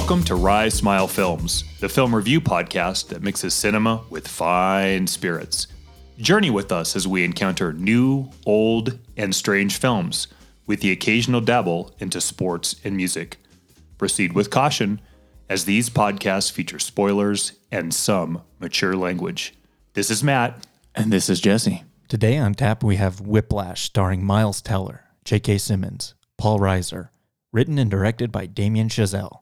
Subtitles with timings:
[0.00, 5.66] Welcome to Rice Smile Films, the film review podcast that mixes cinema with fine spirits.
[6.16, 10.26] Journey with us as we encounter new, old, and strange films,
[10.66, 13.36] with the occasional dabble into sports and music.
[13.98, 15.02] Proceed with caution,
[15.50, 19.54] as these podcasts feature spoilers and some mature language.
[19.92, 20.66] This is Matt.
[20.94, 21.84] And this is Jesse.
[22.08, 25.58] Today on tap, we have Whiplash starring Miles Teller, J.K.
[25.58, 27.10] Simmons, Paul Reiser,
[27.52, 29.40] written and directed by Damien Chazelle.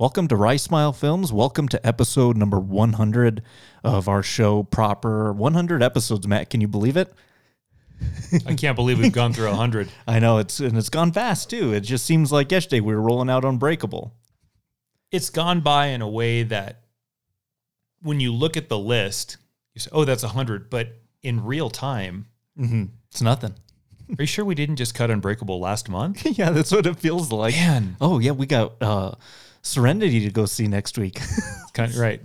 [0.00, 1.30] Welcome to Rice Smile Films.
[1.30, 3.42] Welcome to episode number 100
[3.84, 5.30] of our show proper.
[5.30, 6.48] 100 episodes, Matt.
[6.48, 7.12] Can you believe it?
[8.46, 9.90] I can't believe we've gone through 100.
[10.06, 11.74] I know it's and it's gone fast too.
[11.74, 14.14] It just seems like yesterday we were rolling out Unbreakable.
[15.12, 16.84] It's gone by in a way that
[18.00, 19.36] when you look at the list,
[19.74, 22.26] you say, "Oh, that's 100," but in real time,
[22.58, 22.84] mm-hmm.
[23.10, 23.52] it's nothing.
[24.18, 26.24] Are you sure we didn't just cut Unbreakable last month?
[26.38, 27.54] yeah, that's what it feels like.
[27.54, 27.96] Man.
[28.00, 29.12] Oh yeah, we got uh
[29.62, 31.20] Serenity to go see next week.
[31.74, 32.20] kind of, right.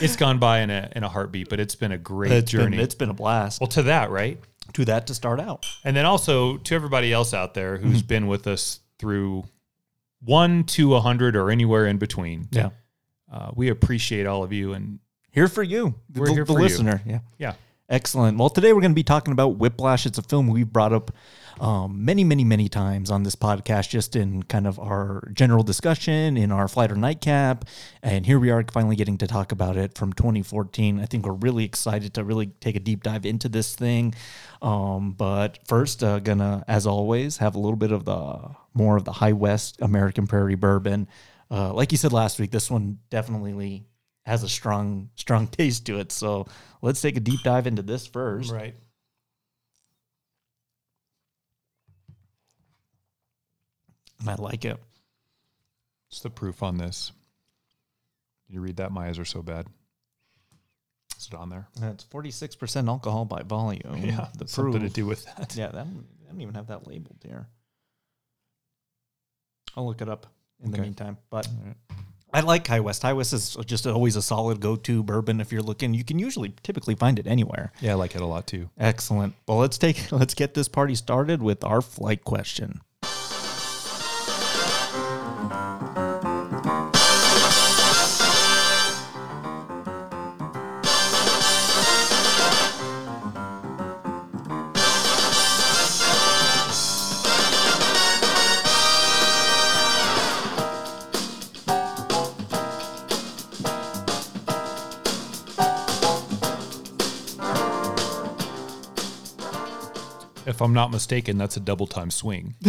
[0.00, 2.76] It's gone by in a in a heartbeat, but it's been a great it's journey.
[2.76, 3.60] Been, it's been a blast.
[3.60, 4.38] Well, to that, right?
[4.72, 5.66] To that to start out.
[5.84, 8.06] And then also to everybody else out there who's mm-hmm.
[8.06, 9.44] been with us through
[10.24, 12.48] one to a hundred or anywhere in between.
[12.50, 12.70] Yeah.
[13.30, 15.94] Uh, we appreciate all of you and here for you.
[16.14, 17.02] We're the, here the for listener.
[17.04, 17.12] You.
[17.12, 17.18] Yeah.
[17.38, 17.54] Yeah.
[17.88, 18.38] Excellent.
[18.38, 20.06] Well, today we're going to be talking about Whiplash.
[20.06, 21.10] It's a film we've brought up
[21.60, 26.36] um, many, many, many times on this podcast, just in kind of our general discussion
[26.36, 27.64] in our flight or nightcap.
[28.02, 31.00] And here we are finally getting to talk about it from 2014.
[31.00, 34.14] I think we're really excited to really take a deep dive into this thing.
[34.62, 39.04] Um, but first, uh, gonna, as always, have a little bit of the more of
[39.04, 41.08] the High West American Prairie bourbon.
[41.50, 43.86] Uh, like you said last week, this one definitely
[44.26, 46.10] has a strong, strong taste to it.
[46.10, 46.46] So
[46.82, 48.50] let's take a deep dive into this first.
[48.50, 48.74] Right.
[54.28, 54.78] I like it.
[56.08, 57.12] What's the proof on this?
[58.46, 58.92] Did you read that?
[58.92, 59.66] My eyes are so bad.
[61.18, 61.68] Is it on there?
[61.80, 63.96] It's forty six percent alcohol by volume.
[63.96, 64.92] Yeah, the something proof.
[64.92, 65.54] to do with that.
[65.56, 67.46] Yeah, that I don't even have that labeled here.
[69.76, 70.26] I'll look it up
[70.62, 70.76] in okay.
[70.76, 71.18] the meantime.
[71.30, 71.74] But right.
[72.32, 73.02] I like High West.
[73.02, 75.94] High West is just always a solid go to bourbon if you're looking.
[75.94, 77.72] You can usually typically find it anywhere.
[77.80, 78.70] Yeah, I like it a lot too.
[78.76, 79.34] Excellent.
[79.46, 82.80] Well, let's take let's get this party started with our flight question.
[110.64, 112.54] I'm not mistaken, that's a double time swing.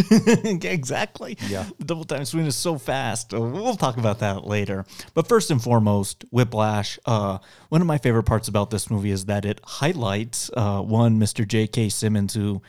[0.62, 1.36] exactly.
[1.48, 1.66] Yeah.
[1.78, 3.34] The double time swing is so fast.
[3.34, 4.84] Uh, we'll talk about that later.
[5.14, 6.98] But first and foremost, Whiplash.
[7.06, 11.18] Uh, one of my favorite parts about this movie is that it highlights uh, one,
[11.18, 11.46] Mr.
[11.46, 11.88] J.K.
[11.88, 12.62] Simmons, who,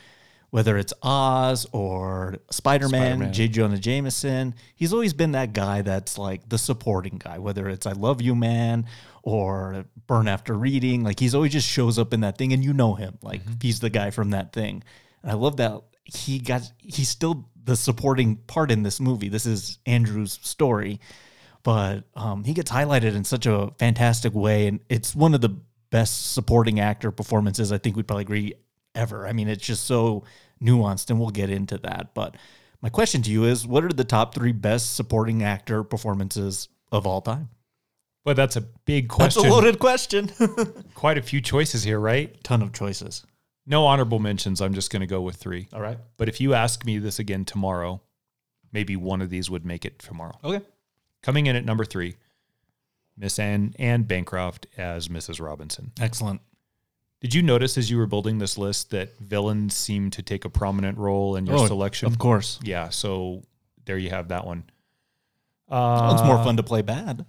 [0.50, 3.48] whether it's Oz or Spider Man, J.
[3.48, 7.92] Jonah Jameson, he's always been that guy that's like the supporting guy, whether it's I
[7.92, 8.86] Love You Man
[9.22, 11.04] or Burn After Reading.
[11.04, 13.18] Like he's always just shows up in that thing and you know him.
[13.22, 13.54] Like mm-hmm.
[13.60, 14.82] he's the guy from that thing.
[15.22, 19.28] And I love that he got he's still the supporting part in this movie.
[19.28, 21.00] This is Andrew's story,
[21.62, 25.56] but um, he gets highlighted in such a fantastic way, and it's one of the
[25.90, 28.54] best supporting actor performances I think we'd probably agree
[28.94, 29.26] ever.
[29.26, 30.24] I mean, it's just so
[30.62, 32.14] nuanced, and we'll get into that.
[32.14, 32.36] But
[32.80, 37.06] my question to you is, what are the top three best supporting actor performances of
[37.06, 37.50] all time?
[38.24, 39.42] Well, that's a big question.
[39.42, 40.30] That's a loaded question.
[40.94, 42.42] Quite a few choices here, right?
[42.44, 43.24] Ton of choices.
[43.68, 44.62] No honorable mentions.
[44.62, 45.68] I'm just going to go with three.
[45.74, 45.98] All right.
[46.16, 48.00] But if you ask me this again tomorrow,
[48.72, 50.38] maybe one of these would make it tomorrow.
[50.42, 50.64] Okay.
[51.22, 52.16] Coming in at number three,
[53.16, 55.44] Miss Anne Anne Bancroft as Mrs.
[55.44, 55.92] Robinson.
[56.00, 56.40] Excellent.
[57.20, 60.48] Did you notice as you were building this list that villains seem to take a
[60.48, 62.06] prominent role in your oh, selection?
[62.06, 62.58] Of course.
[62.62, 62.88] Yeah.
[62.88, 63.42] So
[63.84, 64.64] there you have that one.
[65.68, 67.26] Uh, it's more fun to play bad.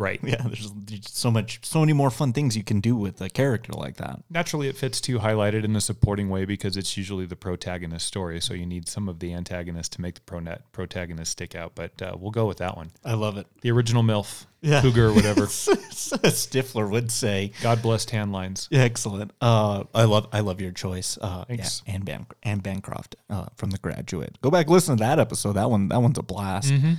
[0.00, 0.18] Right.
[0.30, 0.72] Yeah, there's
[1.10, 4.22] so much, so many more fun things you can do with a character like that.
[4.30, 8.40] Naturally, it fits too highlighted in a supporting way because it's usually the protagonist story.
[8.40, 11.72] So you need some of the antagonist to make the pro- protagonist stick out.
[11.74, 12.92] But uh, we'll go with that one.
[13.04, 13.46] I love it.
[13.60, 14.80] The original MILF, yeah.
[14.80, 15.42] Cougar, or whatever.
[15.46, 17.52] Stifler would say.
[17.60, 18.68] God bless tan lines.
[18.70, 19.32] Yeah, excellent.
[19.40, 21.18] Uh, I love, I love your choice.
[21.20, 21.82] Uh, Thanks.
[21.86, 24.38] Yeah, Ban- Anne Bancroft uh, from The Graduate.
[24.40, 25.54] Go back, listen to that episode.
[25.54, 26.72] That one, that one's a blast.
[26.72, 26.92] Mm-hmm.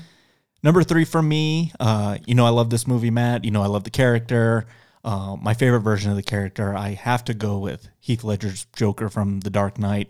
[0.63, 3.45] Number three for me, uh, you know, I love this movie, Matt.
[3.45, 4.65] You know, I love the character.
[5.03, 9.09] Uh, my favorite version of the character, I have to go with Heath Ledger's Joker
[9.09, 10.09] from The Dark Knight.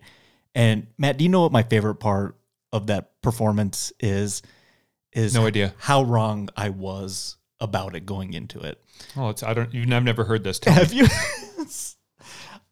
[0.53, 2.35] And Matt, do you know what my favorite part
[2.73, 4.41] of that performance is?
[5.13, 5.73] is No idea.
[5.77, 8.83] how wrong I was about it going into it.
[9.15, 9.73] Oh, it's I don't.
[9.73, 10.59] You've, I've never heard this.
[10.59, 10.79] Tell me.
[10.79, 11.07] Have you?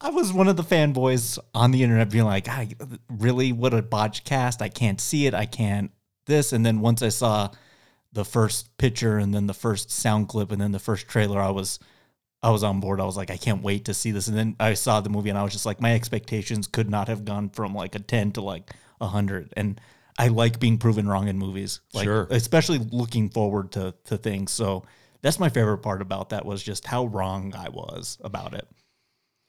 [0.02, 2.70] I was one of the fanboys on the internet being like, I
[3.10, 4.62] really what a botch cast.
[4.62, 5.34] I can't see it.
[5.34, 5.92] I can't
[6.26, 6.54] this.
[6.54, 7.50] And then once I saw
[8.12, 11.52] the first picture and then the first sound clip and then the first trailer, I
[11.52, 11.80] was
[12.42, 13.02] I was on board.
[13.02, 14.30] I was like, I can't wait to see this.
[14.30, 17.10] And then I saw the movie and I was just like, my expectations could not
[17.10, 18.72] have gone from like a 10 to like
[19.02, 19.54] a 100.
[19.58, 19.80] And
[20.18, 21.82] I like being proven wrong in movies.
[21.94, 22.28] Like, Sure.
[22.30, 24.52] Especially looking forward to, to things.
[24.54, 24.86] So
[25.22, 28.68] that's my favorite part about that was just how wrong I was about it.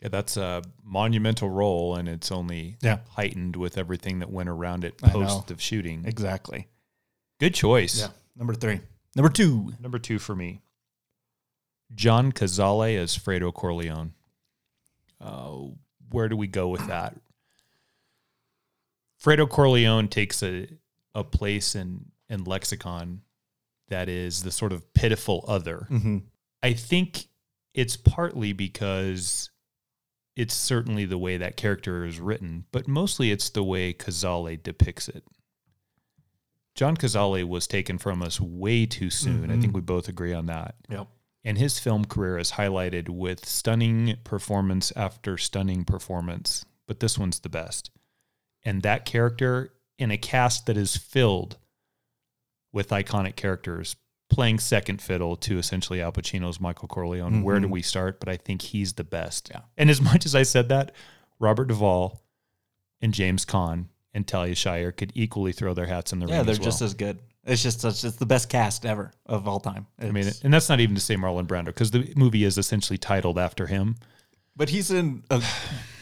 [0.02, 3.00] Yeah, that's a monumental role, and it's only Yeah.
[3.10, 6.04] heightened with everything that went around it post of shooting.
[6.06, 6.66] Exactly.
[7.38, 8.08] Good choice.
[8.40, 8.80] Number three.
[9.14, 9.74] Number two.
[9.80, 10.62] Number two for me,
[11.94, 14.14] John Cazale as Fredo Corleone.
[15.20, 15.66] Uh,
[16.10, 17.14] where do we go with that?
[19.22, 20.66] Fredo Corleone takes a
[21.14, 23.20] a place in in lexicon
[23.88, 25.86] that is the sort of pitiful other.
[25.90, 26.18] Mm-hmm.
[26.62, 27.26] I think
[27.74, 29.50] it's partly because
[30.34, 35.08] it's certainly the way that character is written, but mostly it's the way Cazale depicts
[35.08, 35.24] it.
[36.74, 39.44] John Cazale was taken from us way too soon.
[39.44, 39.72] I think mm-hmm.
[39.72, 40.76] we both agree on that.
[40.88, 41.08] Yep.
[41.44, 47.40] And his film career is highlighted with stunning performance after stunning performance, but this one's
[47.40, 47.90] the best.
[48.62, 51.56] And that character in a cast that is filled
[52.72, 53.96] with iconic characters
[54.28, 57.42] playing second fiddle to essentially Al Pacino's Michael Corleone.
[57.42, 57.72] Where do mm-hmm.
[57.72, 58.20] we start?
[58.20, 59.50] But I think he's the best.
[59.50, 59.62] Yeah.
[59.76, 60.92] And as much as I said that,
[61.38, 62.22] Robert Duvall
[63.00, 66.38] and James Caan and Talia Shire could equally throw their hats in the Yeah, ring.
[66.40, 66.64] Yeah, they're as well.
[66.66, 67.18] just as good.
[67.44, 69.86] It's just it's, it's the best cast ever of all time.
[69.98, 72.98] I mean, and that's not even to say Marlon Brando because the movie is essentially
[72.98, 73.96] titled after him.
[74.56, 75.42] but he's in a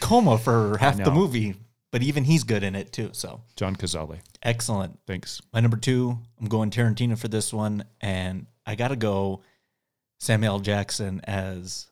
[0.01, 1.55] coma for half the movie.
[1.91, 3.11] But even he's good in it too.
[3.13, 4.19] So John Cazale.
[4.43, 4.99] excellent.
[5.07, 5.41] Thanks.
[5.55, 9.41] My number two, I'm going Tarantino for this one, and I got to go
[10.19, 11.87] Samuel Jackson as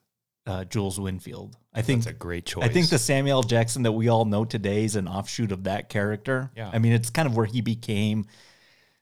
[0.46, 1.56] uh, Jules Winfield.
[1.75, 2.64] I think That's a great choice.
[2.64, 5.88] I think the Samuel Jackson that we all know today is an offshoot of that
[5.88, 6.50] character.
[6.56, 6.70] Yeah.
[6.72, 8.26] I mean, it's kind of where he became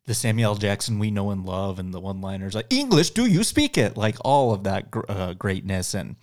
[0.07, 3.79] the Samuel Jackson we know and love, and the one-liners like "English, do you speak
[3.79, 6.17] it?" Like all of that gr- uh, greatness and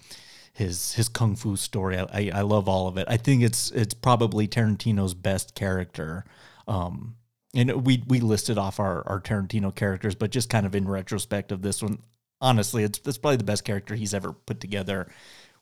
[0.53, 1.97] his his kung fu story.
[1.97, 3.07] I, I I love all of it.
[3.09, 6.25] I think it's it's probably Tarantino's best character.
[6.67, 7.15] Um,
[7.53, 11.51] and we we listed off our our Tarantino characters, but just kind of in retrospect
[11.51, 11.99] of this one,
[12.41, 15.07] honestly, it's it's probably the best character he's ever put together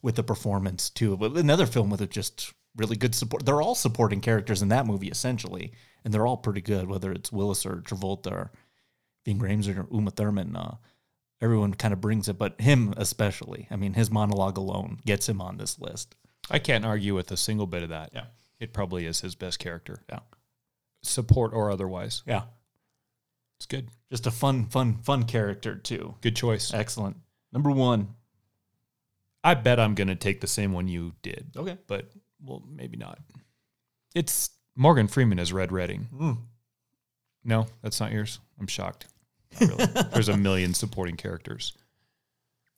[0.01, 1.17] with the performance too.
[1.17, 3.45] But another film with just really good support.
[3.45, 5.73] They're all supporting characters in that movie essentially,
[6.05, 6.87] and they're all pretty good.
[6.87, 8.51] Whether it's Willis or Travolta or
[9.25, 10.75] Ving Rhames or Uma Thurman, uh,
[11.41, 13.67] everyone kind of brings it, but him especially.
[13.69, 16.15] I mean, his monologue alone gets him on this list.
[16.49, 18.11] I can't argue with a single bit of that.
[18.13, 18.25] Yeah.
[18.59, 20.19] It probably is his best character, Yeah,
[21.01, 22.23] support or otherwise.
[22.25, 22.43] yeah,
[23.59, 23.89] It's good.
[24.09, 26.15] just a fun, fun, fun character too.
[26.21, 26.73] Good choice.
[26.73, 27.17] Excellent.
[27.51, 28.15] Number one.
[29.43, 31.77] I bet I'm going to take the same one you did, Okay.
[31.87, 32.09] but
[32.43, 33.19] well, maybe not.
[34.13, 36.07] It's Morgan Freeman as Red Redding.
[36.13, 36.37] Mm.
[37.45, 38.39] No, that's not yours.
[38.59, 39.07] I'm shocked.
[39.59, 39.85] Really.
[40.13, 41.73] There's a million supporting characters.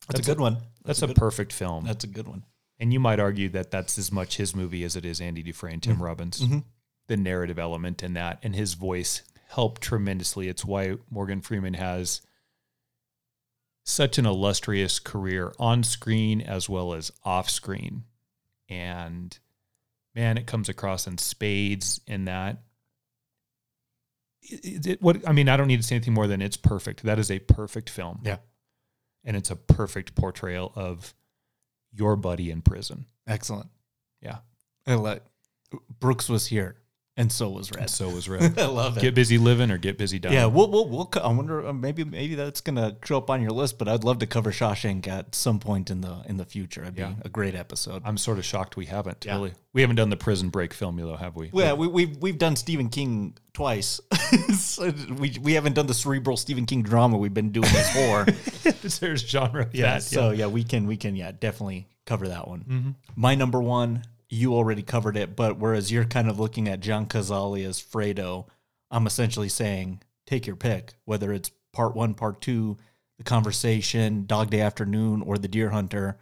[0.08, 0.58] That's, That's a good one.
[0.84, 1.84] That's, a a, good, perfect film.
[1.84, 2.44] That's a good one.
[2.78, 5.80] And you might argue that that's as much his movie as it is Andy Dufresne,
[5.80, 6.40] Tim Robbins.
[6.40, 6.64] Mhm.
[7.08, 9.22] The narrative element in that and his voice
[9.54, 10.48] helped tremendously.
[10.48, 12.20] It's why Morgan Freeman has
[13.84, 18.04] such an illustrious career on screen as well as off screen.
[18.68, 19.36] And
[20.14, 22.58] man, it comes across in spades in that.
[24.42, 27.02] It, it- what I mean, I don't need to say anything more than it's perfect.
[27.02, 28.38] That is a perfect film Yeah.
[29.24, 31.14] and it's a perfect portrayal of
[31.92, 33.06] your buddy in prison.
[33.26, 33.68] Excellent.
[34.20, 34.38] Yeah.
[34.86, 35.26] I let
[36.00, 36.76] Brooks was here,
[37.16, 37.80] and so was Red.
[37.82, 38.58] And so was Red.
[38.58, 39.00] I love it.
[39.00, 40.34] get busy living or get busy dying.
[40.34, 43.50] yeah, we'll, we'll, we'll, I wonder, uh, maybe, maybe that's gonna show up on your
[43.50, 43.78] list.
[43.78, 46.82] But I'd love to cover Shawshank at some point in the in the future.
[46.82, 47.14] It'd be Yeah.
[47.24, 48.02] a great episode.
[48.04, 49.34] I'm sort of shocked we haven't Yeah.
[49.36, 49.52] really.
[49.74, 51.50] We haven't done the prison break film though, have we?
[51.52, 54.00] Yeah, we, we've we've done Stephen King twice.
[54.56, 58.24] So we we haven't done the cerebral Stephen King drama we've been doing this for.
[59.00, 60.02] There's genre yeah, that.
[60.02, 62.60] so yeah, we can we can yeah definitely cover that one.
[62.60, 62.90] Mm-hmm.
[63.16, 67.06] My number one, you already covered it, but whereas you're kind of looking at John
[67.06, 68.46] Cazale as Fredo,
[68.90, 72.76] I'm essentially saying take your pick, whether it's part one, part two,
[73.18, 76.18] the conversation, Dog Day Afternoon, or The Deer Hunter.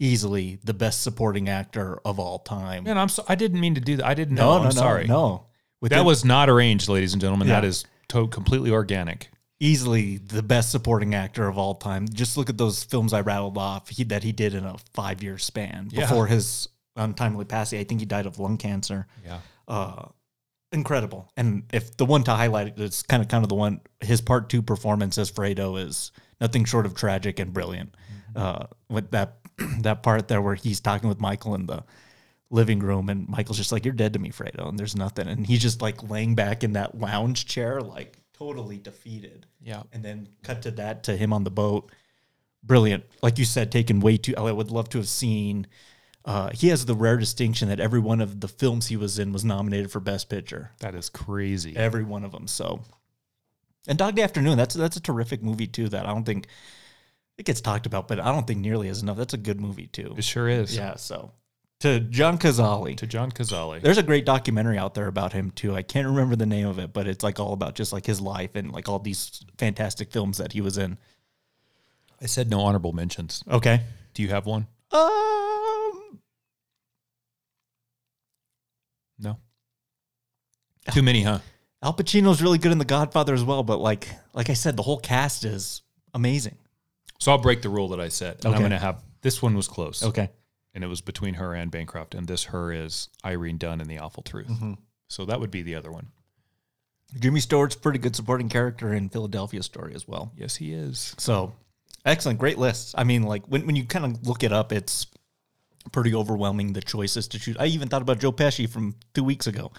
[0.00, 2.84] Easily the best supporting actor of all time.
[2.84, 4.06] Man, I'm so, I didn't mean to do that.
[4.06, 4.50] I didn't know.
[4.50, 5.06] no, I'm no, no, sorry.
[5.08, 5.46] no.
[5.80, 7.48] With That was not arranged, ladies and gentlemen.
[7.48, 7.68] That Yeah.
[7.70, 9.30] is to- completely organic.
[9.60, 12.06] easily the best supporting actor of all time.
[12.08, 15.20] Just look at those films I rattled off he, that he did in a five
[15.20, 16.02] year span Yeah.
[16.02, 16.68] before his
[16.98, 17.80] untimely passing.
[17.80, 19.06] I think he died of lung cancer.
[19.24, 19.40] Yeah.
[19.66, 20.08] Uh,
[20.72, 21.30] incredible.
[21.36, 24.48] And if the one to highlight it's kind of kind of the one his part
[24.48, 27.94] two performance as Fredo is nothing short of tragic and brilliant.
[28.36, 29.38] Uh, with that
[29.80, 31.84] that part there where he's talking with Michael in the
[32.50, 35.28] living room and Michael's just like, You're dead to me, Fredo, and there's nothing.
[35.28, 39.46] And he's just like laying back in that lounge chair, like totally defeated.
[39.60, 39.82] Yeah.
[39.92, 41.90] And then cut to that to him on the boat.
[42.62, 43.04] Brilliant.
[43.22, 45.66] Like you said, taken way too I would love to have seen
[46.24, 49.32] uh, he has the rare distinction that every one of the films he was in
[49.32, 50.72] was nominated for Best Picture.
[50.80, 51.76] That is crazy.
[51.76, 52.46] Every one of them.
[52.46, 52.80] So,
[53.86, 54.58] and Dog Day Afternoon.
[54.58, 55.88] That's that's a terrific movie too.
[55.88, 56.48] That I don't think
[57.38, 59.16] it gets talked about, but I don't think nearly as enough.
[59.16, 60.14] That's a good movie too.
[60.18, 60.76] It sure is.
[60.76, 60.96] Yeah.
[60.96, 61.32] So,
[61.80, 62.96] to John Cazale.
[62.96, 63.80] To John Cazale.
[63.80, 65.74] There's a great documentary out there about him too.
[65.74, 68.20] I can't remember the name of it, but it's like all about just like his
[68.20, 70.98] life and like all these fantastic films that he was in.
[72.20, 73.44] I said no honorable mentions.
[73.48, 73.80] Okay.
[74.14, 74.66] Do you have one?
[74.90, 75.27] Um,
[79.18, 79.38] No.
[80.92, 81.40] Too many, huh?
[81.82, 84.82] Al Pacino's really good in The Godfather as well, but like like I said, the
[84.82, 85.82] whole cast is
[86.14, 86.56] amazing.
[87.18, 88.44] So I'll break the rule that I set.
[88.44, 90.02] And I'm going to have this one was close.
[90.02, 90.30] Okay.
[90.74, 92.14] And it was between her and Bancroft.
[92.14, 94.48] And this her is Irene Dunne in The Awful Truth.
[94.48, 94.74] Mm-hmm.
[95.08, 96.08] So that would be the other one.
[97.18, 100.32] Jimmy Stewart's pretty good supporting character in Philadelphia Story as well.
[100.36, 101.14] Yes, he is.
[101.18, 101.54] So
[102.04, 102.94] excellent, great list.
[102.96, 105.06] I mean, like when, when you kind of look it up, it's
[105.92, 107.56] pretty overwhelming the choices to choose.
[107.58, 109.72] I even thought about Joe Pesci from two weeks ago.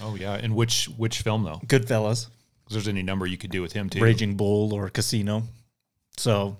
[0.00, 0.34] Oh, yeah.
[0.34, 1.60] And which which film, though?
[1.66, 2.28] Goodfellas,
[2.70, 4.02] there's any number you could do with him, too.
[4.02, 5.44] Raging Bull, or Casino.
[6.16, 6.56] So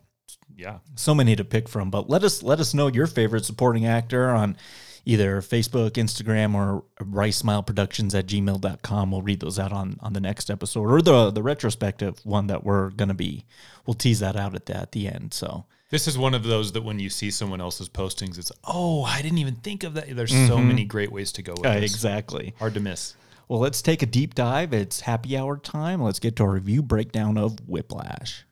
[0.57, 0.79] Yeah.
[0.97, 1.91] so many to pick from.
[1.91, 4.57] But let us let us know your favorite supporting actor on
[5.05, 9.11] either Facebook, Instagram, or ricesmileproductions at gmail.com.
[9.11, 12.63] We'll read those out on, on the next episode or the the retrospective one that
[12.65, 13.45] we're gonna be
[13.87, 15.35] we'll tease that out at the at the end.
[15.35, 19.05] So This is one of those that when you see someone else's postings, it's, oh,
[19.05, 20.17] I didn't even think of that.
[20.17, 21.93] There's so many great ways to go with uh, this.
[21.93, 22.55] exactly.
[22.59, 23.15] Hard to miss.
[23.47, 24.73] Well, let's take a deep dive.
[24.73, 26.01] It's happy hour time.
[26.01, 28.47] Let's get to our review breakdown of Whiplash.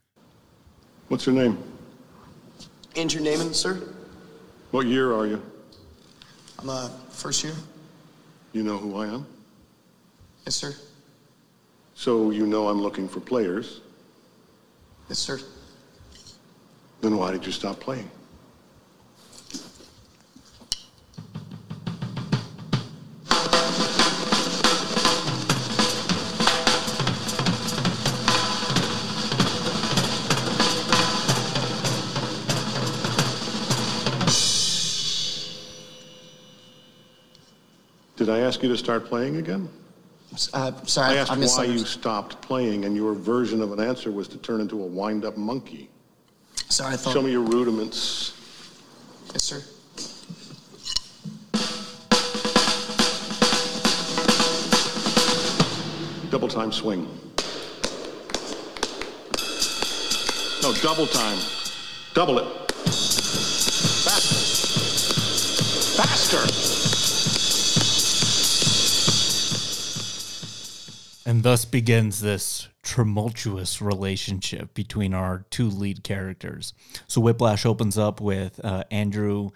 [1.08, 1.56] What's your name?
[2.94, 3.88] Andrew Naaman, sir.
[4.70, 5.42] What year are you?
[6.58, 7.54] I'm uh, first year.
[8.52, 9.26] You know who I am?
[10.44, 10.74] Yes, sir.
[11.94, 13.80] So you know I'm looking for players.
[15.08, 15.40] Yes, sir.
[17.00, 18.10] Then why did you stop playing?
[38.16, 39.66] Did I ask you to start playing again?
[40.52, 43.80] Uh, I sorry, I, asked I why you stopped playing, and your version of an
[43.80, 45.88] answer was to turn into a wind-up monkey.
[46.70, 47.12] Sorry, I thought.
[47.12, 48.32] Show me your rudiments.
[49.32, 49.60] Yes, sir.
[56.30, 57.08] Double time swing.
[60.62, 61.38] No, double time.
[62.14, 62.46] Double it.
[64.04, 64.36] Faster.
[66.02, 66.46] Faster.
[71.28, 76.72] And thus begins this tumultuous relationship between our two lead characters.
[77.06, 79.50] So Whiplash opens up with uh, Andrew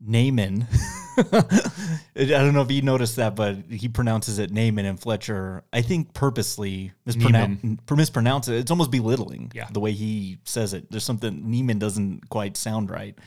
[0.00, 0.66] Naaman.
[1.18, 5.82] I don't know if you noticed that, but he pronounces it Naaman and Fletcher, I
[5.82, 7.60] think purposely mispronounce,
[7.90, 8.54] mispronounce it.
[8.56, 9.68] It's almost belittling Yeah.
[9.70, 10.90] the way he says it.
[10.90, 13.18] There's something, Neiman doesn't quite sound right.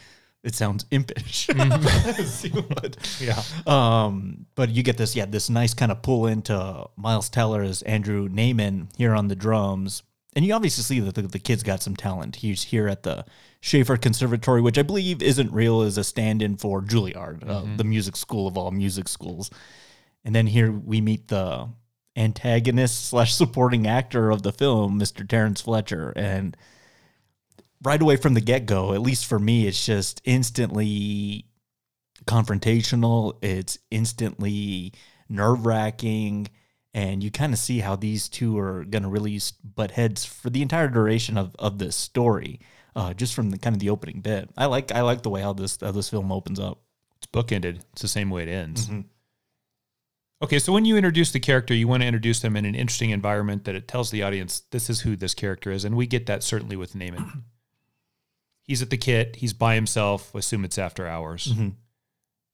[0.43, 1.47] It sounds impish.
[2.51, 3.41] What- Yeah.
[3.65, 7.81] um, but you get this, yeah, this nice kind of pull into Miles Teller as
[7.83, 10.03] Andrew Naaman here on the drums.
[10.35, 12.37] And you obviously see that the, the kid's got some talent.
[12.37, 13.23] He's here at the
[13.61, 17.83] Schaefer Conservatory, which I believe isn't real, is a stand in for Juilliard, uh, the
[17.83, 19.49] music school of all music schools.
[20.25, 21.69] And then here we meet the
[22.17, 25.27] antagonist slash supporting actor of the film, Mr.
[25.27, 26.11] Terrence Fletcher.
[26.15, 26.57] And
[27.83, 31.45] right away from the get go, at least for me, it's just instantly
[32.25, 33.37] confrontational.
[33.43, 34.93] It's instantly
[35.29, 36.47] nerve wracking.
[36.93, 40.49] And you kind of see how these two are going to really butt heads for
[40.49, 42.59] the entire duration of, of this story,
[42.95, 44.49] uh, just from the kind of the opening bit.
[44.55, 46.81] I like I like the way how this how this film opens up.
[47.17, 47.81] It's bookended.
[47.93, 48.89] It's the same way it ends.
[50.43, 53.11] Okay, so when you introduce the character, you want to introduce them in an interesting
[53.11, 56.25] environment that it tells the audience this is who this character is, and we get
[56.25, 57.45] that certainly with Naaman.
[58.63, 59.35] He's at the kit.
[59.37, 60.33] He's by himself.
[60.33, 61.47] Assume it's after hours.
[61.53, 61.69] Mm-hmm.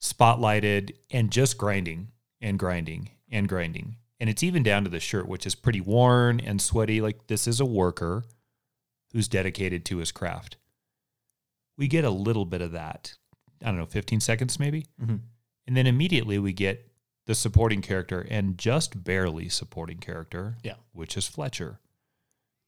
[0.01, 2.09] Spotlighted and just grinding
[2.41, 6.39] and grinding and grinding, and it's even down to the shirt, which is pretty worn
[6.39, 7.01] and sweaty.
[7.01, 8.23] Like this is a worker
[9.11, 10.55] who's dedicated to his craft.
[11.77, 13.15] We get a little bit of that.
[13.61, 14.85] I don't know, 15 seconds maybe.
[15.01, 15.17] Mm-hmm.
[15.67, 16.89] And then immediately we get
[17.25, 20.75] the supporting character and just barely supporting character, Yeah.
[20.93, 21.79] which is Fletcher.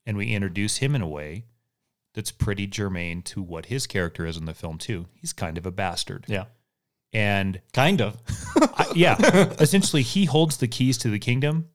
[0.04, 1.46] And we introduce him in a way
[2.14, 5.06] that's pretty germane to what his character is in the film, too.
[5.14, 6.24] He's kind of a bastard.
[6.28, 6.44] Yeah.
[7.12, 8.16] And Kind of.
[8.56, 9.16] I- yeah,
[9.60, 11.68] essentially, he holds the keys to the kingdom,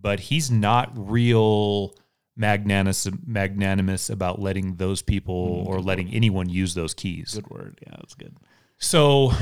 [0.00, 1.94] but he's not real
[2.36, 7.34] magnanimous, magnanimous about letting those people or letting anyone use those keys.
[7.34, 7.78] Good word.
[7.84, 8.36] Yeah, that's good.
[8.78, 9.32] So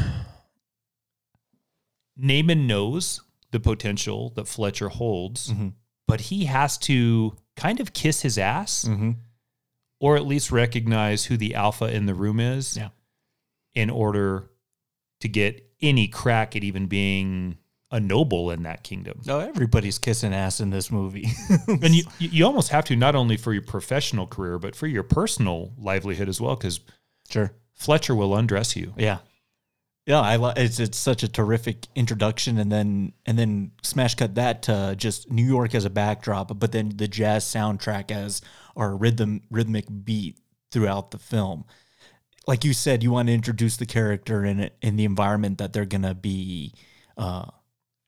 [2.17, 3.21] Naaman knows
[3.51, 5.69] the potential that Fletcher holds, Mm-hmm.
[6.07, 9.13] but he has to kind of kiss his ass Mm-hmm.
[10.00, 12.88] Or at least recognize who the alpha in the room is Yeah.
[13.75, 14.50] in order
[15.21, 17.57] to get any crack at even being
[17.91, 19.21] a noble in that kingdom.
[19.25, 21.29] No, everybody's kissing ass in this movie.
[21.69, 25.03] And you, you almost have to not only for your professional career, but for your
[25.05, 26.81] personal livelihood as well, because
[27.31, 27.53] sure.
[27.75, 28.93] Fletcher will undress you.
[28.97, 29.19] Yeah.
[30.07, 34.37] Yeah, I li- it's it's such a terrific introduction, and then and then smash cut
[34.37, 38.41] that to just New York as a backdrop, but then the jazz soundtrack as
[38.77, 40.39] our rhythm rhythmic beat
[40.71, 41.65] throughout the film.
[42.47, 45.73] Like you said, you want to introduce the character in it in the environment that
[45.73, 46.75] they're gonna be
[47.19, 47.47] uh,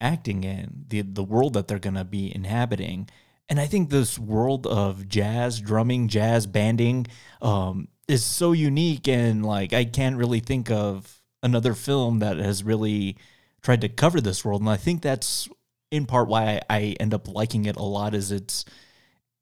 [0.01, 3.09] acting in, the the world that they're gonna be inhabiting,
[3.49, 7.07] and I think this world of jazz drumming, jazz banding,
[7.43, 12.63] um, is so unique, and like I can't really think of another film that has
[12.65, 13.17] really
[13.63, 15.49] tried to cover this world, and I think that's
[15.91, 18.15] in part why I, I end up liking it a lot.
[18.15, 18.65] Is it's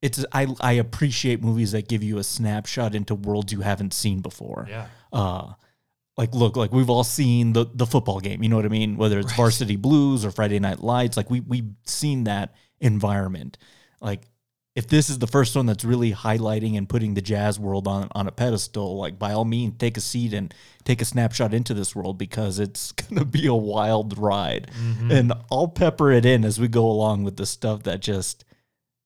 [0.01, 4.19] it's I I appreciate movies that give you a snapshot into worlds you haven't seen
[4.21, 4.87] before Yeah.
[5.11, 5.53] uh
[6.17, 8.97] like look like we've all seen the the football game you know what i mean
[8.97, 13.57] whether it's varsity blues or friday night lights like we we've seen that environment
[14.01, 14.21] like
[14.77, 18.07] if this is the first one that's really highlighting and putting the jazz world on
[18.11, 20.53] on a pedestal like by all means take a seat and
[20.83, 24.69] take a snapshot into this world because it's going to be a wild ride
[25.11, 28.45] and i'll pepper it in as we go along with the stuff that just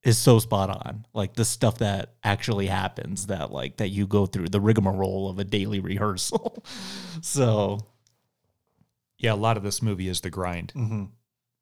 [0.04, 1.06] is so spot on.
[1.14, 5.40] Like the stuff that actually happens that like that you go through the rigmarole of
[5.40, 6.64] a daily rehearsal.
[7.22, 7.80] so
[9.18, 11.06] Yeah, a lot of this movie is the grind mm-hmm.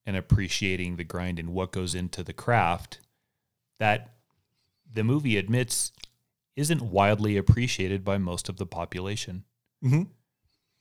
[0.05, 2.99] and appreciating the grind and what goes into the craft
[3.79, 4.13] that
[4.91, 5.91] the movie admits
[6.55, 9.45] isn't widely appreciated by most of the population.
[9.83, 10.07] Mhm.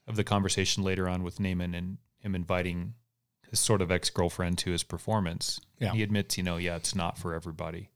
[0.07, 2.95] Of the conversation later on with Naaman and him inviting
[3.49, 5.93] his sort of ex girlfriend to his performance, Yeah.
[5.93, 7.89] he admits, you know, yeah, it's not for everybody.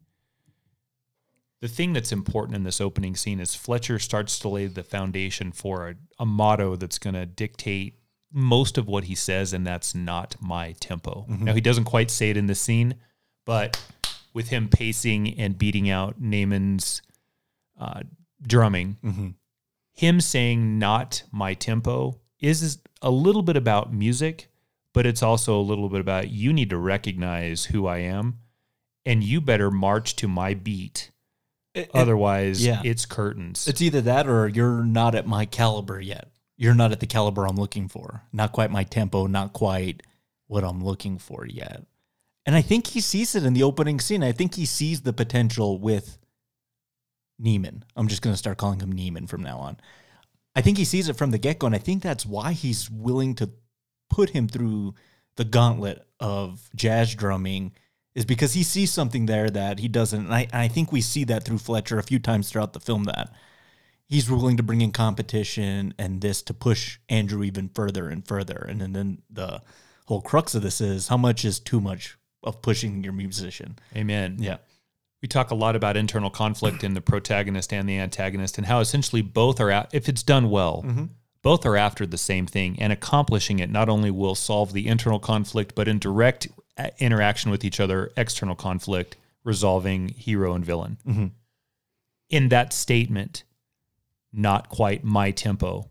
[1.60, 5.52] The thing that's important in this opening scene is Fletcher starts to lay the foundation
[5.52, 8.00] for a, a motto that's going to dictate
[8.32, 11.26] most of what he says, and that's not my tempo.
[11.30, 12.96] Now, he doesn't quite say it in the scene,
[13.46, 13.80] but
[14.34, 17.02] with him pacing and beating out Naaman's
[17.80, 18.02] uh,
[18.42, 18.98] drumming,
[19.94, 24.50] him saying not my tempo is a little bit about music,
[24.94, 28.40] but it's also a little bit about you need to recognize who I am
[29.06, 31.12] and you better march to my beat.
[31.94, 32.82] Otherwise, yeah.
[32.84, 33.68] it's curtains.
[33.68, 36.30] it's either that or you're not at my caliber yet.
[36.56, 38.24] You're not at the caliber I'm looking for.
[38.32, 40.04] Not quite my tempo, not quite
[40.46, 41.84] what I'm looking for yet.
[42.46, 44.24] And I think he sees it in the opening scene.
[44.24, 46.18] I think he sees the potential with
[47.42, 47.84] Neiman.
[47.96, 49.78] I'm just going to start calling him Neiman from now on.
[50.56, 52.90] I think he sees it from the get go, and I think that's why he's
[52.90, 53.50] willing to
[54.10, 54.94] put him through
[55.36, 57.72] the gauntlet of jazz drumming,
[58.14, 60.26] is because he sees something there that he doesn't.
[60.26, 62.80] And I, and I think we see that through Fletcher a few times throughout the
[62.80, 63.34] film that
[64.06, 68.64] he's willing to bring in competition and this to push Andrew even further and further.
[68.70, 69.62] And then, then the
[70.06, 73.78] whole crux of this is how much is too much of pushing your musician.
[73.96, 74.38] Amen.
[74.40, 74.58] Yeah.
[75.22, 78.82] We talk a lot about internal conflict in the protagonist and the antagonist, and how
[78.82, 80.84] essentially both are, at, if it's done well,
[81.42, 85.20] both are after the same thing, and accomplishing it not only will solve the internal
[85.20, 90.98] conflict, but in direct uh, interaction with each other, external conflict, resolving hero and villain.
[92.30, 93.44] In that statement,
[94.34, 95.90] not quite my tempo,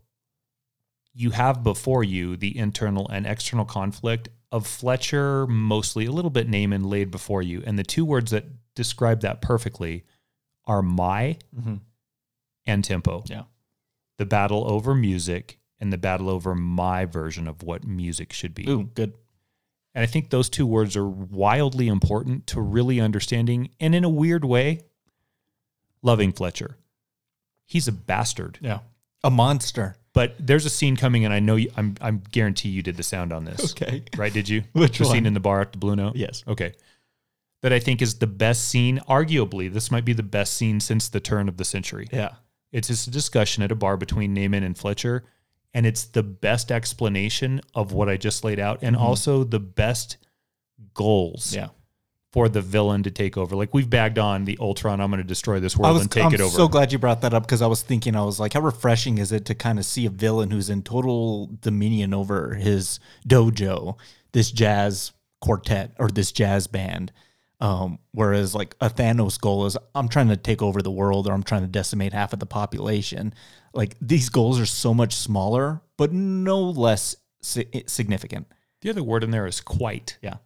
[1.13, 6.47] you have before you the internal and external conflict of Fletcher, mostly a little bit
[6.47, 7.63] Naaman laid before you.
[7.65, 10.03] And the two words that describe that perfectly
[10.65, 11.77] are my mm-hmm.
[12.67, 13.23] and tempo.
[13.25, 13.43] Yeah.
[14.19, 18.69] The battle over music and the battle over my version of what music should be.
[18.69, 19.13] Ooh, good.
[19.95, 24.09] And I think those two words are wildly important to really understanding and in a
[24.09, 24.81] weird way,
[26.03, 26.77] loving Fletcher.
[27.65, 28.59] He's a bastard.
[28.61, 28.79] Yeah.
[29.23, 29.95] A monster.
[30.13, 33.03] But there's a scene coming, and I know you, I'm I'm guarantee you did the
[33.03, 33.71] sound on this.
[33.71, 34.03] Okay.
[34.15, 34.31] right?
[34.31, 34.63] Did you?
[34.73, 35.13] Which the one?
[35.13, 36.15] scene in the bar at the Blue Note?
[36.15, 36.43] Yes.
[36.47, 36.73] Okay.
[37.61, 38.99] That I think is the best scene.
[39.09, 42.07] Arguably, this might be the best scene since the turn of the century.
[42.11, 42.33] Yeah.
[42.71, 45.23] It's just a discussion at a bar between Naaman and Fletcher,
[45.73, 49.05] and it's the best explanation of what I just laid out, and mm-hmm.
[49.05, 50.17] also the best
[50.93, 51.69] goals Yeah.
[52.33, 53.55] For the villain to take over.
[53.55, 56.25] Like we've bagged on the Ultron, I'm going to destroy this world was and take
[56.25, 56.49] I'm it over.
[56.49, 58.61] I'm so glad you brought that up because I was thinking I was like, how
[58.61, 62.99] refreshing is it to kind of see a villain who's in total dominion over his
[63.29, 63.97] dojo,
[64.31, 67.11] this jazz quartet or this jazz band.
[67.59, 71.33] Um, whereas like a Thanos goal is I'm trying to take over the world or
[71.33, 73.35] I'm trying to decimate half of the population.
[73.75, 78.47] Like these goals are so much smaller, but no less si- significant.
[78.81, 80.17] the other word in there is quite.
[80.23, 80.37] Yeah.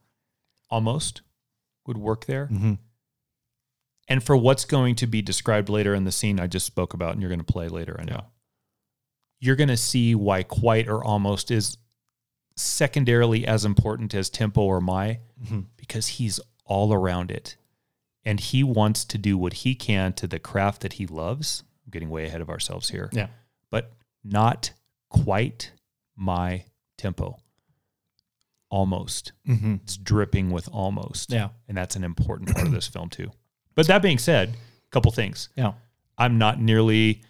[0.69, 1.21] Almost
[1.87, 2.47] would work there.
[2.51, 2.73] Mm-hmm.
[4.09, 7.11] And for what's going to be described later in the scene I just spoke about,
[7.13, 8.25] and you're going to play later, I know.
[9.39, 11.77] You're going to see why quite or almost is
[12.55, 15.59] secondarily as important as tempo or my, Mm-hmm.
[15.75, 17.57] because he's all around it.
[18.25, 21.63] And he wants to do what he can to the craft that he loves.
[21.85, 23.09] I'm getting way ahead of ourselves here.
[23.13, 23.27] Yeah.
[23.69, 24.71] But not
[25.09, 25.73] quite
[26.15, 26.65] my
[26.97, 27.37] tempo.
[28.69, 29.31] Almost.
[29.47, 29.75] Mm-hmm.
[29.83, 31.31] It's dripping with almost.
[31.31, 31.49] Yeah.
[31.67, 33.31] And that's an important part of this film too.
[33.75, 35.49] But that being said, a couple things.
[35.55, 35.73] Yeah.
[36.17, 37.21] I'm not nearly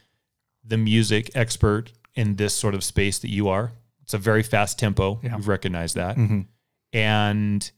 [0.64, 3.72] the music expert in this sort of space that you are.
[4.02, 5.20] It's a very fast tempo.
[5.22, 5.36] Yeah.
[5.36, 6.16] We've recognized that.
[6.18, 6.48] Mhm.
[6.94, 7.70] And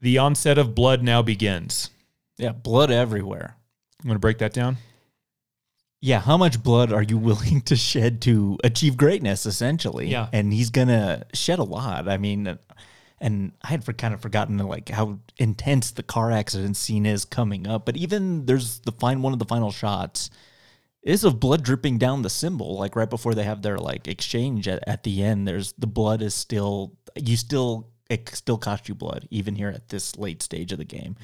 [0.00, 1.90] the onset of blood now begins.
[2.36, 2.52] Yeah.
[2.52, 3.56] Blood everywhere.
[4.02, 4.76] I'm going to break that down.
[6.00, 10.08] Yeah, how much blood are you willing to shed to achieve greatness, essentially?
[10.08, 10.28] Yeah.
[10.32, 12.08] And he's gonna shed a lot.
[12.08, 12.58] I mean,
[13.20, 17.24] and I had for, kind of forgotten like how intense the car accident scene is
[17.24, 17.84] coming up.
[17.84, 20.30] But even there's the fine one of the final shots
[21.02, 24.68] is of blood dripping down the cymbal, like right before they have their like exchange
[24.68, 25.48] at, at the end.
[25.48, 29.88] There's the blood is still you still it still cost you blood even here at
[29.88, 31.16] this late stage of the game.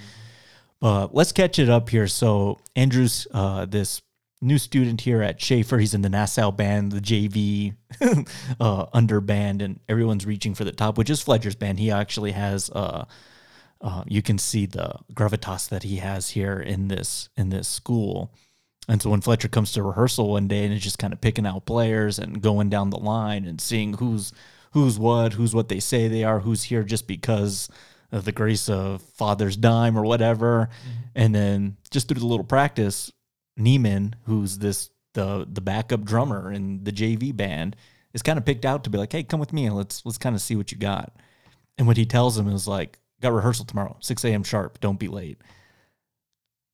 [0.80, 2.06] But let's catch it up here.
[2.08, 4.02] So Andrews, uh, this
[4.44, 7.74] new student here at Schaefer, he's in the Nassau band, the JV
[8.60, 11.80] uh, under band, and everyone's reaching for the top, which is Fletcher's band.
[11.80, 13.04] He actually has, uh,
[13.80, 18.32] uh, you can see the gravitas that he has here in this in this school.
[18.86, 21.46] And so when Fletcher comes to rehearsal one day and is just kind of picking
[21.46, 24.32] out players and going down the line and seeing who's
[24.72, 27.68] who's what, who's what they say they are, who's here just because
[28.12, 30.68] of the grace of father's dime or whatever.
[31.14, 33.10] And then just through the little practice,
[33.58, 37.76] Neiman, who's this the the backup drummer in the JV band,
[38.12, 40.18] is kind of picked out to be like, hey, come with me and let's let's
[40.18, 41.14] kind of see what you got.
[41.78, 44.44] And what he tells him is like, got rehearsal tomorrow, 6 a.m.
[44.44, 45.40] sharp, don't be late.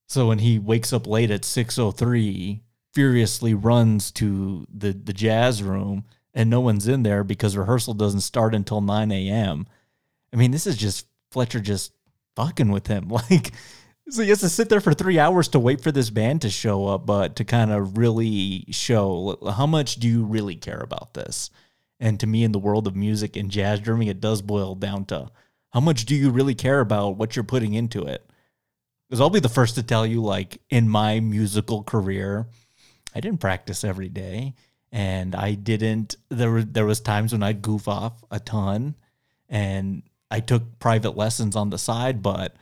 [0.08, 2.60] So when he wakes up late at 6:03,
[2.92, 8.20] furiously runs to the the jazz room and no one's in there because rehearsal doesn't
[8.20, 9.66] start until 9 a.m.
[10.32, 11.92] I mean, this is just Fletcher just
[12.36, 13.08] fucking with him.
[13.30, 13.52] Like
[14.10, 16.50] so he has to sit there for three hours to wait for this band to
[16.50, 21.14] show up, but to kind of really show how much do you really care about
[21.14, 21.50] this?
[21.98, 25.04] And to me, in the world of music and jazz drumming, it does boil down
[25.06, 25.30] to
[25.70, 28.28] how much do you really care about what you're putting into it?
[29.08, 32.46] Because I'll be the first to tell you, like in my musical career,
[33.14, 34.54] I didn't practice every day,
[34.92, 36.16] and I didn't.
[36.28, 38.94] There were there was times when I'd goof off a ton,
[39.48, 42.56] and I took private lessons on the side, but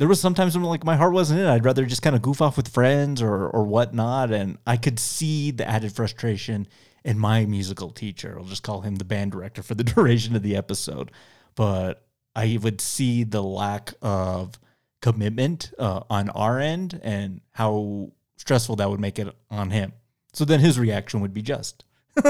[0.00, 1.50] there was sometimes when like my heart wasn't in it.
[1.50, 4.98] I'd rather just kind of goof off with friends or or whatnot, and I could
[4.98, 6.66] see the added frustration
[7.04, 8.34] in my musical teacher.
[8.38, 11.10] I'll just call him the band director for the duration of the episode,
[11.54, 14.58] but I would see the lack of
[15.02, 19.92] commitment uh, on our end and how stressful that would make it on him.
[20.32, 21.84] So then his reaction would be just.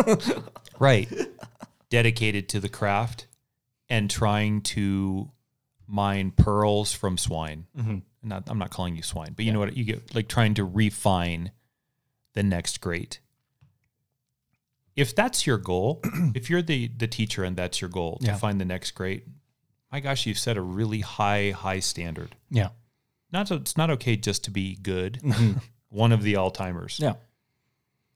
[0.80, 1.12] Right.
[1.90, 3.26] Dedicated to the craft
[3.90, 5.30] and trying to
[5.90, 7.66] mine pearls from swine.
[7.76, 7.98] Mm-hmm.
[8.22, 9.76] Not, I'm not calling you swine, but you know what?
[9.76, 11.50] You get like trying to refine
[12.34, 13.20] the next great.
[14.94, 16.00] If that's your goal,
[16.34, 19.26] if you're the the teacher and that's your goal to find the next great,
[19.90, 22.36] my gosh, you've set a really high high standard.
[22.50, 22.68] Yeah.
[23.32, 25.58] Not so it's not okay just to be good, mm-hmm.
[25.88, 26.98] one of the all timers.
[27.00, 27.14] Yeah.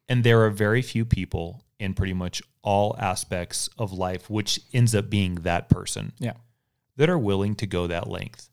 [0.09, 4.95] And there are very few people in pretty much all aspects of life, which ends
[4.95, 6.35] up being that person, Yeah.
[6.97, 8.49] That are willing to go that length.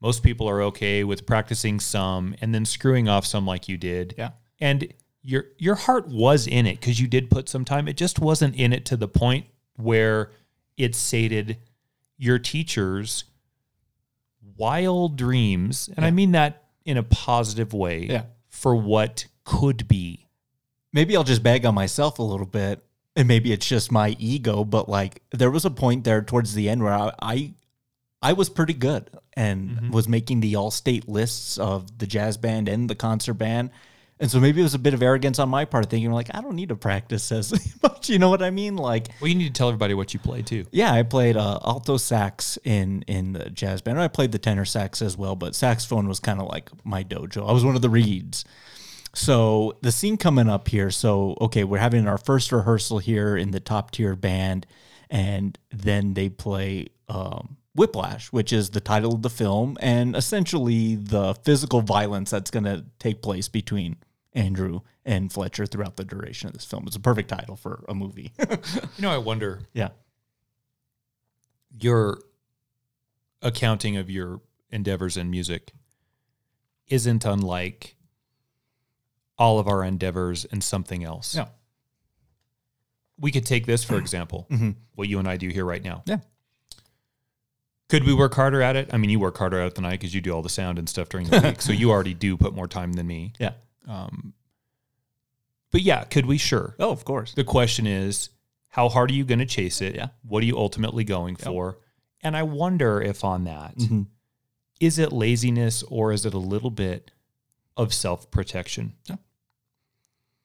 [0.00, 4.14] Most people are okay with practicing some and then screwing off some like you did.
[4.18, 4.30] Yeah.
[4.60, 7.86] And your your heart was in it because you did put some time.
[7.86, 10.30] It just wasn't in it to the point where
[10.76, 11.58] it sated
[12.18, 13.24] your teacher's
[14.56, 15.88] wild dreams.
[15.96, 18.24] And I mean that in a positive way Yeah.
[18.48, 20.26] for what could be.
[20.94, 22.84] maybe I'll just bag on myself a little bit,
[23.16, 24.62] and maybe it's just my ego.
[24.62, 27.54] But like, there was a point there towards the end where I, I,
[28.22, 32.88] I was pretty good and was making the all-state lists of the jazz band and
[32.88, 33.70] the concert band.
[34.20, 36.40] And so maybe it was a bit of arrogance on my part, thinking like, I
[36.42, 38.08] don't need to practice as much.
[38.08, 38.76] You know what I mean?
[38.76, 40.64] Like, Well, you need to tell everybody what you play too.
[40.70, 43.98] yeah, I played uh, alto sax in in the jazz band.
[44.00, 47.48] I played the tenor sax as well, but saxophone was kind of like my dojo.
[47.48, 48.44] I was one of the reeds.
[49.14, 50.90] So the scene coming up here.
[50.90, 54.66] So okay, we're having our first rehearsal here in the top tier band,
[55.10, 60.94] and then they play um, Whiplash, which is the title of the film, and essentially
[60.94, 63.96] the physical violence that's going to take place between
[64.34, 66.84] Andrew and Fletcher throughout the duration of this film.
[66.86, 68.32] It's a perfect title for a movie.
[68.96, 69.88] You know, I wonder yeah.
[71.80, 72.18] your
[73.40, 75.72] accounting of your endeavors in music
[76.88, 77.96] isn't unlike
[79.38, 81.34] all of our endeavors in something else.
[81.34, 81.46] Yeah.
[83.18, 84.70] We could take this for example, mm-hmm.
[84.94, 86.02] what you and I do here right now.
[86.06, 86.18] Yeah.
[87.92, 88.88] Could we work harder at it?
[88.92, 90.78] I mean, you work harder at it than I because you do all the sound
[90.78, 91.60] and stuff during the week.
[91.62, 93.32] so you already do put more time than me.
[93.38, 93.52] Yeah.
[95.70, 96.38] But yeah, could we?
[96.38, 96.74] Sure.
[96.78, 97.34] Oh, of course.
[97.34, 98.30] The question is,
[98.68, 99.94] how hard are you going to chase it?
[99.94, 100.08] Yeah.
[100.26, 101.78] What are you ultimately going for?
[102.22, 104.06] And I wonder if on that, is Mhm.
[105.04, 107.10] it laziness or is it a little bit
[107.76, 108.94] of self protection?
[109.08, 109.16] Yeah.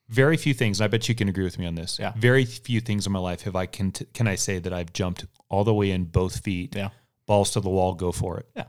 [0.10, 1.99] Very few things, and I bet you can agree with me on this.
[1.99, 2.13] Yeah.
[2.15, 5.25] Very few things in my life have I can can I say that I've jumped
[5.49, 6.89] all the way in both feet, Yeah.
[7.27, 8.47] Balls to the wall, go for it.
[8.55, 8.65] Yeah.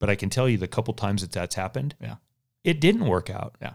[0.00, 2.16] But I can tell you the couple times that that's happened, Yeah.
[2.64, 3.56] it didn't work out.
[3.62, 3.74] Yeah.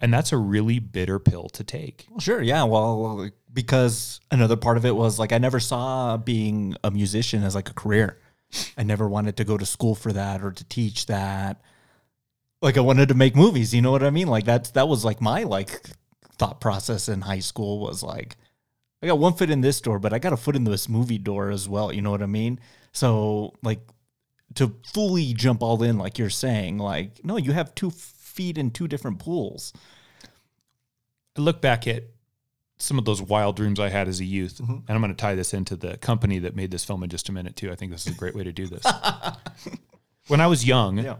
[0.00, 2.06] And that's a really bitter pill to take.
[2.10, 2.42] Well, sure.
[2.42, 2.64] Yeah.
[2.64, 7.54] Well, because another part of it was like I never saw being a musician as
[7.54, 8.18] like a career.
[8.76, 11.60] I never wanted to go to school for that or to teach that.
[12.60, 13.72] Like I wanted to make movies.
[13.74, 14.26] You know what I mean?
[14.28, 15.80] Like that's that was like my like
[16.38, 18.36] thought process in high school was like
[19.02, 21.18] I got one foot in this door, but I got a foot in this movie
[21.18, 21.92] door as well.
[21.92, 22.58] You know what I mean?
[22.94, 23.80] So like
[24.54, 28.70] to fully jump all in, like you're saying, like no, you have two feet in
[28.70, 29.72] two different pools.
[31.36, 32.04] I look back at
[32.78, 34.72] some of those wild dreams I had as a youth, Mm-hmm.
[34.72, 37.28] and I'm going to tie this into the company that made this film in just
[37.28, 37.70] a minute too.
[37.70, 38.84] I think this is a great way to do this.
[40.28, 41.16] when I was young, Yeah.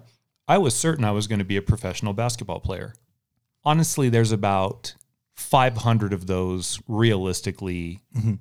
[0.46, 2.94] I was certain I was going to be a professional basketball player.
[3.64, 4.94] Honestly, there's about
[5.36, 8.00] 500 of those realistically.
[8.16, 8.34] Mm-hmm.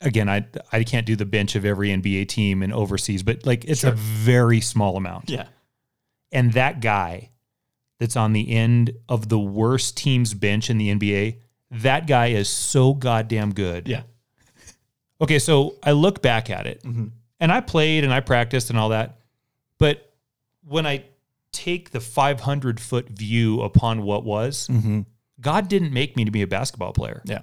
[0.00, 3.64] Again, I I can't do the bench of every NBA team and overseas, but like
[3.64, 5.28] it's a very small amount.
[5.30, 5.46] Yeah.
[6.30, 7.30] And that guy
[7.98, 11.38] that's on the end of the worst team's bench in the NBA,
[11.70, 13.88] that guy is so goddamn good.
[13.88, 14.02] Yeah.
[15.20, 17.06] Okay, so I look back at it Mm-hmm.
[17.40, 19.18] and I played and I practiced and all that.
[19.78, 20.12] But
[20.64, 21.04] when I
[21.50, 25.00] take the 500 foot view upon what was, Mm-hmm.
[25.40, 27.22] God didn't make me to be a basketball player.
[27.24, 27.40] Yeah.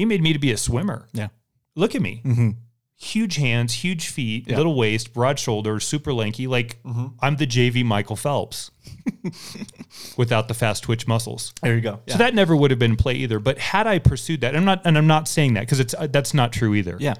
[0.00, 1.06] He made me to be a swimmer.
[1.12, 1.28] Yeah.
[1.76, 2.22] Look at me.
[2.24, 2.50] Mm-hmm.
[2.96, 4.56] Huge hands, huge feet, Yeah.
[4.56, 6.46] little waist, broad shoulders, super lanky.
[6.46, 6.78] Like
[7.20, 8.70] I'm the JV Michael Phelps
[10.16, 11.52] without the fast twitch muscles.
[11.62, 12.00] There you go.
[12.08, 13.38] So that never would have been play either.
[13.38, 16.06] But had I pursued that, I'm not, and I'm not saying that because it's uh,
[16.08, 16.96] that's not true either.
[17.00, 17.14] yeah.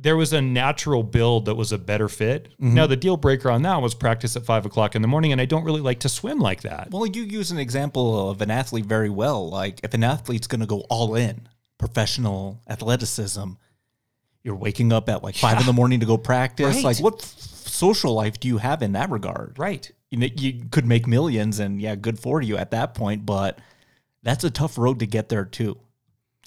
[0.00, 2.50] There was a natural build that was a better fit.
[2.52, 2.74] Mm-hmm.
[2.74, 5.40] Now the deal breaker on that was practice at five o'clock in the morning, and
[5.40, 6.90] I don't really like to swim like that.
[6.92, 9.48] Well, you use an example of an athlete very well.
[9.48, 13.52] Like if an athlete's going to go all in, professional athleticism,
[14.44, 16.76] you're waking up at like five in the morning to go practice.
[16.76, 16.84] Right.
[16.84, 19.58] Like what social life do you have in that regard?
[19.58, 19.90] Right.
[20.10, 23.26] You know, you could make millions, and yeah, good for you at that point.
[23.26, 23.58] But
[24.22, 25.76] that's a tough road to get there too.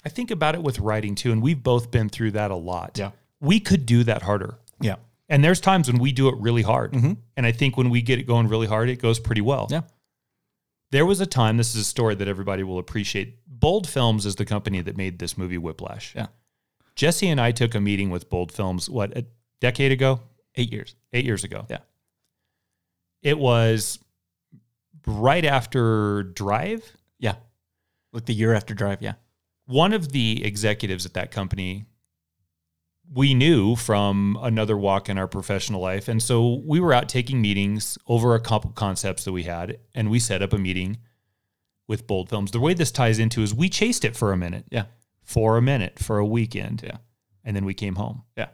[0.04, 2.96] I think about it with writing too, and we've both been through that a lot.
[2.98, 3.10] Yeah.
[3.42, 4.56] We could do that harder.
[4.80, 4.96] Yeah.
[5.28, 6.92] And there's times when we do it really hard.
[6.92, 7.12] Mm-hmm.
[7.36, 9.66] And I think when we get it going really hard, it goes pretty well.
[9.70, 9.82] Yeah.
[10.90, 13.38] There was a time, this is a story that everybody will appreciate.
[13.46, 16.14] Bold Films is the company that made this movie Whiplash.
[16.14, 16.26] Yeah.
[16.94, 19.24] Jesse and I took a meeting with Bold Films, what, a
[19.60, 20.20] decade ago?
[20.56, 20.94] Eight years.
[21.12, 21.66] Eight years ago.
[21.70, 21.78] Yeah.
[23.22, 23.98] It was
[25.06, 26.84] right after Drive.
[27.18, 27.36] Yeah.
[28.12, 29.00] Like the year after Drive.
[29.00, 29.14] Yeah.
[29.64, 31.86] One of the executives at that company
[33.14, 36.08] we knew from another walk in our professional life.
[36.08, 40.10] And so we were out taking meetings over a couple concepts that we had, and
[40.10, 40.98] we set up a meeting
[41.88, 42.52] with Bold Films.
[42.52, 44.84] The way this ties into is we chased it for a minute, Yeah.
[45.22, 46.82] for a minute, for a weekend.
[46.84, 46.98] Yeah.
[47.44, 48.22] And then we came home.
[48.36, 48.48] Yeah.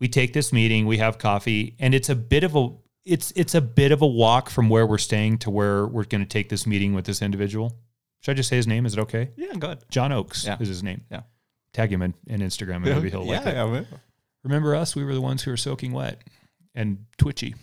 [0.00, 2.68] We take this meeting, we have coffee, and it's a bit of a
[3.04, 6.20] it's it's a bit of a walk from where we're staying to where we're going
[6.20, 7.76] to take this meeting with this individual.
[8.20, 8.86] Should I just say his name?
[8.86, 9.30] Is it okay?
[9.36, 9.54] Yeah.
[9.58, 9.84] go ahead.
[9.90, 10.56] John Oakes Yeah.
[10.60, 11.02] is his name.
[11.10, 11.22] Yeah.
[11.72, 13.54] Tag him in, in Instagram and maybe he'll like it.
[13.54, 13.82] yeah.
[14.42, 14.96] Remember us?
[14.96, 16.22] We were the ones who were soaking wet
[16.74, 17.54] and twitchy.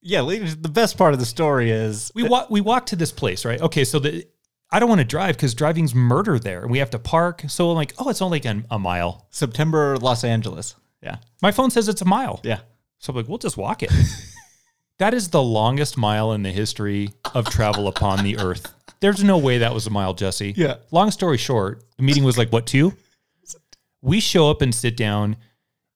[0.00, 0.22] Yeah.
[0.22, 3.44] ladies, The best part of the story is We walk we walked to this place,
[3.44, 3.60] right?
[3.60, 4.26] Okay, so the
[4.72, 7.42] I don't want to drive because driving's murder there, and we have to park.
[7.48, 9.26] So I'm like, oh, it's only like an, a mile.
[9.30, 10.76] September, Los Angeles.
[11.02, 11.16] Yeah.
[11.42, 12.40] My phone says it's a mile.
[12.44, 12.60] Yeah.
[12.98, 13.90] So I'm like, we'll just walk it.
[14.98, 18.70] That is the longest mile in the history of travel upon the earth.
[19.00, 20.52] There's no way that was a mile, Jesse.
[20.54, 20.74] Yeah.
[20.90, 22.92] Long story short, the meeting was like, what, two?
[24.02, 25.36] We show up and sit down,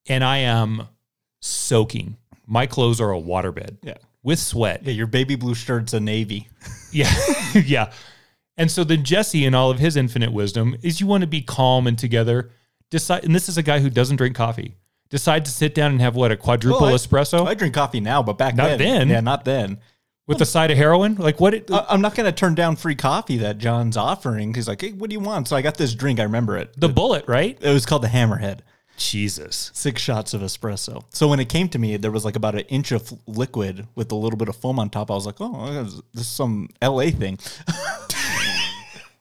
[0.09, 0.89] and I am
[1.41, 2.17] soaking.
[2.47, 3.79] My clothes are a waterbed.
[3.83, 3.95] Yeah.
[4.23, 4.83] With sweat.
[4.85, 6.49] Yeah, your baby blue shirt's a navy.
[6.93, 7.13] Yeah.
[7.55, 7.91] yeah.
[8.57, 11.43] And so then Jesse, in all of his infinite wisdom, is you want to be
[11.43, 12.51] calm and together.
[12.89, 14.77] Decide, and this is a guy who doesn't drink coffee.
[15.11, 17.99] Decide to sit down and have what a quadruple Well, I- espresso I drink coffee
[17.99, 19.09] now, but back Not then, then.
[19.09, 19.81] yeah, not then.
[20.27, 21.17] With a side of heroin.
[21.17, 21.55] Like what?
[21.55, 24.55] It, I- I'm not going to turn down free coffee that John's offering.
[24.55, 25.49] He's like, hey, what do you want?
[25.49, 26.21] So I got this drink.
[26.21, 26.79] I remember it.
[26.79, 27.59] the bullet, right?
[27.61, 28.61] It was called the Hammerhead.
[28.97, 29.71] Jesus.
[29.75, 31.03] Six shots of espresso.
[31.11, 34.13] So when it came to me, there was like about an inch of liquid with
[34.13, 35.11] a little bit of foam on top.
[35.11, 37.39] I was like, oh, this is some LA thing.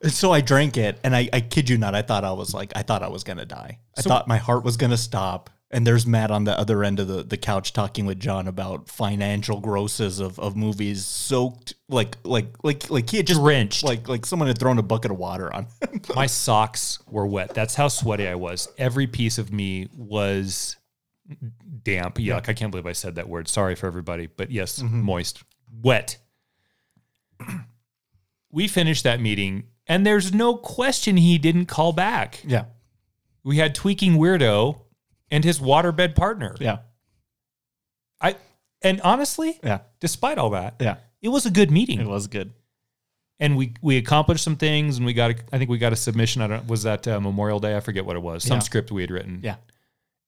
[0.02, 2.54] And so I drank it, and I, I kid you not, I thought I was
[2.54, 3.80] like, I thought I was gonna die.
[3.98, 5.50] I thought my heart was gonna stop.
[5.74, 8.88] And there's Matt on the other end of the, the couch talking with John about
[8.88, 13.84] financial grosses of, of movies soaked like like like like he had just Drenched.
[13.84, 15.64] like like someone had thrown a bucket of water on.
[15.82, 16.02] him.
[16.16, 17.56] My socks were wet.
[17.56, 18.70] That's how sweaty I was.
[18.78, 20.78] Every piece of me was
[21.84, 22.16] damp.
[22.20, 22.48] Yuck.
[22.48, 23.48] I can't believe I said that word.
[23.48, 24.28] Sorry for everybody.
[24.28, 25.02] But yes, mm-hmm.
[25.02, 25.44] moist,
[25.82, 26.18] wet.
[28.52, 32.42] we finished that meeting, and there's no question he didn't call back.
[32.46, 32.66] yeah,
[33.44, 34.83] We had Tweaking Weirdo
[35.34, 36.56] and his waterbed partner.
[36.60, 36.78] yeah,
[38.22, 38.36] I
[38.82, 40.98] and honestly, yeah, despite all that, yeah.
[41.22, 42.00] it was a good meeting.
[42.00, 42.54] It was good.
[43.40, 45.96] and we we accomplished some things and we got a, I think we got a
[45.98, 48.60] submission I don't was that uh, Memorial Day I forget what it was some Yeah.
[48.70, 49.56] script we had written Yeah,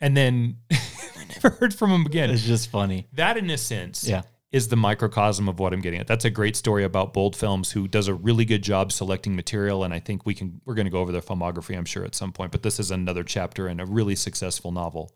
[0.01, 3.07] and then we never heard from him again it's just funny.
[3.13, 4.23] that in a sense Yeah.
[4.55, 7.71] Is the microcosm of what I'm getting at that's a great story about Bold Films
[7.71, 10.85] who does a really good job selecting material and I think we can we're going
[10.85, 13.67] to go over their filmography I'm sure at some point but this is another chapter
[13.67, 15.11] in a really successful novel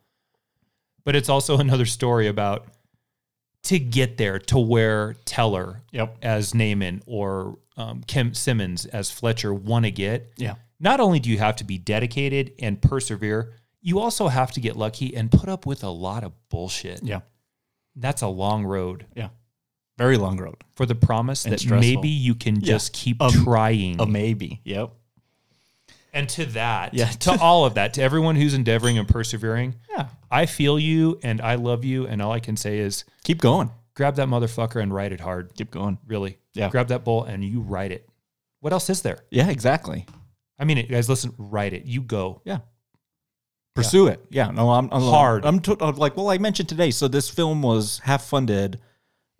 [1.05, 2.67] but it's also another story about
[3.63, 6.17] to get there to where Teller Yep.
[6.21, 8.33] as Neiman or um, J.K.
[8.33, 10.55] Simmons as Fletcher want to get, Yeah.
[10.79, 14.75] not only do you have to be dedicated and persevere, you also have to get
[14.75, 17.03] lucky and put up with a lot of bullshit.
[17.03, 17.19] Yeah.
[17.99, 19.29] That's a long road Yeah.
[19.97, 20.55] Very long road.
[20.75, 21.79] for the promise that stressful.
[21.81, 23.99] maybe you can just keep Um, trying.
[23.99, 24.61] A maybe.
[24.63, 24.91] Yep.
[26.13, 27.09] and to that, Yeah.
[27.09, 30.07] to all of that, to everyone who's endeavoring and persevering, Yeah.
[30.31, 32.07] I feel you and I love you.
[32.07, 33.69] And all I can say is Keep going.
[33.93, 35.53] grab that motherfucker and write it hard.
[35.55, 35.97] Keep going.
[36.07, 36.37] Really.
[36.53, 36.69] Yeah.
[36.69, 38.09] Grab that bull and you write it.
[38.61, 39.19] What else is there?
[39.29, 40.05] Yeah, exactly.
[40.57, 41.85] I mean, it, guys, listen, write it.
[41.85, 42.41] You go.
[42.43, 42.59] Yeah.
[43.75, 44.25] Pursue it.
[44.29, 44.51] Yeah.
[44.51, 45.45] No, I'm, I'm Hard.
[45.45, 46.91] I'm, to, I'm like, well, I mentioned today.
[46.91, 48.79] So this film was half funded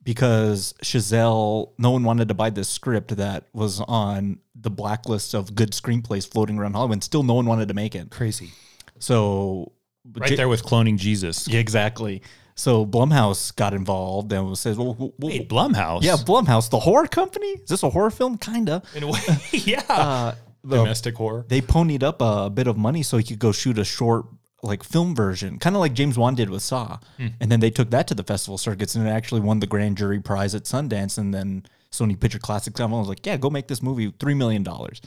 [0.04, 5.56] because Chazelle, no one wanted to buy this script that was on the blacklist of
[5.56, 6.94] good screenplays floating around Hollywood.
[6.94, 8.10] And still, no one wanted to make it.
[8.12, 8.52] Crazy.
[9.00, 9.74] So
[10.16, 11.48] Right there with cloning Jesus.
[11.48, 12.22] Yeah, exactly.
[12.56, 16.04] So Blumhouse got involved and says, well, well, well, Wait, Blumhouse.
[16.04, 17.48] yeah, Blumhouse, the horror company.
[17.48, 18.38] Is this a horror film?
[18.38, 18.82] Kinda.
[18.96, 19.20] In a way.
[19.52, 19.84] yeah.
[19.88, 20.36] Uh,
[20.70, 21.46] the- Domestic horror.
[21.48, 24.26] they ponied up a, bit of money so he could go shoot a short
[24.62, 27.00] like film version, kind of like James Wan did with Saw.
[27.18, 29.98] And then they took that to the festival circuits and it actually won the grand
[29.98, 31.18] jury prize at Sundance.
[31.18, 35.02] And then Sony Picture Classics was like, yeah, go make this movie three million dollars.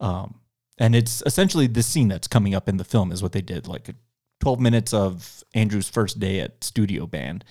[0.00, 0.40] Um,
[0.78, 3.66] and it's essentially the scene that's coming up in the film is what they did,
[3.68, 3.94] like
[4.40, 7.44] 12 minutes of Andrew's first day at Studio Band.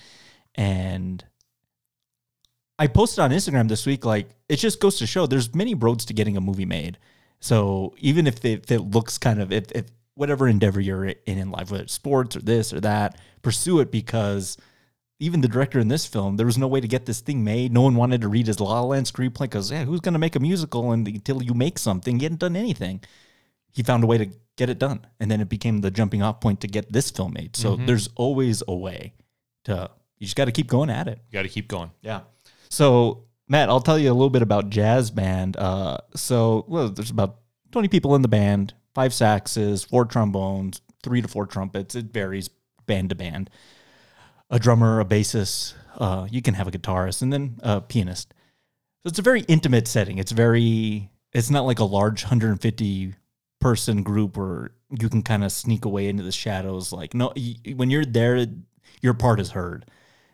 [0.54, 1.24] And
[2.78, 6.04] I posted on Instagram this week, like it just goes to show there's many roads
[6.06, 6.98] to getting a movie made.
[7.40, 11.16] So even if, they, if it looks kind of if, if whatever endeavor you're in
[11.26, 14.56] in life, whether it's sports or this or that, pursue it because
[15.18, 17.72] even the director in this film, there was no way to get this thing made.
[17.72, 20.18] No one wanted to read his La La Land screenplay because yeah, who's going to
[20.18, 23.00] make a musical and until you make something, you hadn't done anything.
[23.72, 26.40] He found a way to get it done, and then it became the jumping off
[26.40, 27.56] point to get this film made.
[27.56, 27.86] So mm-hmm.
[27.86, 29.12] there's always a way
[29.64, 29.90] to.
[30.18, 31.20] You just got to keep going at it.
[31.28, 31.90] You got to keep going.
[32.00, 32.20] Yeah.
[32.70, 35.56] So Matt, I'll tell you a little bit about jazz band.
[35.56, 37.38] Uh, so well, there's about
[37.72, 41.94] 20 people in the band, five saxes, four trombones, three to four trumpets.
[41.94, 42.50] It varies
[42.86, 43.50] band to band.
[44.50, 45.74] A drummer, a bassist.
[45.96, 48.34] Uh, you can have a guitarist, and then a pianist.
[49.02, 50.18] So it's a very intimate setting.
[50.18, 51.10] It's very.
[51.32, 53.14] It's not like a large 150
[53.60, 56.92] person group where you can kind of sneak away into the shadows.
[56.92, 57.32] Like no,
[57.74, 58.46] when you're there,
[59.02, 59.86] your part is heard,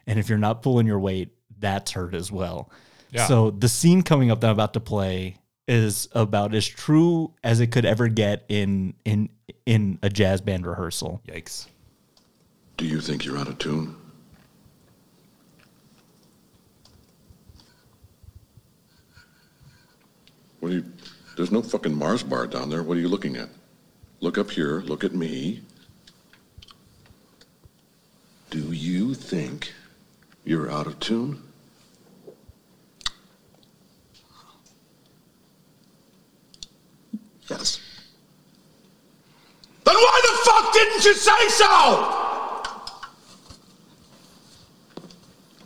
[0.07, 2.71] and if you're not pulling your weight, that's heard as well.
[3.13, 3.27] Yeah.
[3.27, 5.37] So the scene coming up that I'm about to play
[5.69, 9.29] is about as true as it could ever get in in
[9.67, 11.21] in a jazz band rehearsal.
[11.29, 11.69] Yikes.
[12.79, 13.97] Do you think you're out of tune?
[20.61, 20.85] What are you?
[21.37, 22.83] There's no fucking Mars bar down there.
[22.83, 23.49] What are you looking at?
[24.21, 24.81] Look up here.
[24.81, 25.61] Look at me.
[28.51, 29.73] Do you think
[30.45, 31.43] you're out of tune?
[37.49, 37.81] Yes.
[39.85, 42.29] Then why the fuck didn't you say so?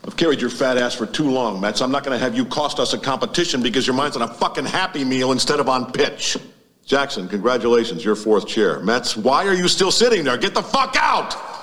[0.05, 1.83] I've carried your fat ass for too long, Metz.
[1.83, 4.65] I'm not gonna have you cost us a competition because your mind's on a fucking
[4.65, 6.37] happy meal instead of on pitch.
[6.85, 8.79] Jackson, congratulations, you're fourth chair.
[8.81, 10.37] Metz, why are you still sitting there?
[10.37, 11.56] Get the fuck out!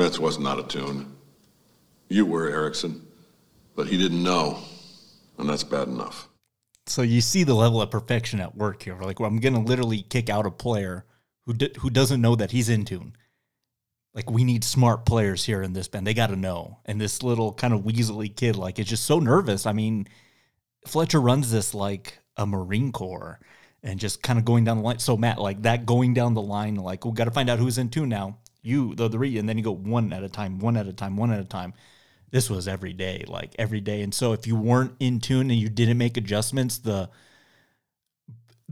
[0.00, 1.14] Metz wasn't out of tune.
[2.08, 3.06] You were, Erickson.
[3.76, 4.58] But he didn't know.
[5.36, 6.26] And that's bad enough.
[6.86, 8.96] So you see the level of perfection at work here.
[8.98, 11.04] Like, I'm going to literally kick out a player
[11.44, 13.14] who d- who doesn't know that he's in tune.
[14.14, 16.06] Like, we need smart players here in this band.
[16.06, 16.78] They got to know.
[16.86, 19.66] And this little kind of weaselly kid, like, is just so nervous.
[19.66, 20.08] I mean,
[20.86, 23.38] Fletcher runs this like a Marine Corps
[23.82, 24.98] and just kind of going down the line.
[24.98, 27.76] So, Matt, like that going down the line, like, we got to find out who's
[27.76, 28.38] in tune now.
[28.62, 31.16] You, the three, and then you go one at a time, one at a time,
[31.16, 31.74] one at a time
[32.30, 34.02] this was every day, like every day.
[34.02, 37.10] And so if you weren't in tune and you didn't make adjustments, the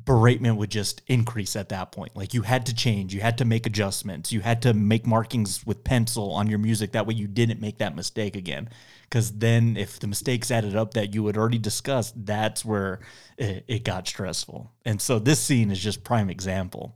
[0.05, 2.16] beratement would just increase at that point.
[2.16, 5.66] Like you had to change, you had to make adjustments, you had to make markings
[5.66, 6.93] with pencil on your music.
[6.93, 8.68] That way you didn't make that mistake again.
[9.03, 13.01] Because then if the mistakes added up that you had already discussed, that's where
[13.36, 14.70] it, it got stressful.
[14.84, 16.95] And so this scene is just prime example.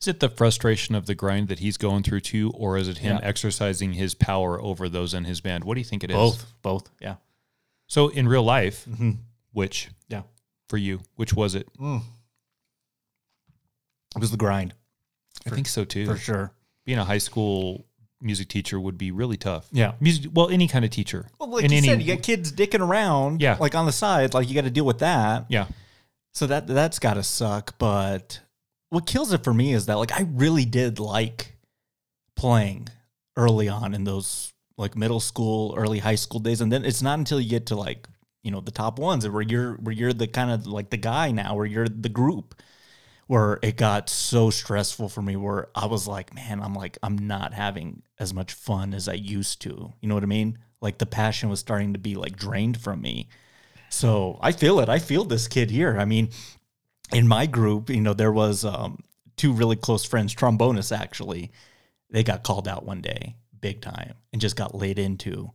[0.00, 2.98] Is it the frustration of the grind that he's going through too, or is it
[2.98, 3.22] him Yeah.
[3.26, 5.64] exercising his power over those in his band?
[5.64, 6.16] What do you think it is?
[6.16, 7.16] Both, both, yeah,
[7.86, 9.10] So in real life, mm-hmm.
[9.52, 10.22] which yeah.
[10.70, 11.68] for you, which was it?
[11.78, 12.02] Mm.
[14.16, 14.74] It was the grind
[15.46, 16.06] I think so too.
[16.06, 16.52] for sure.
[16.84, 17.86] Being a high school
[18.22, 19.68] music teacher would be really tough.
[19.72, 19.92] Yeah.
[20.00, 20.30] music.
[20.34, 21.26] Well, any kind of teacher.
[21.38, 23.56] Well, like In you any- said, you got kids dicking around, Yeah.
[23.60, 25.46] like on the side, like you got to deal with that.
[25.48, 25.66] yeah.
[26.32, 27.76] So that that's got to suck.
[27.78, 28.40] But
[28.90, 31.56] what kills it for me is that like I really did like
[32.36, 32.88] playing
[33.36, 37.18] early on in those like middle school, early high school days, and then it's not
[37.18, 38.08] until you get to like
[38.42, 41.30] you know the top ones where you're where you're the kind of like the guy
[41.30, 42.54] now, where you're the group.
[43.26, 47.16] Where it got so stressful for me, where I was like, man, I'm like, I'm
[47.16, 49.92] not having as much fun as I used to.
[50.00, 50.58] You know what I mean?
[50.80, 53.28] Like the passion was starting to be like drained from me.
[53.88, 54.88] So I feel it.
[54.88, 55.96] I feel this kid here.
[55.96, 56.30] I mean,
[57.12, 59.02] in my group, you know, there was um,
[59.36, 61.50] two really close friends, trombonists actually.
[62.10, 65.52] They got called out one day, big time, and just got laid into.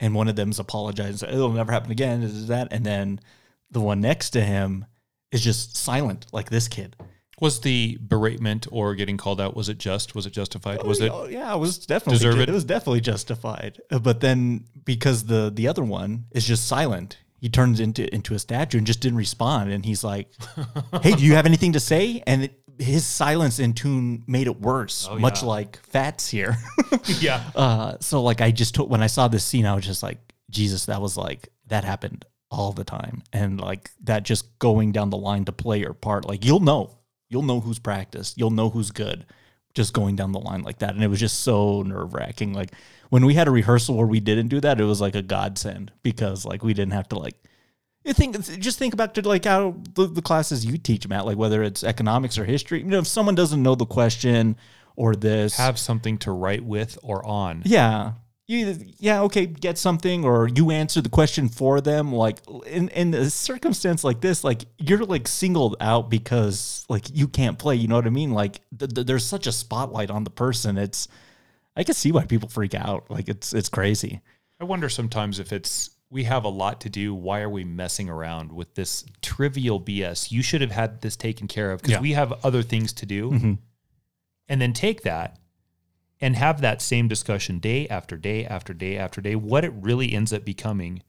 [0.00, 2.22] And one of them's apologized, it'll never happen again.
[2.22, 2.68] Is that?
[2.72, 3.20] And then
[3.70, 4.84] the one next to him
[5.32, 6.96] is just silent, like this kid.
[7.40, 9.56] Was the beratement or getting called out?
[9.56, 10.14] Was it just?
[10.14, 10.82] Was it justified?
[10.84, 11.10] Was it?
[11.10, 12.50] Oh, yeah, it was definitely Deserve it?
[12.50, 13.80] Was definitely justified.
[13.88, 18.38] But then because the the other one is just silent, he turns into into a
[18.38, 19.70] statue and just didn't respond.
[19.70, 20.30] And he's like,
[21.02, 24.62] "Hey, do you have anything to say?" And it, his silence in tune made it
[24.62, 25.48] worse, much yeah.
[25.48, 26.56] like Fats here.
[27.20, 27.42] Yeah.
[27.54, 30.16] uh, so like I just took when I saw this scene, I was just like,
[30.48, 35.10] Jesus, that was like that happened all the time, and like that just going down
[35.10, 36.96] the line to play your part, like you'll know,
[37.28, 39.26] you'll know who's practiced, you'll know who's good,
[39.74, 42.54] just going down the line like that, and it was just so nerve wracking.
[42.54, 42.72] Like
[43.14, 45.92] when we had a rehearsal where we didn't do that, it was like a godsend
[46.02, 47.36] because like we didn't have to like.
[48.02, 51.36] You think just think back to like how the, the classes you teach, Matt, like
[51.36, 52.80] whether it's economics or history.
[52.80, 54.56] You know, if someone doesn't know the question
[54.96, 57.62] or this, Have something to write with or on.
[57.64, 58.14] yeah.
[58.48, 62.12] You yeah, okay, get something or you answer the question for them.
[62.12, 67.28] Like in in a circumstance like this, like you're like singled out because like you
[67.28, 68.32] can't play, you know what I mean?
[68.32, 70.76] Like th- th- there's such a spotlight on the person.
[70.78, 71.06] It's
[71.76, 73.10] I can see why people freak out.
[73.10, 74.20] Like it's it's crazy.
[74.60, 77.14] I wonder sometimes if it's we have a lot to do.
[77.14, 80.30] Why are we messing around with this trivial BS?
[80.30, 82.00] You should have had this taken care of because Yeah.
[82.00, 83.30] we have other things to do.
[83.30, 83.52] Mm-hmm.
[84.48, 85.38] And then take that
[86.20, 89.34] and have that same discussion day after day after day after day.
[89.34, 91.02] What it really ends up becoming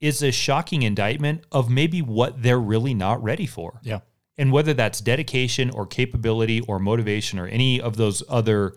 [0.00, 3.80] is a shocking indictment of maybe what they're really not ready for.
[3.82, 4.00] Yeah.
[4.38, 8.74] And whether that's dedication or capability or motivation or any of those other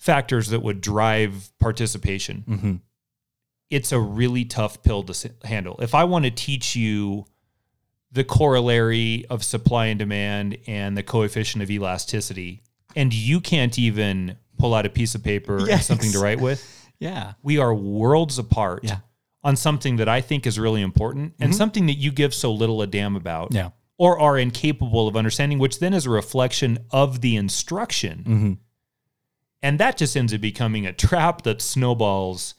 [0.00, 2.74] factors that would drive participation, mm-hmm.
[3.68, 5.78] it's a really tough pill to handle.
[5.80, 7.26] If I want to teach you
[8.10, 12.62] the corollary of supply and demand and the coefficient of elasticity,
[12.96, 16.66] and you can't even pull out a piece of paper and something to write with,
[16.98, 17.34] Yeah.
[17.42, 18.98] we are worlds apart Yeah.
[19.44, 21.58] on something that I think is really important and mm-hmm.
[21.58, 23.52] something that you give so little a damn about.
[23.52, 23.70] Yeah.
[23.98, 28.18] Or are incapable of understanding, which then is a reflection of the instruction.
[28.26, 28.52] Mm-hmm.
[29.62, 32.54] And that just ends up becoming a trap that snowballs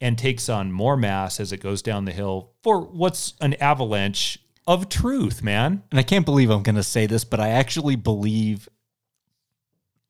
[0.00, 4.38] and takes on more mass as it goes down the hill for what's an avalanche
[4.66, 5.82] of truth, man.
[5.90, 8.68] And I can't believe I'm going to say this, but I actually believe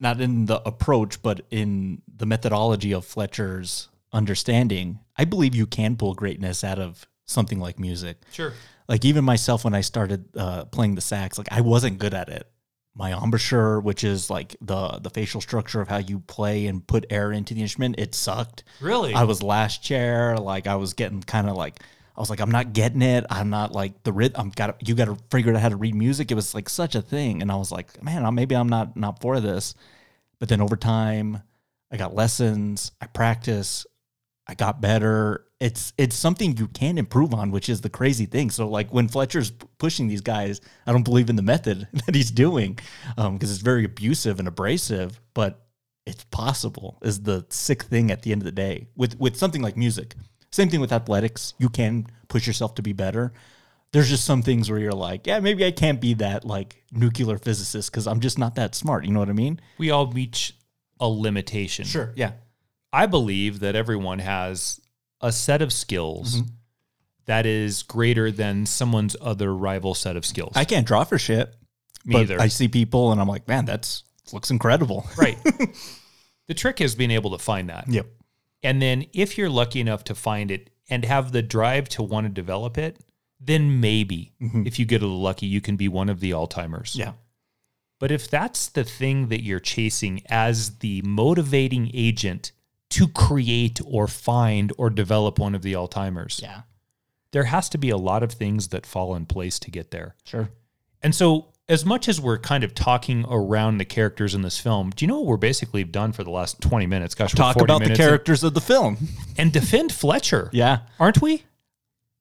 [0.00, 4.98] not in the approach, but in the methodology of Fletcher's understanding.
[5.16, 8.18] I believe you can pull greatness out of something like music.
[8.32, 8.52] Sure.
[8.88, 12.28] Like even myself, when I started uh, playing the sax, like I wasn't good at
[12.28, 12.48] it.
[12.98, 17.04] My embouchure, which is like the the facial structure of how you play and put
[17.10, 18.64] air into the instrument, it sucked.
[18.80, 19.12] Really?
[19.12, 20.38] I was last chair.
[20.38, 21.80] Like I was getting kind of like
[22.16, 23.26] I was like I'm not getting it.
[23.28, 24.40] I'm not like the rhythm.
[24.40, 26.30] I'm got you got to figure out how to read music.
[26.30, 28.96] It was like such a thing, and I was like, man, I'm- maybe I'm not
[28.96, 29.74] not for this.
[30.38, 31.42] But then over time,
[31.92, 32.92] I got lessons.
[33.00, 33.84] I practice.
[34.46, 35.44] I got better.
[35.58, 38.50] It's it's something you can improve on, which is the crazy thing.
[38.50, 42.30] So like when Fletcher's pushing these guys, I don't believe in the method that he's
[42.30, 42.78] doing
[43.16, 45.18] um, because it's very abusive and abrasive.
[45.32, 45.66] But
[46.04, 49.62] it's possible is the sick thing at the end of the day with with something
[49.62, 50.14] like music.
[50.52, 51.54] Same thing with athletics.
[51.58, 53.32] You can push yourself to be better.
[53.92, 57.38] There's just some things where you're like, yeah, maybe I can't be that like nuclear
[57.38, 59.04] physicist because I'm just not that smart.
[59.04, 59.60] You know what I mean?
[59.78, 60.54] We all reach
[61.00, 61.84] a limitation.
[61.84, 62.12] Sure.
[62.16, 62.32] Yeah.
[62.92, 64.80] I believe that everyone has
[65.20, 66.48] a set of skills Mm-hmm.
[67.26, 70.52] that is greater than someone's other rival set of skills.
[70.56, 71.54] I can't draw for shit.
[72.04, 72.40] Me but either.
[72.40, 75.06] I see people and I'm like, man, that's looks incredible.
[75.16, 75.36] right.
[76.46, 77.86] the trick is being able to find that.
[77.88, 78.06] Yep.
[78.62, 82.26] And then if you're lucky enough to find it and have the drive to want
[82.26, 82.98] to develop it,
[83.40, 86.46] then maybe if you get a little lucky, you can be one of the all
[86.46, 86.94] timers.
[86.96, 87.12] Yeah.
[87.98, 92.52] But if that's the thing that you're chasing as the motivating agent
[92.90, 96.62] to create or find or develop one of the all timers, Yeah.
[97.32, 100.14] there has to be a lot of things that fall in place to get there.
[100.24, 100.50] Sure.
[101.02, 104.90] And so, as much as we're kind of talking around the characters in this film,
[104.94, 107.14] do you know what we're basically done for the last 20 minutes?
[107.16, 107.96] Gosh, we're Talk 40 about the in.
[107.96, 108.96] characters of the film.
[109.36, 110.48] and defend Fletcher.
[110.52, 110.80] Yeah.
[111.00, 111.42] Aren't we?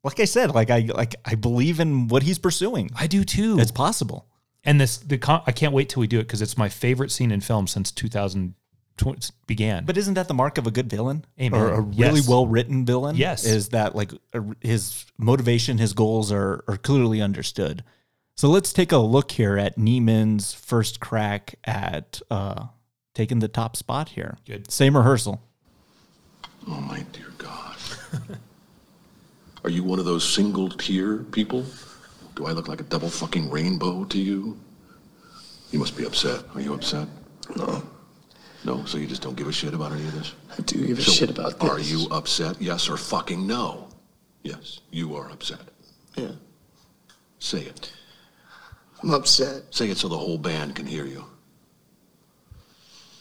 [0.03, 2.89] Like I said, like I like I believe in what he's pursuing.
[2.95, 3.57] I do too.
[3.59, 4.27] It's possible.
[4.63, 7.11] and this the con- I can't wait till we do it because it's my favorite
[7.11, 8.53] scene in film since 2000
[8.97, 9.85] tw- began.
[9.85, 11.25] But isn't that the mark of a good villain?
[11.39, 11.59] Amen.
[11.59, 12.27] Or a really Yes.
[12.27, 13.15] well written villain?
[13.15, 13.45] Yes.
[13.45, 17.83] Is that like a, his motivation, his goals are, are clearly understood.
[18.37, 22.65] So let's take a look here at Neiman's first crack at uh,
[23.13, 24.37] taking the top spot here.
[24.45, 24.69] Good.
[24.69, 25.41] Same rehearsal.
[26.67, 27.77] Oh, my dear God.
[29.63, 31.65] Are you one of those single tear people?
[32.35, 34.59] Do I look like a double fucking rainbow to you?
[35.71, 36.43] You must be upset.
[36.53, 37.07] Are you upset?
[37.55, 37.81] No,
[38.65, 40.33] No, so you just don't give a shit about any of this?
[40.57, 41.69] I do give a So shit about this.
[41.69, 42.59] Are you upset?
[42.59, 43.87] Yes or fucking no?
[44.41, 45.59] Yes, you are upset.
[46.15, 46.31] Yeah.
[47.37, 47.93] Say it.
[49.03, 49.63] I'm upset.
[49.69, 51.23] Say it so the whole band can hear you.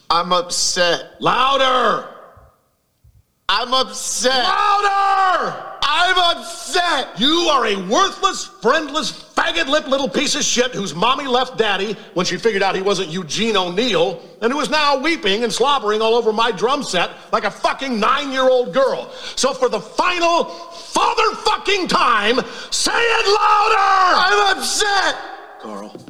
[0.09, 1.21] I'm upset.
[1.21, 2.09] Louder!
[3.49, 4.45] I'm upset.
[4.45, 5.63] Louder!
[5.83, 7.21] I'm upset.
[7.21, 11.97] You are a worthless, friendless, faggot lipped little piece of shit whose mommy left daddy
[12.15, 16.01] when she figured out he wasn't Eugene O'Neill, and who is now weeping and slobbering
[16.01, 19.11] all over my drum set like a fucking nine year old girl.
[19.37, 24.17] So for the final father fucking time, say it louder!
[24.17, 25.17] I'm upset.
[25.61, 26.07] Carl.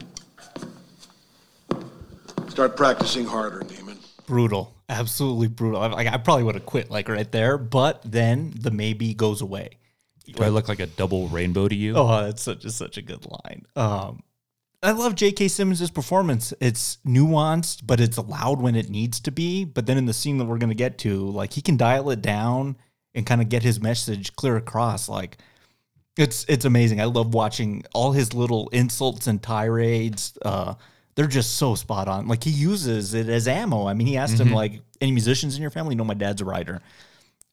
[2.49, 3.97] Start practicing harder, Neiman.
[4.27, 4.75] Brutal.
[4.89, 5.81] Absolutely brutal.
[5.81, 9.79] I, I probably would have quit like right there, but then the maybe goes away.
[10.25, 11.95] Do I look like a double rainbow to you?
[11.97, 13.65] Oh, that's such a such a good line.
[13.77, 14.23] Um,
[14.83, 15.49] I love J.K.
[15.49, 16.53] Simmons' performance.
[16.61, 19.65] It's nuanced, but it's loud when it needs to be.
[19.65, 22.21] But then in the scene that we're gonna get to, like he can dial it
[22.23, 22.77] down
[23.15, 25.09] and kind of get his message clear across.
[25.09, 25.39] Like
[26.17, 27.01] it's it's amazing.
[27.01, 30.37] I love watching all his little insults and tirades.
[30.43, 30.75] Uh,
[31.15, 32.29] they're just so spot on.
[32.29, 33.87] Like he uses it as ammo.
[33.87, 36.45] I mean, he asked him like, "Any musicians in your family?" No, my dad's a
[36.45, 36.83] writer.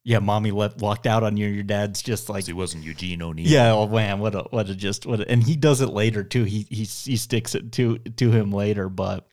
[0.04, 1.48] Yeah, mommy left walked out on you.
[1.48, 3.48] Your dad's just like He wasn't Eugene O'Neill.
[3.48, 6.24] yeah, oh man, what a what a just what a, and he does it later
[6.24, 6.44] too.
[6.44, 9.28] He he he sticks it to to him later, but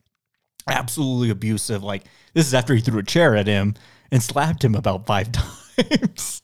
[0.68, 1.82] absolutely abusive.
[1.82, 2.04] Like
[2.34, 3.74] this is after he threw a chair at him
[4.10, 5.32] and slapped him about five
[5.76, 6.40] times,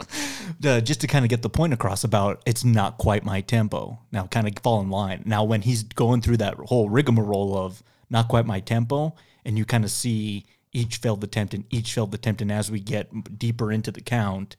[0.65, 3.99] Uh, just to kind of get the point across about it's not quite my tempo.
[4.13, 5.23] Now, kind of fall in line.
[5.27, 9.15] Now, when he's going through that whole rigmarole of not quite my tempo,
[9.45, 10.45] and you kind of see
[10.75, 14.57] each failed attempt and each failed attempt, and as we get deeper into the count,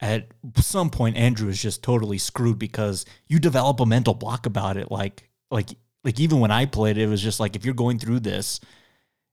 [0.00, 4.76] at some point Andrew is just totally screwed because you develop a mental block about
[4.76, 4.90] it.
[4.90, 5.70] Like like
[6.04, 8.60] like even when I played it, was just like if you're going through this,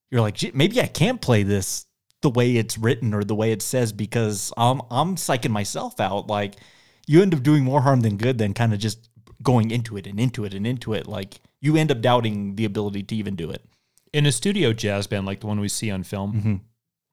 [0.09, 1.85] you're like maybe I can't play this
[2.21, 6.27] the way it's written or the way it says because I'm I'm psyching myself out.
[6.27, 6.55] Like
[7.07, 9.09] you end up doing more harm than good than kind of just
[9.43, 11.07] going into it and into it and into it.
[11.07, 13.61] Like you end up doubting the ability to even do it.
[14.15, 16.61] In a studio jazz band like the one we see on film,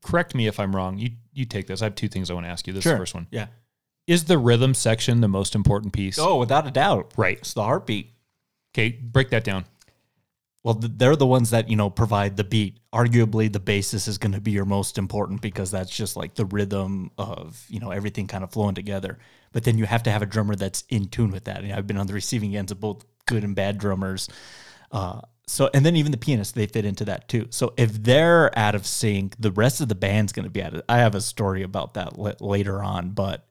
[0.05, 0.99] correct me if I'm wrong.
[0.99, 1.83] You you take this.
[1.83, 2.73] I have two things I want to ask you.
[2.73, 3.27] This is the first one.
[3.33, 3.47] Yeah.
[4.07, 6.17] Is the rhythm section the most important piece?
[6.19, 7.13] Oh, without a doubt.
[7.17, 7.39] Right.
[7.39, 8.13] It's the heartbeat.
[8.73, 9.65] Okay, break that down.
[10.63, 12.79] Well, they're the ones that, you know, provide the beat.
[12.93, 16.45] Arguably, the basis is going to be your most important because that's just like the
[16.45, 19.19] rhythm of, you know, everything kind of flowing together.
[19.51, 21.65] But then you have to have a drummer that's in tune with that.
[21.65, 24.29] And I've been on the receiving ends of both good and bad drummers.
[24.93, 27.49] Uh, so, and then even the pianist they fit into that too.
[27.51, 30.75] So if they're out of sync, the rest of the band's going to be out
[30.75, 33.11] of I have a story about that l- later on.
[33.11, 33.47] But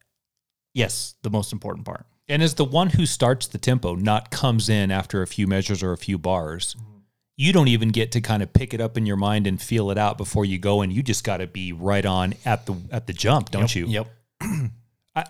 [0.74, 2.06] yes, the most important part.
[2.28, 5.84] And as the one who starts the tempo, not comes in after a few measures
[5.84, 7.00] or a few bars, mm-hmm.
[7.36, 9.92] you don't even get to kind of pick it up in your mind and feel
[9.92, 12.76] it out before you go and you just got to be right on at the
[12.90, 13.86] at the jump, don't you?
[13.86, 14.08] Yep.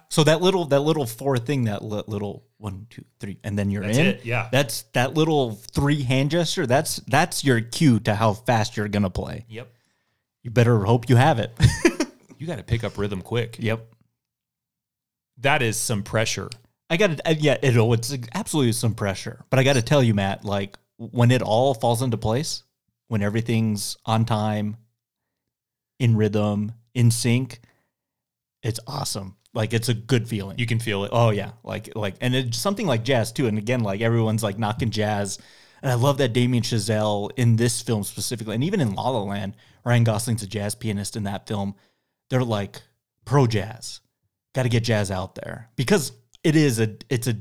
[0.10, 3.70] So that little that little four thing, that li- little one, two, three, and then
[3.72, 4.06] you're That's in.
[4.06, 4.50] it, yeah.
[4.52, 6.68] That's that little three hand gesture.
[6.68, 9.46] That's that's your cue to how fast you're gonna play.
[9.50, 9.68] Yep.
[10.44, 11.52] You better hope you have it.
[12.42, 13.58] You got to pick up rhythm quick.
[13.60, 13.86] yep.
[15.38, 16.50] That is some pressure.
[16.90, 17.56] I got to yeah.
[17.62, 21.30] It, oh, it's absolutely some pressure, but I got to tell you, Matt, like when
[21.30, 22.64] it all falls into place,
[23.10, 24.78] when everything's on time,
[26.00, 27.60] in rhythm, in sync,
[28.64, 29.36] it's awesome.
[29.54, 30.58] Like it's a good feeling.
[30.58, 31.10] You can feel it.
[31.14, 33.48] Oh yeah, like like, and it's something like jazz too.
[33.48, 35.40] And again, like everyone's like knocking jazz,
[35.82, 39.24] and I love that Damien Chazelle in this film specifically, and even in La La
[39.24, 41.76] Land, Ryan Gosling's a jazz pianist in that film.
[42.30, 42.82] They're like
[43.26, 44.00] pro jazz.
[44.54, 47.36] Got to get jazz out there because it is a it's a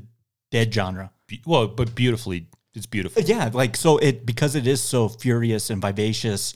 [0.51, 1.11] dead genre.
[1.27, 3.21] Be- well, but beautifully, it's beautiful.
[3.21, 6.53] Uh, yeah, like so it because it is so furious and vivacious.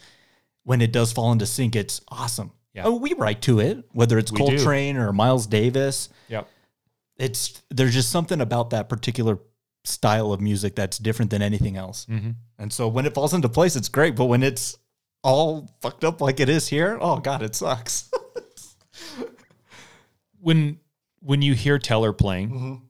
[0.64, 2.52] When it does fall into sync, it's awesome.
[2.76, 2.84] Yeah.
[2.86, 4.58] Oh, we write to it, whether it's We do.
[4.58, 6.48] Coltrane or Miles Davis Yep.
[7.18, 9.40] it's there's just something about that particular
[9.86, 12.06] style of music that's different than anything else.
[12.10, 12.32] Mm-hmm.
[12.60, 14.16] And so when it falls into place, it's great.
[14.16, 14.78] But when it's
[15.24, 18.12] all fucked up like it is here, oh god, it sucks.
[20.40, 20.80] When
[21.22, 22.84] when you hear Teller playing,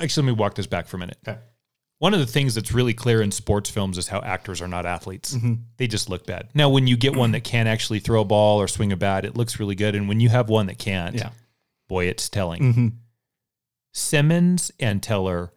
[0.00, 1.18] actually, let me walk this back for a minute.
[1.26, 1.38] Okay.
[1.98, 4.84] One of the things that's really clear in sports films is how actors are not
[4.84, 5.34] athletes.
[5.34, 5.54] Mm-hmm.
[5.78, 6.48] They just look bad.
[6.54, 9.24] Now, when you get one that can actually throw a ball or swing a bat,
[9.24, 9.94] it looks really good.
[9.94, 11.30] And when you have one that can't, Yeah.
[11.88, 12.62] boy, it's telling.
[12.62, 12.88] Mm-hmm.
[13.92, 15.52] Simmons and Teller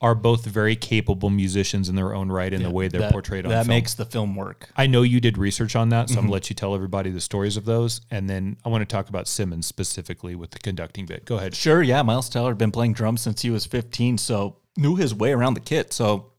[0.00, 3.46] are both very capable musicians in their own right in the way they're that, portrayed
[3.46, 3.68] on that film.
[3.68, 4.68] makes the film work.
[4.76, 6.26] I know you did research on that, so I'm mm-hmm.
[6.26, 9.08] gonna let you tell everybody the stories of those, and then I want to talk
[9.08, 11.24] about Simmons specifically with the conducting bit.
[11.24, 11.54] Go ahead.
[11.54, 12.02] Sure, yeah.
[12.02, 15.54] Miles Teller had been playing drums since he was 15, so knew his way around
[15.54, 15.92] the kit.
[15.92, 16.32] So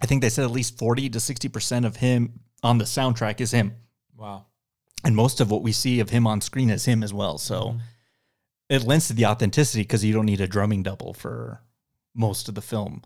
[0.00, 3.50] I think they said at least 40 to 60% of him on the soundtrack is
[3.52, 3.74] him.
[4.16, 4.46] Wow.
[5.04, 7.38] and most of what we see of him on screen is him as well.
[7.38, 7.76] So
[8.68, 11.60] it lends to the authenticity because you don't need a drumming double for
[12.16, 13.02] most of the film.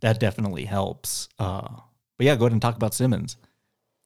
[0.00, 1.28] That definitely helps.
[1.38, 1.68] Uh,
[2.16, 3.36] but yeah, go ahead and talk about Simmons.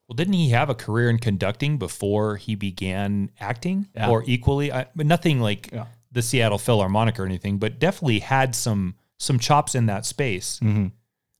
[0.09, 4.09] Well, didn't he have a career in conducting before he began acting, Yeah.
[4.11, 4.73] or equally?
[4.73, 5.87] I, but nothing like Yeah.
[6.11, 10.59] the Seattle Philharmonic or anything, but definitely had some some chops in that space.
[10.63, 10.87] Mm-hmm.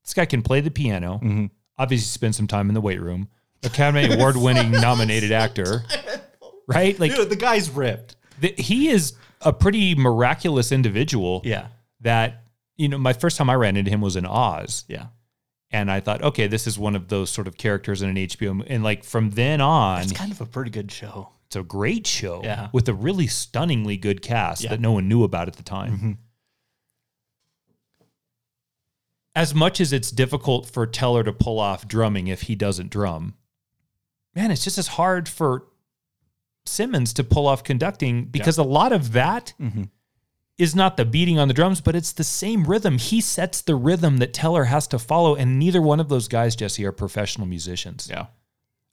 [0.05, 1.51] This guy can play the piano.
[1.79, 3.29] Obviously, spent some time in the weight room.
[3.63, 5.85] Academy Award winning nominated actor,
[6.67, 6.99] right?
[6.99, 8.17] Like Dude, the guy's ripped.
[8.41, 11.43] the, he is a pretty miraculous individual.
[11.45, 11.69] Yeah.
[12.01, 12.45] That
[12.77, 15.07] you know, my first time I ran into him was in Oz, Yeah.
[15.73, 18.65] and I thought, okay, this is one of those sort of characters in an HBO,
[18.69, 21.31] and like from then on, It's kind of a pretty good show.
[21.47, 22.69] it's a great show Yeah.
[22.73, 24.71] with a really stunningly good cast Yeah.
[24.71, 26.19] that no one knew about at the time.
[29.39, 33.35] As much as it's difficult for Teller to pull off drumming if he doesn't drum,
[34.35, 35.69] man, it's just as hard for
[36.67, 39.85] Simmons to pull off conducting because a lot of that mm-hmm.
[40.59, 42.99] is not the beating on the drums, but it's the same rhythm.
[42.99, 46.57] He sets the rhythm that Teller has to follow, and neither one of those guys,
[46.57, 48.09] Jesse, are professional musicians.
[48.11, 48.27] Yeah.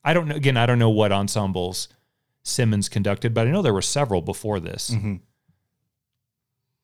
[0.04, 0.36] I don't know.
[0.36, 1.88] Again, I don't know what ensembles
[2.44, 4.90] Simmons conducted, but I know there were several before this.
[4.90, 5.16] Mm-hmm.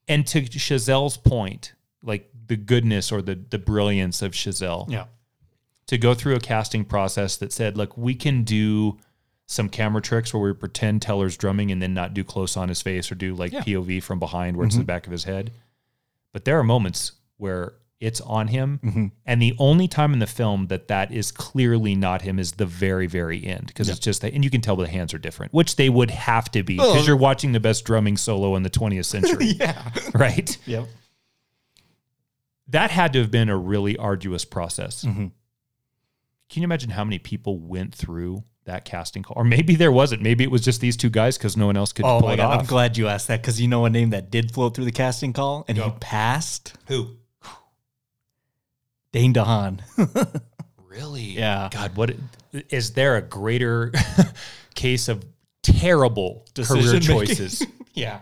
[0.08, 5.06] And to Chazelle's point, like the goodness or the the brilliance of Chazelle, Yeah.
[5.86, 8.98] to go through a casting process that said, look, we can do
[9.46, 12.80] some camera tricks where we pretend Teller's drumming and then not do close on his
[12.80, 14.86] face or do like POV from behind where it's the mm-hmm.
[14.86, 15.52] back of his head.
[16.32, 18.80] But there are moments where it's on him.
[18.82, 19.06] Mm-hmm.
[19.26, 22.66] And the only time in the film that that is clearly not him is the
[22.66, 23.68] very, very end.
[23.68, 26.10] Because it's just that, and you can tell the hands are different, which they would
[26.10, 29.52] have to be because you're watching the best drumming solo in the 20th century.
[29.62, 29.90] Yeah.
[30.14, 30.56] Right?
[30.66, 30.88] Yep.
[32.68, 35.04] That had to have been a really arduous process.
[35.04, 35.26] Mm-hmm.
[36.48, 39.34] Can you imagine how many people went through that casting call?
[39.36, 40.22] Or maybe there wasn't.
[40.22, 42.34] Maybe it was just these two guys because no one else could Oh pull my
[42.34, 44.74] it god, I'm glad you asked that because you know a name that did float
[44.74, 46.74] through the casting call and he passed.
[46.88, 47.16] Who?
[49.12, 49.80] Dane DeHaan.
[50.92, 51.22] Really?
[51.22, 51.70] Yeah.
[51.72, 52.14] God, what
[52.52, 53.92] is there a greater
[54.74, 55.24] case of
[55.62, 57.26] terrible career Decision-making.
[57.36, 57.66] choices?
[57.94, 58.20] yeah.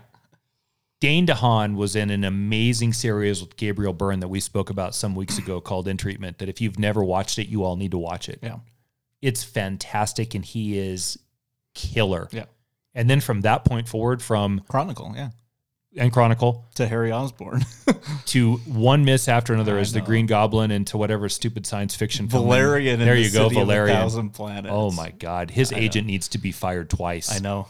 [1.01, 5.15] Dane DeHaan was in an amazing series with Gabriel Byrne that we spoke about some
[5.15, 6.39] weeks ago called In Treatment.
[6.39, 8.41] That if you've never watched it, you all need to watch it.
[8.43, 8.59] Yeah.
[9.23, 11.19] It's fantastic and he is
[11.75, 12.29] killer.
[12.33, 12.45] Yeah.
[12.95, 15.31] And then from that point forward, from Chronicle, yeah.
[15.97, 17.65] and Chronicle To Harry Osborn.
[18.27, 20.03] to one miss after another I as the.
[20.03, 22.45] Green Goblin and to whatever stupid science fiction film.
[22.45, 22.99] Valerian.
[23.01, 23.97] There in you the go, City of a Valerian.
[23.97, 24.69] Thousand planets.
[24.71, 25.83] Oh my God, his I know.
[25.83, 27.35] agent needs to be fired twice.
[27.35, 27.69] I know.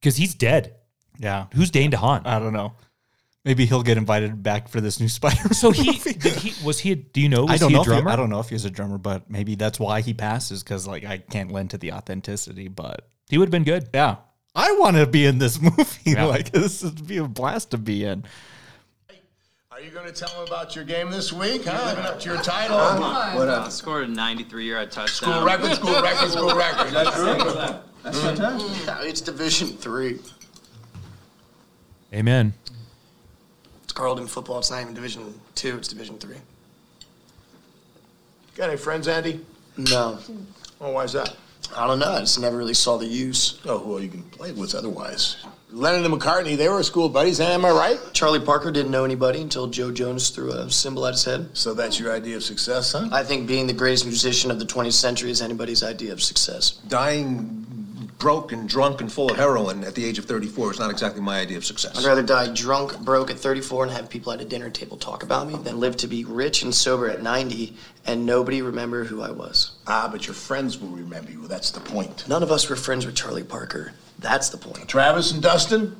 [0.00, 0.76] because he's dead.
[1.18, 1.46] Yeah.
[1.54, 2.26] Who's Dane DeHaan?
[2.26, 2.74] I don't know.
[3.44, 5.52] Maybe he'll get invited back for this new Spider.
[5.54, 6.92] so he, did he was he?
[6.92, 7.42] A, do you know?
[7.42, 7.80] Was I don't he know.
[7.80, 8.10] a If he, drummer?
[8.10, 11.04] I don't know if he's a drummer, but maybe that's why he passes because like
[11.04, 12.68] I can't lend to the authenticity.
[12.68, 13.88] But He would have been good.
[13.92, 14.16] yeah,
[14.54, 15.82] I want to be in this movie.
[16.04, 16.24] Yeah.
[16.24, 18.24] Like this would be a blast to be in.
[19.70, 21.86] Are you going to tell them about your game this week, huh?
[21.86, 22.76] Living up to your title?
[23.36, 25.32] What I scored a 93 yard touchdown.
[25.32, 26.92] School record, school record, school record.
[28.04, 30.20] Yeah, it's Division Three.
[32.14, 32.54] Amen.
[33.82, 34.60] It's Carleton football.
[34.60, 35.76] It's not even Division Two.
[35.76, 36.36] It's Division Three.
[38.54, 39.44] Got any friends, Andy?
[39.76, 40.18] No,
[40.80, 41.34] Oh, is that?
[41.76, 42.12] I don't know.
[42.12, 43.60] I just never really saw the use.
[43.64, 45.38] Oh, well, you can play with otherwise.
[45.72, 47.52] Lennon and McCartney, they were school buddies, eh?
[47.52, 47.98] am I right?
[48.12, 51.48] Charlie Parker didn't know anybody until Jo Jones threw a cymbal at his head.
[51.54, 53.08] So that's your idea of success, huh?
[53.10, 56.72] I think being the greatest musician of the 20th century is anybody's idea of success.
[56.86, 57.83] Dying
[58.18, 61.20] broke and drunk and full of heroin at the age of 34 is not exactly
[61.20, 61.98] my idea of success.
[61.98, 65.22] I'd rather die drunk, broke at 34 and have people at a dinner table talk
[65.22, 69.22] about me than live to be rich and sober at 90 and nobody remember who
[69.22, 69.72] I was.
[69.86, 71.46] Ah, but your friends will remember you.
[71.46, 72.28] That's the point.
[72.28, 73.92] None of us were friends with Charlie Parker.
[74.18, 74.88] That's the point.
[74.88, 75.96] Travis and Dustin,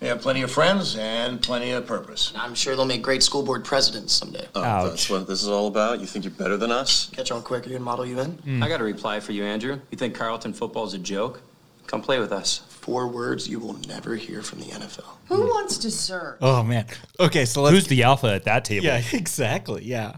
[0.00, 2.32] they have plenty of friends and plenty of purpose.
[2.36, 4.46] I'm sure they'll make great school board presidents someday.
[4.54, 4.90] Oh, Ouch.
[4.90, 6.00] That's what this is all about?
[6.00, 7.10] You think you're better than us?
[7.14, 8.62] Catch on quick, are you gonna model you in?
[8.62, 9.80] I got a reply for you, Andrew.
[9.90, 11.40] You think Carleton football is a joke?
[11.86, 12.58] Come play with us.
[12.68, 15.04] Four words you will never hear from the NFL.
[15.28, 16.38] Who wants to serve?
[16.42, 16.86] Oh man.
[17.20, 17.74] Okay, so let's.
[17.74, 18.86] Who's the alpha at that table?
[18.86, 19.84] yeah, exactly.
[19.84, 20.16] Yeah.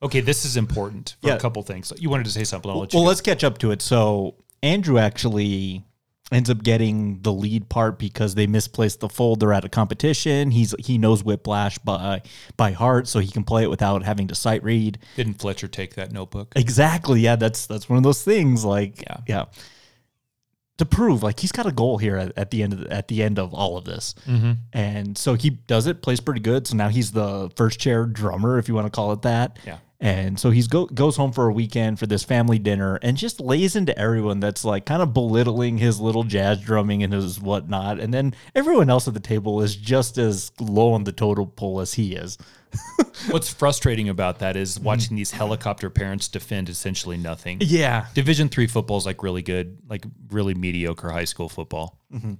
[0.00, 1.34] Okay, this is important for Yeah.
[1.34, 1.92] a couple things.
[1.98, 2.70] You wanted to say something.
[2.70, 2.98] I'll let you.
[2.98, 3.08] Well, go.
[3.08, 3.82] let's catch up to it.
[3.82, 5.84] So Andrew actually
[6.30, 10.50] ends up getting the lead part because they misplaced the folder at a competition.
[10.52, 12.22] He's he knows Whiplash by
[12.56, 14.98] by heart, so he can play it without having to sight read.
[15.16, 16.52] Didn't Fletcher take that notebook?
[16.54, 17.20] Exactly.
[17.20, 18.64] Yeah, that's that's one of those things.
[18.64, 19.46] Like Yeah.
[20.78, 23.08] To prove like he's got a goal here at, at the end of the, at
[23.08, 24.52] the end of all of this, Mm-hmm.
[24.72, 26.66] and so he does it, plays pretty good.
[26.68, 29.58] So now he's the first chair drummer, if you want to call it that.
[29.66, 29.78] Yeah.
[30.00, 33.40] And so he's go, goes home for a weekend for this family dinner and just
[33.40, 37.98] lays into everyone that's like kind of belittling his little jazz drumming and his whatnot.
[37.98, 41.80] And then everyone else at the table is just as low on the total pull
[41.80, 42.38] as he is.
[43.30, 47.58] What's frustrating about that is watching these helicopter parents defend essentially nothing.
[47.60, 48.06] Yeah.
[48.14, 51.98] Division three football is like really good, like really mediocre high school football.
[52.12, 52.34] Mm-hmm.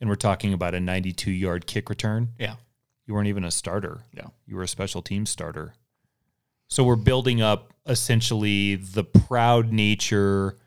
[0.00, 2.28] And we're talking about a 92 yard kick return.
[2.38, 2.56] Yeah.
[3.06, 4.02] You weren't even a starter.
[4.12, 4.26] Yeah.
[4.46, 5.74] You were a special team starter.
[6.68, 10.58] So we're building up essentially the proud nature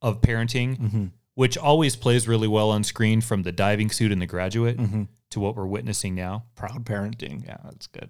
[0.00, 1.04] of parenting, Mm-hmm.
[1.34, 5.02] which always plays really well on screen from the diving suit and the graduate Mm-hmm.
[5.32, 6.44] To what we're witnessing now.
[6.54, 7.44] Proud parenting.
[7.46, 8.08] Yeah, that's good.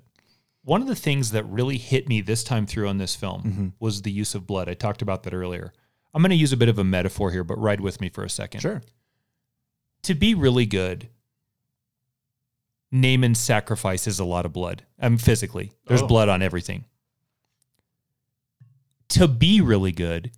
[0.62, 3.68] One of the things that really hit me this time through on this film Mm-hmm.
[3.80, 4.68] was the use of blood.
[4.68, 5.72] I talked about that earlier.
[6.14, 8.22] I'm going to use a bit of a metaphor here, but ride with me for
[8.24, 8.60] a second.
[8.60, 8.82] Sure.
[10.02, 11.08] To be really good,
[12.92, 14.84] Neiman sacrifices a lot of blood.
[15.00, 16.06] Um, physically, there's Oh.
[16.06, 16.84] blood on everything.
[19.10, 20.30] To be really good,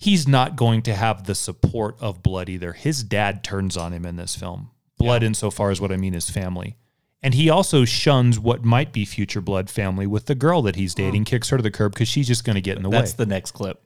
[0.00, 2.72] he's not going to have the support of blood either.
[2.72, 4.70] His dad turns on him in this film.
[4.98, 6.76] Blood, insofar as what I mean is family.
[7.22, 10.94] And he also shuns what might be future blood family with the girl that he's
[10.94, 11.26] dating, hmm.
[11.26, 12.96] kicks her to the curb because she's just going to get in the way.
[12.96, 13.82] That's the next clip.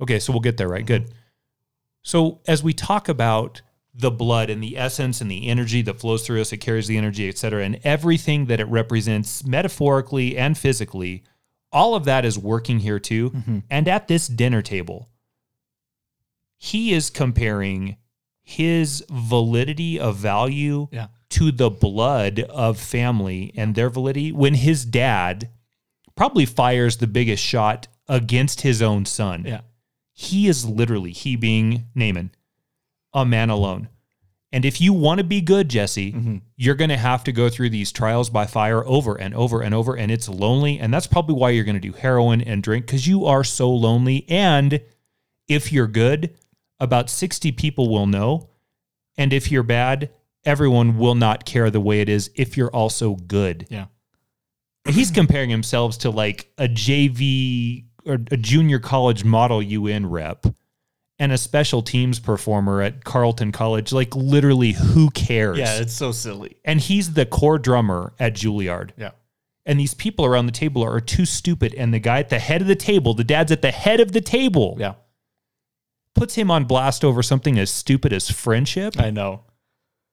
[0.00, 0.84] Okay, so we'll get there, right?
[0.84, 1.12] Good.
[2.02, 3.60] So as we talk about
[3.94, 6.96] the blood and the essence and the energy that flows through us, it carries the
[6.96, 11.22] energy, et cetera, and everything that it represents metaphorically and physically,
[11.70, 13.30] all of that is working here too.
[13.30, 13.58] Mm-hmm.
[13.68, 15.10] And at this dinner table,
[16.62, 17.96] he is comparing
[18.42, 21.06] his validity of value Yeah.
[21.30, 25.48] to the blood of family and their validity when his dad
[26.14, 29.44] probably fires the biggest shot against his own son.
[29.46, 29.62] Yeah.
[30.12, 32.28] He is literally, he being Neiman,
[33.14, 33.88] a man alone.
[34.52, 36.36] And if you want to be good, Jesse, mm-hmm.
[36.56, 39.74] you're going to have to go through these trials by fire over and over and
[39.74, 39.96] over.
[39.96, 40.78] And it's lonely.
[40.78, 43.70] And that's probably why you're going to do heroin and drink because you are so
[43.70, 44.26] lonely.
[44.28, 44.82] And
[45.48, 46.34] if you're good,
[46.80, 48.48] about 60 people will know.
[49.18, 50.10] And if you're bad,
[50.44, 53.66] everyone will not care the way it is if you're also good.
[53.70, 53.86] Yeah.
[54.88, 60.46] he's comparing himself to like a JV or a junior college model UN rep
[61.18, 63.92] and a special teams performer at Carleton College.
[63.92, 65.58] Like literally, who cares?
[65.58, 66.56] Yeah, it's so silly.
[66.64, 68.92] and he's the core drummer at Juilliard.
[68.96, 69.10] Yeah.
[69.66, 71.74] And these people around the table are too stupid.
[71.74, 74.12] And the guy at the head of the table, the dad's at the head of
[74.12, 74.94] the table, Yeah.
[76.14, 78.98] Puts him on blast over something as stupid as friendship.
[78.98, 79.44] I know.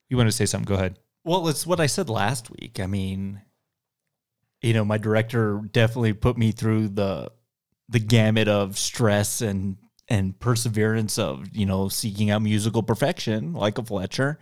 [0.09, 0.67] You want to say something?
[0.67, 0.99] Go ahead.
[1.23, 2.79] Well, it's what I said last week.
[2.79, 3.41] I mean,
[4.61, 7.31] you know, my director definitely put me through the
[7.89, 9.77] the gamut of stress and
[10.09, 14.39] and perseverance of, you know, seeking out musical perfection like a Fletcher,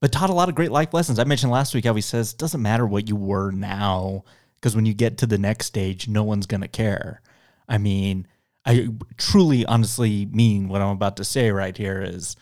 [0.00, 1.18] but taught a lot of great life lessons.
[1.18, 4.24] I mentioned last week how he says doesn't matter what you were now
[4.56, 7.22] because when you get to the next stage, no one's going to care.
[7.68, 8.26] I mean,
[8.68, 12.36] I truly honestly mean what I'm about to say right here is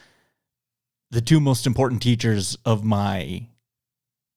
[1.13, 3.47] the two most important teachers of my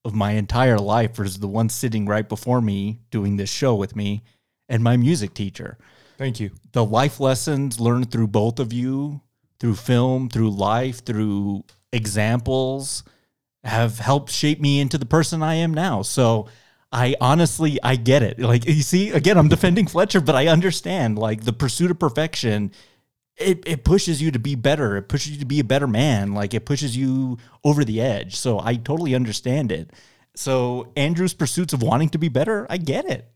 [0.04, 3.96] of my entire life is the one sitting right before me doing this show with
[3.96, 4.22] me
[4.68, 5.78] and my music teacher.
[6.16, 6.52] Thank you.
[6.72, 9.20] The life lessons learned through both of you,
[9.58, 13.02] through film, through life, through examples
[13.64, 16.02] have helped shape me into the person I am now.
[16.02, 16.46] So
[16.92, 18.38] I honestly I get it.
[18.40, 22.72] Like you see, again, I'm defending Fletcher, but I understand like the pursuit of perfection
[23.40, 24.96] it, it pushes you to be better.
[24.96, 26.34] It pushes you to be a better man.
[26.34, 28.36] Like it pushes you over the edge.
[28.36, 29.90] So I totally understand it.
[30.36, 33.28] So Andrew's pursuits of wanting to be better, I get it.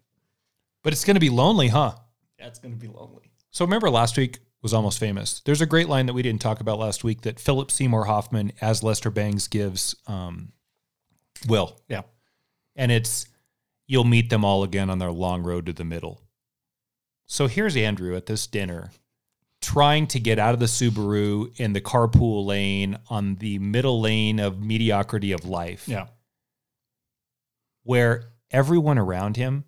[0.82, 1.94] But it's going to be lonely, huh?
[2.38, 3.32] That's gonna be lonely.
[3.50, 5.40] So remember last week was almost famous.
[5.46, 8.52] There's a great line that we didn't talk about last week that Philip Seymour Hoffman
[8.60, 10.52] as Lester Bangs gives um,
[11.48, 11.80] Will.
[11.88, 12.02] Yeah.
[12.76, 13.26] And it's
[13.86, 16.20] you'll meet them all again on their long road to the middle.
[17.26, 18.90] So here's Andrew at this dinner
[19.60, 24.38] trying to get out of the Subaru in the carpool lane on the middle lane
[24.38, 25.88] of mediocrity of life.
[25.88, 26.08] Yeah.
[27.82, 29.64] Where everyone around him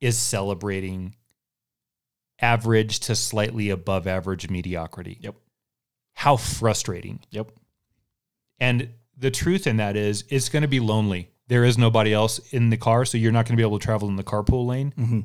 [0.00, 1.16] is celebrating
[2.40, 5.18] average to slightly above average mediocrity.
[5.20, 5.34] Yep.
[6.14, 7.20] How frustrating.
[7.30, 7.50] Yep.
[8.60, 11.30] And the truth in that is it's going to be lonely.
[11.48, 13.84] There is nobody else in the car, so you're not going to be able to
[13.84, 14.92] travel in the carpool lane.
[14.98, 15.24] Mhm.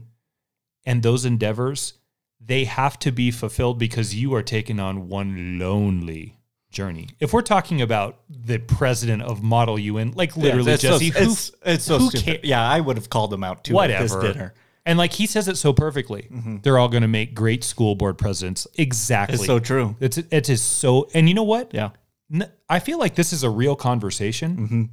[0.86, 1.93] And those endeavors,
[2.39, 6.38] they have to be fulfilled because you are taking on one lonely
[6.72, 7.09] journey.
[7.19, 11.05] If we're talking about the president of Model UN, like literally Yeah, it's so- who,
[11.32, 12.26] it's, it's so stupid.
[12.26, 14.34] ca- Yeah, I would have called them out too at this whatever.
[14.34, 14.53] dinner.
[14.86, 16.28] And like he says it so perfectly.
[16.63, 18.65] They're all going to make great school board presidents.
[18.78, 19.36] Exactly.
[19.36, 19.95] It's so true.
[19.99, 21.07] It's it is so.
[21.13, 21.72] And you know what?
[21.74, 21.89] Yeah.
[22.67, 24.57] I feel like this is a real conversation.
[24.57, 24.84] Mm-hmm.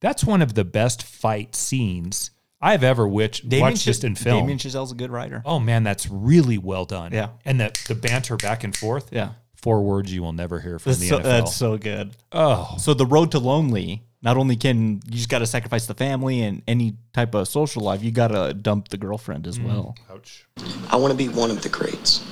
[0.00, 2.30] That's one of the best fight scenes
[2.60, 4.40] I've ever witch, Damien watched just Cha- in film.
[4.40, 5.42] Damien Chazelle's a good writer.
[5.44, 7.12] oh man, that's really well done.
[7.12, 7.28] Yeah.
[7.44, 9.08] and the the banter back and forth.
[9.12, 9.30] Yeah.
[9.56, 11.22] four words you will never hear from That's the so, NFL.
[11.22, 12.10] that's so good.
[12.32, 15.94] oh, So the road to lonely, not only can you just got to sacrifice the
[15.94, 19.48] family and any type of social life, you got to dump the girlfriend Mm.
[19.48, 19.94] as well.
[20.12, 20.44] ouch.
[20.90, 22.24] I want to be one of the greats.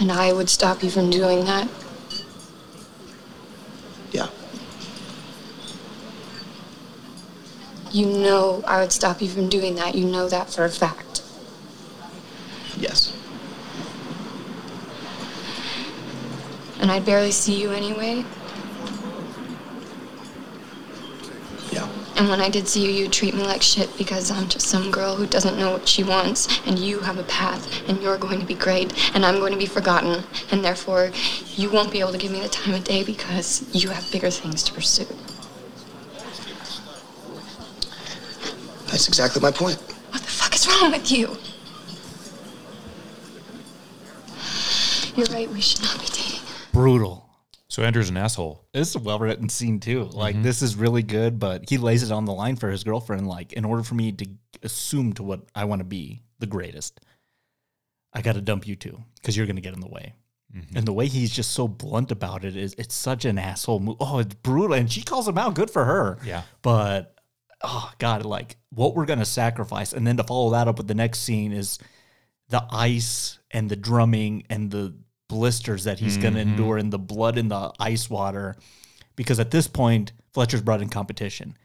[0.00, 1.68] And I would stop you from doing that.
[7.92, 9.94] You know I would stop you from doing that.
[9.94, 11.22] You know that for a fact.
[12.76, 13.16] Yes.
[16.80, 18.24] And I'd barely see you anyway.
[21.72, 21.88] Yeah.
[22.16, 24.90] And when I did see you, you'd treat me like shit because I'm just some
[24.90, 26.48] girl who doesn't know what she wants.
[26.66, 29.58] And you have a path, and you're going to be great, and I'm going to
[29.58, 30.24] be forgotten.
[30.52, 31.10] And therefore,
[31.56, 34.30] you won't be able to give me the time of day because you have bigger
[34.30, 35.06] things to pursue.
[38.90, 39.76] That's exactly my point.
[40.10, 41.36] What the fuck is wrong with you?
[45.16, 46.40] You're right, we should not be dating.
[46.72, 47.28] Brutal.
[47.68, 48.64] So Andrew's an asshole.
[48.72, 50.04] This is a well written scene too.
[50.12, 50.42] Like mm-hmm.
[50.42, 53.28] this is really good, but he lays it on the line for his girlfriend.
[53.28, 54.26] Like, in order for me to
[54.64, 57.00] assume to what I want to be the greatest,
[58.12, 60.14] I got to dump you two because you're gonna get in the way.
[60.54, 60.78] Mm-hmm.
[60.78, 63.98] And the way he's just so blunt about it is it's such an asshole move.
[64.00, 64.74] Oh, it's brutal.
[64.74, 65.54] And she calls him out.
[65.54, 66.18] Good for her.
[66.24, 66.42] Yeah.
[66.62, 67.19] But
[67.62, 70.94] oh god, like what we're gonna sacrifice, and then to follow that up with the
[70.94, 71.78] next scene is
[72.50, 74.94] the ice and the drumming and the
[75.28, 78.56] blisters that he's going to endure and the blood in the ice water.
[79.16, 81.56] Because at this point fletcher's brought in competition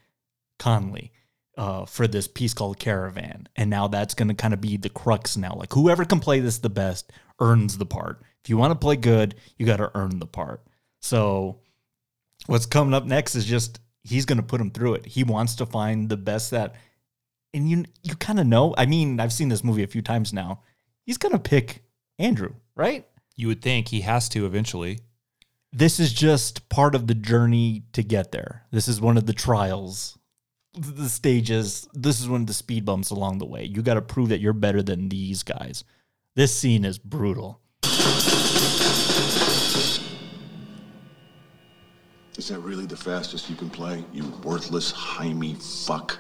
[0.60, 1.12] Connolly
[1.58, 3.48] uh, for this piece called caravan.
[3.56, 5.56] And now that's going to kind of be the crux now.
[5.56, 8.22] Like whoever can play this the best earns the part.
[8.44, 10.62] If you want to play good you got to earn the part.
[11.02, 11.60] So
[12.46, 15.56] what's coming up next is just he's going to put him through it he wants
[15.56, 16.76] to find the best that
[17.54, 20.32] and you you kind of know i mean i've seen this movie a few times
[20.32, 20.62] now
[21.06, 21.84] he's going to pick
[22.20, 25.00] andrew right You would think he has to eventually.
[25.74, 28.64] this is just part of the journey to get there.
[28.72, 30.18] This is one of the trials
[30.78, 31.88] the stages.
[31.94, 33.64] This is one of the speed bumps along the way.
[33.64, 35.84] You got to prove that you're better than these guys.
[36.36, 37.62] This scene is brutal.
[42.38, 46.18] Is that really the fastest you can play, you worthless Jaime fuck?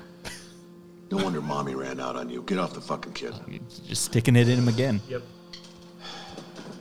[1.11, 2.41] No wonder mommy ran out on you.
[2.43, 3.33] Get off the fucking kid.
[3.85, 5.01] Just sticking it in him again.
[5.09, 5.21] Yep.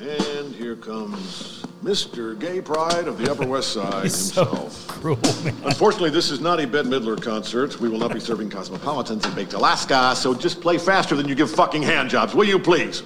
[0.00, 2.38] And here comes Mr.
[2.38, 4.86] Gay Pride of the Upper West Side He's so himself.
[4.88, 5.56] cruel, man.
[5.64, 7.80] Unfortunately, this is not a Bette Midler concert.
[7.80, 11.34] We will not be serving cosmopolitans in baked Alaska, so just play faster than you
[11.34, 13.00] give fucking hand jobs, will you please?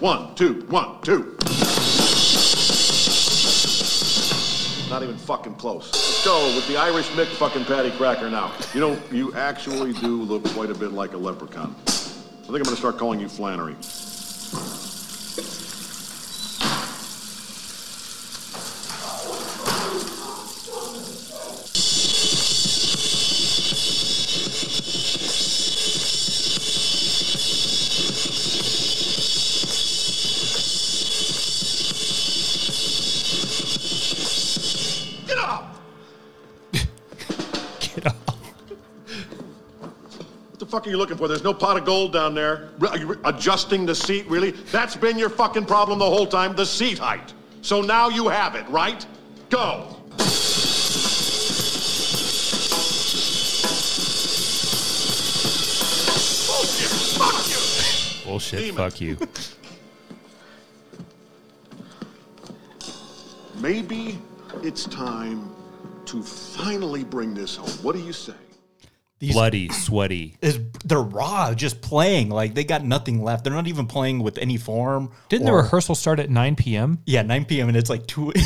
[0.00, 1.36] One, two, one, two.
[4.96, 5.92] Not even fucking close.
[5.92, 8.50] Let's go with the Irish Mick fucking patty cracker now.
[8.72, 11.76] You know, you actually do look quite a bit like a leprechaun.
[11.86, 13.76] I think I'm gonna start calling you Flannery.
[40.86, 41.26] Fuck are you looking for?
[41.26, 42.70] There's no pot of gold down there.
[42.88, 44.52] Are you adjusting the seat, really?
[44.70, 47.34] That's been your fucking problem the whole time, the seat height.
[47.62, 49.04] So now you have it, right?
[49.50, 49.96] Go!
[56.46, 56.90] Bullshit!
[57.18, 58.24] Fuck you!
[58.24, 58.60] Bullshit.
[58.60, 58.76] Demon.
[58.76, 59.18] Fuck you.
[63.60, 64.18] Maybe
[64.62, 65.50] it's time
[66.04, 67.70] to finally bring this home.
[67.82, 68.34] What do you say?
[69.18, 70.36] These Bloody, sweaty.
[70.42, 73.44] is they're raw, just playing like they got nothing left.
[73.44, 75.10] They're not even playing with any form.
[75.30, 76.98] Didn't the rehearsal start at 9 p.m.?
[77.06, 77.68] Yeah, 9 p.m.
[77.68, 78.32] and it's like two.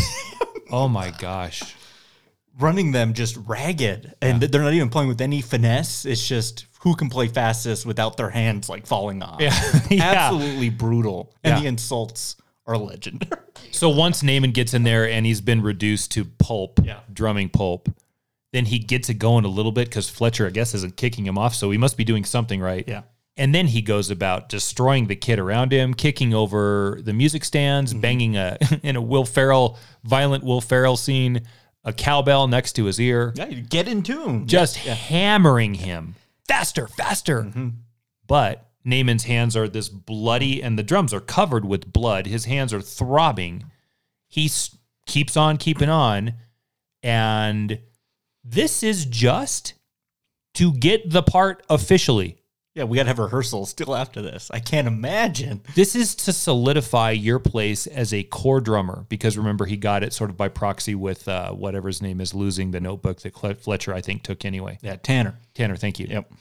[0.73, 1.75] Oh my gosh.
[2.61, 6.05] running them just ragged, and they're not even playing with any finesse.
[6.05, 9.41] It's just who can play fastest without their hands like falling off.
[9.41, 9.53] Yeah.
[9.91, 10.05] Yeah.
[10.05, 11.35] absolutely brutal.
[11.43, 11.61] And Yeah.
[11.63, 12.37] the insults
[12.69, 13.41] are legendary.
[13.73, 17.01] So once Neiman gets in there and he's been reduced to pulp, Yeah.
[17.13, 17.89] drumming pulp,
[18.53, 21.39] then he gets it going a little bit because Fletcher, I guess, isn't kicking him
[21.39, 21.55] off.
[21.55, 22.85] So he must be doing something right.
[22.89, 23.03] Yeah.
[23.37, 27.93] And then he goes about destroying the kid around him, kicking over the music stands,
[27.93, 28.01] Mm-hmm.
[28.01, 31.43] banging a in a Will Ferrell, violent Will Ferrell scene,
[31.85, 34.47] a cowbell next to his ear, yeah, get in tune.
[34.47, 37.45] just hammering him faster, faster.
[37.45, 37.69] Mm-hmm.
[38.27, 42.27] But Neiman's hands are this bloody, and the drums are covered with blood.
[42.27, 43.65] His hands are throbbing.
[44.27, 44.77] He s-
[45.07, 46.35] keeps on keeping on,
[47.03, 47.79] and
[48.45, 49.75] this is just
[50.55, 52.37] to get the part officially.
[52.75, 54.49] Yeah, we got to have rehearsals still after this.
[54.55, 55.61] I can't imagine.
[55.75, 60.13] This is to solidify your place as a core drummer because remember he got it
[60.13, 63.93] sort of by proxy with uh, whatever his name is losing the notebook that Fletcher
[63.93, 64.79] I think took anyway.
[64.83, 65.37] Yeah, Tanner.
[65.53, 66.07] Tanner, thank you.
[66.09, 66.33] Yep.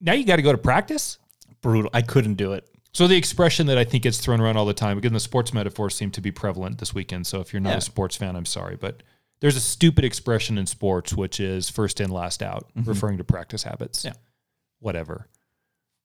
[0.00, 1.18] Now you got to go to practice.
[1.60, 1.90] Brutal.
[1.94, 2.66] I couldn't do it.
[2.92, 5.52] So the expression that I think gets thrown around all the time, again, the sports
[5.52, 7.26] metaphors seem to be prevalent this weekend.
[7.26, 7.76] So if you're not Yeah.
[7.78, 9.02] a sports fan, I'm sorry, but
[9.44, 13.62] there's a stupid expression in sports which is first in, last out, referring to practice
[13.62, 13.98] habits.
[13.98, 14.08] Mm-hmm.
[14.08, 14.14] Yeah.
[14.78, 15.28] Whatever.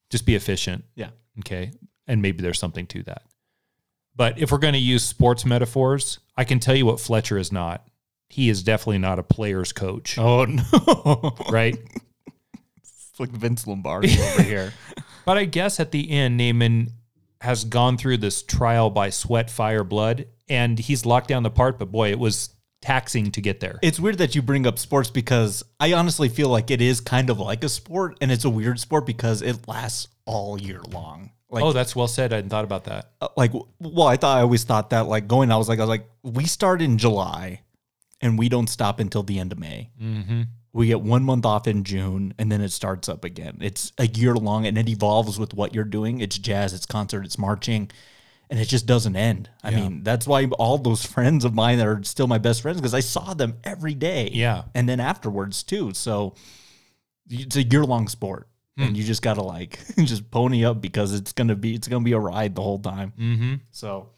[0.09, 0.83] Just be efficient.
[0.95, 1.11] Yeah.
[1.39, 1.71] Okay.
[2.05, 3.21] And maybe there's something to that.
[4.13, 7.49] But if we're going to use sports metaphors, I can tell you what Fletcher is
[7.53, 7.87] not.
[8.27, 11.33] He is definitely not a player's coach, Oh no.
[11.49, 11.77] right?
[12.75, 14.73] it's like Vince Lombardi over here.
[15.25, 16.89] But I guess at the end, Neiman
[17.39, 21.79] has gone through this trial by sweat, fire, blood, and he's locked down the part.
[21.79, 22.49] But boy, it was
[22.82, 23.80] taxing to get there.
[23.82, 27.30] It's weird that you bring up sports because I honestly feel like it is kind
[27.30, 31.32] of like a sport, and it's a weird sport because it lasts all year long.
[31.51, 32.32] Like, oh, that's well said.
[32.32, 33.11] I hadn't thought about that.
[33.21, 35.51] uh, like, well, I thought I always thought that like going.
[35.51, 37.61] I was like, I was like, we start in July,
[38.21, 39.89] and we don't stop until the end of May.
[40.01, 40.43] Mm-hmm.
[40.71, 43.57] We get one month off in June, and then it starts up again.
[43.61, 46.19] It's a year long, and it evolves with what you're doing.
[46.19, 47.89] It's jazz, it's concert, it's marching,
[48.50, 49.50] and it just doesn't end.
[49.64, 52.78] I mean, that's why all those friends of mine that are still my best friends
[52.80, 54.30] because I saw them every day.
[54.34, 54.64] Yeah.
[54.74, 55.93] and then afterwards too.
[55.93, 56.34] So
[57.30, 58.47] it's a year long sport,
[58.78, 58.84] Hmm.
[58.86, 62.14] and you just gotta like just pony up because it's gonna be it's gonna be
[62.14, 63.14] a ride the whole time.
[63.20, 63.54] Mm-hmm.
[63.72, 64.10] So,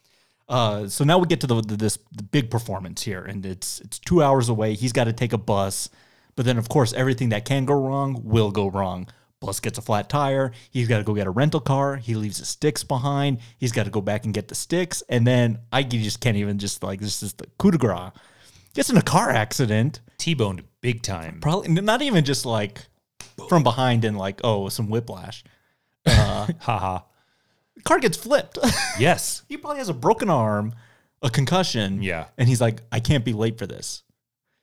[0.47, 3.79] uh, so now we get to the, the this the big performance here, and it's
[3.81, 4.75] it's two hours away.
[4.75, 5.89] He's got to take a bus,
[6.35, 9.07] but then of course everything that can go wrong will go wrong.
[9.41, 10.51] Bus gets a flat tire.
[10.69, 11.95] He's got to go get a rental car.
[11.97, 13.39] He leaves his sticks behind.
[13.57, 16.59] He's got to go back and get the sticks, and then I just can't even
[16.59, 18.11] just like this is the coup de grace.
[18.75, 19.99] Gets in a car accident.
[20.17, 21.39] T-boned big time.
[21.41, 22.85] Probably not even just like
[23.49, 25.43] from behind and like oh some whiplash.
[26.05, 26.99] Uh, Haha.
[27.83, 28.57] car gets flipped.
[28.99, 29.43] Yes.
[29.49, 30.73] he probably has a broken arm,
[31.23, 32.03] a concussion.
[32.03, 32.27] Yeah.
[32.37, 34.03] And he's like, I can't be late for this.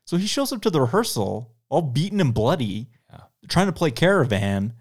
[0.06, 2.88] So he shows up to the rehearsal all beaten and bloody,
[3.46, 4.74] trying to play caravan,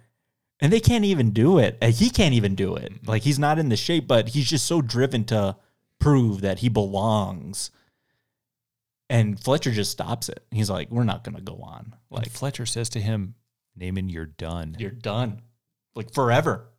[0.60, 1.78] and they can't even do it.
[1.82, 2.93] And he can't even do it.
[2.93, 3.10] Mm-hmm.
[3.10, 5.58] Like he's not in the shape, but he's just so driven to
[5.99, 7.72] prove that he belongs.
[9.10, 10.43] And Fletcher just stops it.
[10.51, 11.95] He's like, "We're not going to go on.
[12.10, 13.36] Like Like Fletcher says to him,
[13.80, 14.76] Neiman, you're done.
[14.80, 15.41] you're done,
[15.95, 16.70] like forever.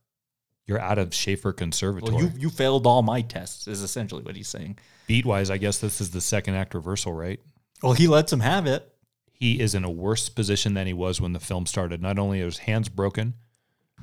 [0.67, 2.13] You're out of Shaffer Conservatory.
[2.15, 4.79] Well, you you failed all my tests." Is essentially what he's saying.
[5.07, 7.41] Beat wise, I guess this is the second act reversal, right?
[7.83, 8.93] Well, he lets him have it.
[9.39, 12.03] He is in a worse position than he was when the film started.
[12.03, 13.35] Not only are his hands broken,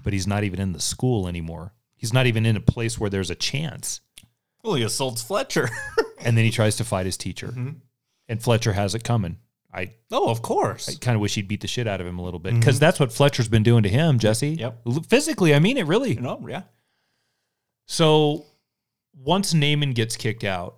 [0.01, 1.73] but he's not even in the school anymore.
[1.97, 4.01] He's not even in a place where there's a chance.
[4.63, 5.69] Well, he assaults Fletcher.
[6.25, 7.47] And then he tries to fight his teacher.
[7.47, 7.69] Mm-hmm.
[8.27, 9.37] And Fletcher has it coming.
[9.71, 10.89] I, oh, of course.
[10.89, 12.61] I kind of wish he'd beat the shit out of him a little bit mm-hmm.
[12.61, 14.51] because that's what Fletcher's been doing to him, Jesse.
[14.51, 14.81] Yep.
[15.07, 16.15] Physically, I mean it really.
[16.15, 16.63] know, yeah.
[17.85, 18.45] So
[19.13, 20.77] once Neiman gets kicked out,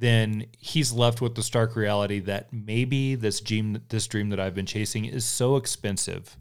[0.00, 4.54] then he's left with the stark reality that maybe this dream, this dream that I've
[4.54, 6.36] been chasing is so expensive,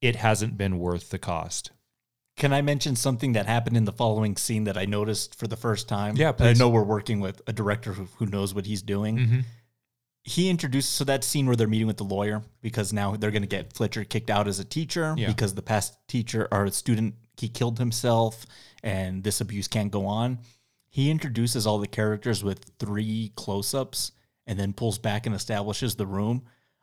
[0.00, 1.70] it hasn't been worth the cost.
[2.36, 5.56] Can I mention something that happened in the following scene that I noticed for the
[5.56, 6.16] first time?
[6.16, 9.18] Yeah, And I know we're working with a director who, who knows what he's doing.
[9.18, 9.40] Mm-hmm.
[10.22, 13.42] He introduced so that scene where they're meeting with the lawyer because now they're going
[13.42, 15.26] to get Fletcher kicked out as a teacher Yeah.
[15.28, 18.44] because the past teacher or student he killed himself
[18.84, 20.38] and this abuse can't go on.
[20.98, 24.10] He introduces all the characters with three close-ups
[24.48, 26.42] and then pulls back and establishes the room.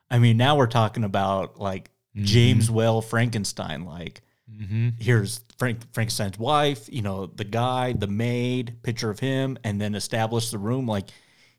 [0.09, 2.23] I mean, now we're talking about like mm-hmm.
[2.23, 4.91] James Whale Frankenstein, like mm-hmm.
[4.97, 9.95] here's Frank Frankenstein's wife, you know, the guy, the maid, picture of him, and then
[9.95, 10.87] establish the room.
[10.87, 11.09] Like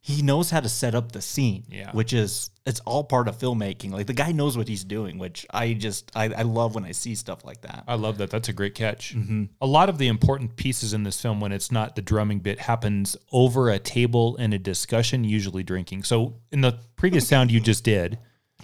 [0.08, 1.64] he knows how to set up the scene.
[1.68, 1.90] Yeah.
[1.90, 3.90] Which is it's all part of filmmaking.
[3.90, 6.92] Like the guy knows what he's doing, which I just I, I love when I
[6.92, 7.82] see stuff like that.
[7.88, 8.30] I love that.
[8.30, 9.16] That's a great catch.
[9.16, 9.44] Mm-hmm.
[9.60, 12.60] A lot of the important pieces in this film, when it's not the drumming bit,
[12.60, 16.04] happens over a table in a discussion, usually drinking.
[16.04, 18.16] So in the previous sound you just did,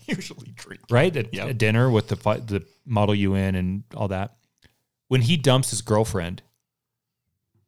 [0.06, 0.82] Usually drink.
[0.90, 1.48] right at Yep.
[1.48, 2.14] a dinner with the
[2.46, 4.36] the model UN and all that,
[5.08, 6.42] when he dumps his girlfriend,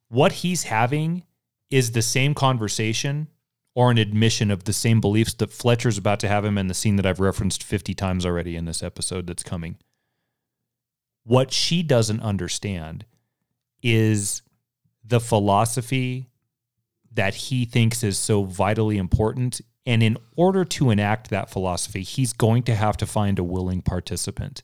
[0.09, 1.25] what he's having
[1.71, 3.27] is the same conversation
[3.75, 6.75] or an admission of the same beliefs that Fletcher's about to have him in the
[6.75, 9.77] scene that I've referenced 50 times already in this episode that's coming.
[11.25, 13.05] What she doesn't understand
[13.83, 14.43] is
[15.05, 16.31] the philosophy
[17.13, 19.61] that he thinks is so vitally important.
[19.87, 23.83] And in order to enact that philosophy, he's going to have to find a willing
[23.83, 24.63] participant.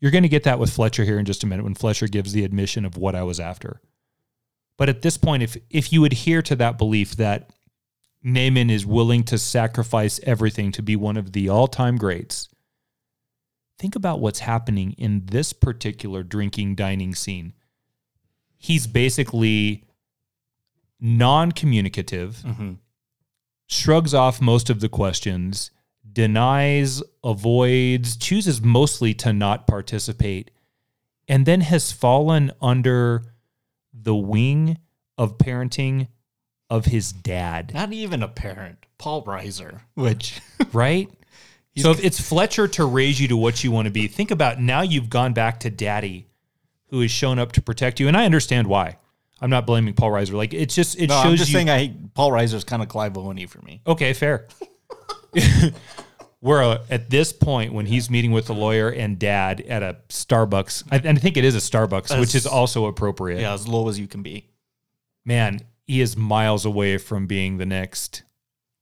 [0.00, 2.32] You're going to get that with Fletcher here in just a minute when Fletcher gives
[2.32, 3.80] the admission of what I was after.
[4.76, 7.50] But at this point, if if you adhere to that belief that
[8.28, 12.48] Neiman is willing to sacrifice everything to be one of the all-time greats,
[13.78, 17.54] think about what's happening in this particular drinking dining scene.
[18.56, 19.84] He's basically
[21.00, 22.72] non-communicative, mm-hmm.
[23.66, 25.70] shrugs off most of the questions,
[26.12, 30.50] denies, avoids, chooses mostly to not participate,
[31.28, 33.24] and then has fallen under
[33.92, 34.78] the wing
[35.16, 36.08] of parenting
[36.70, 38.86] of his dad, Not even a parent.
[38.98, 39.80] Paul Reiser.
[39.94, 40.40] Which
[40.72, 41.10] right?
[41.76, 44.60] so if it's Fletcher to raise you to what you want to be, think about
[44.60, 46.26] now you've gone back to daddy
[46.88, 48.08] who has shown up to protect you.
[48.08, 48.98] And I understand why.
[49.40, 50.32] I'm not blaming Paul Reiser.
[50.32, 52.88] Like it's just it no, shows I'm just you saying I Paul Reiser's kind of
[52.88, 53.82] Clive Owen for me.
[53.86, 54.48] Okay, fair.
[56.40, 59.98] We're uh, at this point when he's meeting with the lawyer and dad at a
[60.08, 60.84] Starbucks.
[60.90, 63.40] I, and I think it is a Starbucks, which is also appropriate.
[63.40, 64.48] Yeah, as low as you can be.
[65.24, 68.22] Man, he is miles away from being the next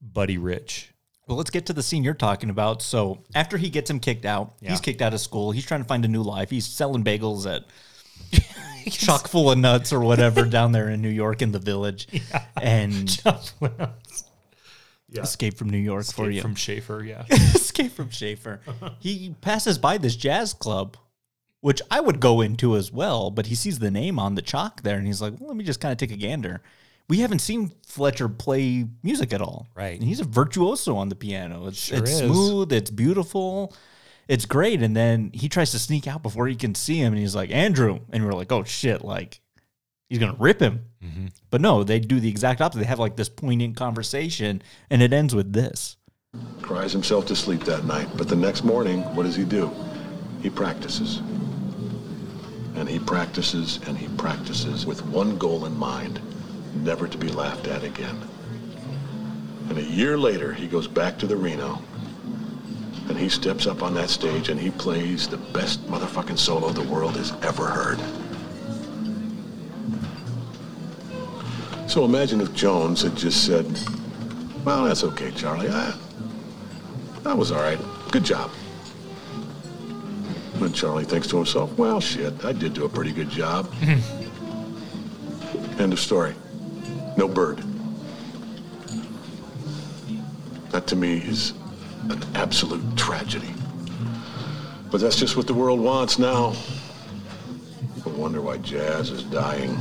[0.02, 0.92] Buddy Rich.
[1.26, 2.82] Well, let's get to the scene you're talking about.
[2.82, 4.70] So after he gets him kicked out, Yeah.
[4.70, 5.50] he's kicked out of school.
[5.52, 6.50] He's trying to find a new life.
[6.50, 7.64] He's selling bagels at
[8.92, 12.06] chock full of nuts or whatever down there in New York in the village.
[12.60, 13.20] And
[15.08, 15.22] yeah.
[15.22, 16.42] escape from New York for you.
[16.42, 17.24] from Shaffer, yeah.
[17.30, 18.60] escape from Shaffer.
[18.98, 20.96] he passes by this jazz club,
[21.60, 24.82] which I would go into as well, but he sees the name on the chalk
[24.82, 26.62] there and he's like, well, let me just kind of take a gander.
[27.08, 29.68] We haven't seen Fletcher play music at all.
[29.74, 29.98] Right.
[29.98, 31.66] And he's a virtuoso on the piano.
[31.66, 32.18] It's, Sure it's is.
[32.18, 33.74] smooth, it's beautiful,
[34.28, 34.82] it's great.
[34.82, 37.50] And then he tries to sneak out before he can see him and he's like,
[37.50, 38.00] Andrew.
[38.12, 39.40] And we're like, oh shit, like
[40.08, 40.86] he's going to rip him.
[41.02, 41.26] Mm-hmm.
[41.50, 42.80] But no, they do the exact opposite.
[42.80, 45.96] They have like this poignant conversation and it ends with this.
[46.60, 49.70] Cries himself to sleep that night, but the next morning, what does he do?
[50.42, 51.18] He practices.
[52.74, 56.20] And he practices and he practices with one goal in mind
[56.84, 58.18] never to be laughed at again.
[59.68, 61.82] And a year later, he goes back to the Reno
[63.08, 66.82] and he steps up on that stage and he plays the best motherfucking solo the
[66.82, 67.98] world has ever heard.
[71.88, 73.64] So imagine if Jones had just said,
[74.64, 75.68] well, that's okay, Charlie.
[75.68, 75.94] I,
[77.22, 77.78] That was all right.
[78.10, 78.50] Good job.
[80.54, 83.72] And Charlie thinks to himself, well, shit, I did do a pretty good job.
[83.74, 85.80] Mm-hmm.
[85.80, 86.34] End of story.
[87.16, 87.62] No bird.
[90.70, 91.54] That to me is
[92.10, 93.54] an absolute tragedy.
[94.90, 96.54] But that's just what the world wants now.
[98.04, 99.76] I wonder why jazz is dying.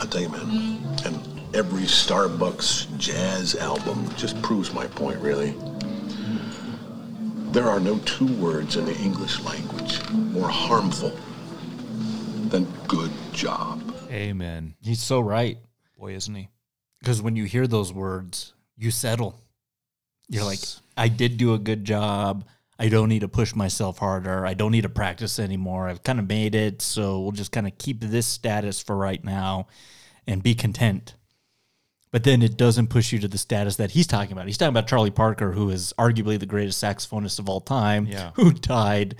[0.00, 5.54] I'll tell you, man, and every Starbucks jazz album just proves my point, really.
[7.52, 11.16] There are no two words in the English language more harmful
[12.64, 13.82] than good job.
[14.10, 14.74] Amen.
[14.82, 15.58] He's so right.
[15.98, 16.48] Boy, isn't he?
[17.00, 19.38] Because when you hear those words, you settle.
[20.28, 20.60] You're like,
[20.96, 22.44] I did do a good job.
[22.78, 24.44] I don't need to push myself harder.
[24.44, 25.88] I don't need to practice anymore.
[25.88, 26.82] I've kind of made it.
[26.82, 29.68] So we'll just kind of keep this status for right now
[30.26, 31.14] and be content.
[32.12, 34.46] But then it doesn't push you to the status that he's talking about.
[34.46, 38.30] He's talking about Charlie Parker, who is arguably the greatest saxophonist of all time, Yeah.
[38.34, 39.16] who died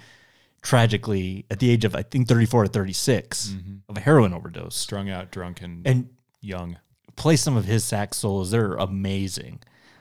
[0.67, 3.55] tragically at the age of, I think, 34 to 36
[3.89, 4.75] of a heroin overdose.
[4.75, 6.09] Strung out, drunk, and, And
[6.41, 6.79] young.
[7.15, 8.51] play some of his sax solos.
[8.51, 9.61] They're amazing.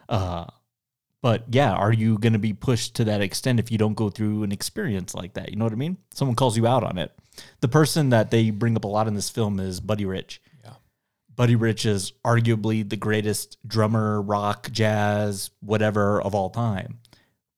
[0.10, 0.46] Uh,
[1.22, 4.10] but yeah, are you going to be pushed to that extent if you don't go
[4.10, 5.50] through an experience like that?
[5.52, 5.98] You know what I mean?
[6.16, 7.12] Someone calls you out on it.
[7.62, 10.42] The person that they bring up a lot in this film is Buddy Rich.
[10.64, 10.74] Yeah.
[11.36, 17.02] Buddy Rich is arguably the greatest drummer, rock, jazz, whatever of all time.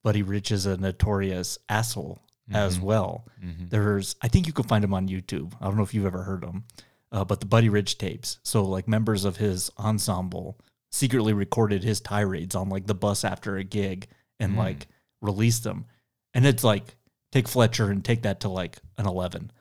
[0.03, 2.21] Buddy Rich is a notorious asshole
[2.51, 2.85] as mm-hmm.
[2.85, 3.27] well.
[3.43, 3.67] Mm-hmm.
[3.69, 5.53] There's, I think you can find him on YouTube.
[5.59, 6.63] I don't know if you've ever heard him,
[7.11, 8.39] uh, but the Buddy Rich tapes.
[8.43, 10.59] So like members of his ensemble
[10.91, 14.07] secretly recorded his tirades on like the bus after a gig
[14.39, 14.57] and mm.
[14.57, 14.87] like
[15.21, 15.85] released them.
[16.33, 16.95] And it's like
[17.31, 19.51] take Fletcher and take that to like an 11.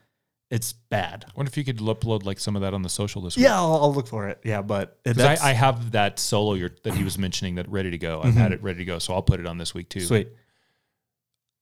[0.49, 1.25] It's bad.
[1.27, 3.45] I wonder if you could upload like some of that on the social this week.
[3.45, 4.39] Yeah, I'll, I'll look for it.
[4.45, 8.21] Yeah, but I, I have that solo that he was mentioning that ready to go.
[8.23, 8.53] I've had mm-hmm.
[8.53, 10.03] it ready to go, so I'll put it on this week too.
[10.03, 10.29] sweet.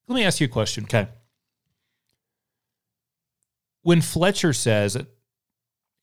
[0.08, 0.84] Let me ask you a question.
[0.84, 1.08] Okay.
[3.82, 4.96] When Fletcher says,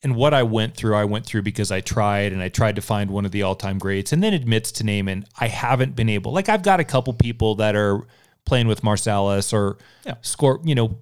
[0.04, 2.82] and what I went through, I went through because I tried and I tried to
[2.82, 5.96] find one of the all time greats, and then admits to name and I haven't
[5.96, 6.32] been able.
[6.32, 8.02] Like I've got a couple people that are
[8.46, 10.16] playing with Marsalis or Yeah.
[10.22, 10.98] score, you know,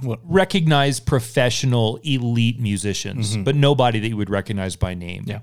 [0.00, 3.44] What- recognized professional elite musicians, mm-hmm.
[3.44, 5.24] but nobody that you would recognize by name.
[5.26, 5.40] Yeah.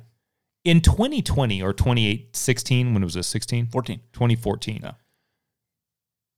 [0.64, 3.68] In 2020 or 2016, when it was a 16?
[3.68, 4.00] 14.
[4.14, 4.82] 2014.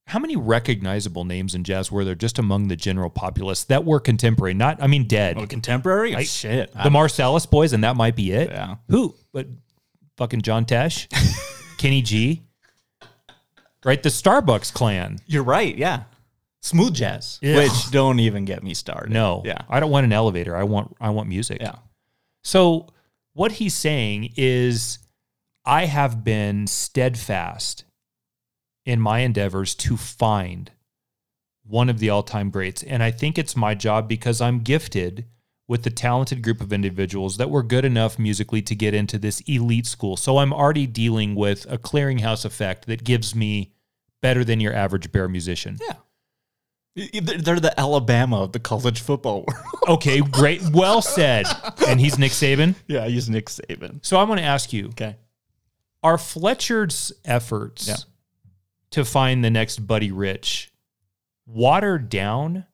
[0.10, 4.00] How many recognizable names in jazz were there just among the general populace that were
[4.00, 4.56] contemporary?
[4.56, 5.38] Not, I mean, dead.
[5.38, 6.16] Oh, contemporary?
[6.16, 6.74] I- Shit.
[6.74, 8.50] the Marsalis boys, and that might be it.
[8.50, 8.76] Yeah.
[8.90, 9.16] Who?
[9.32, 9.48] But
[10.18, 11.08] fucking John Tesh,
[11.78, 12.42] Kenny G,
[13.86, 14.02] right?
[14.02, 15.20] The Starbucks clan.
[15.28, 15.76] You're right.
[15.78, 16.04] Yeah.
[16.62, 17.58] Smooth jazz, Yeah.
[17.58, 19.12] which don't even get me started.
[19.12, 19.60] No, Yeah.
[19.70, 20.56] I don't want an elevator.
[20.58, 21.60] I want I want music.
[21.62, 21.76] Yeah.
[22.44, 22.88] So
[23.34, 24.98] what he's saying is,
[25.66, 27.84] I have been steadfast
[28.90, 30.72] in my endeavors to find
[31.64, 35.26] one of the all-time greats, and I think it's my job because I'm gifted
[35.68, 39.42] with the talented group of individuals that were good enough musically to get into this
[39.42, 40.18] elite school.
[40.18, 43.74] So I'm already dealing with a clearinghouse effect that gives me
[44.22, 45.78] better than your average bear musician.
[45.88, 45.96] Yeah.
[47.22, 49.66] They're they're the Alabama of the college football world.
[49.88, 50.62] Okay, great.
[50.72, 51.46] Well said.
[51.88, 52.76] And he's Nick Saban.
[52.88, 54.04] yeah, he's Nick Saban.
[54.06, 55.16] So I want to ask you Okay.
[56.04, 57.96] are Fletcher's efforts Yeah.
[58.92, 60.72] To find the next Buddy Rich
[61.46, 62.66] watered down,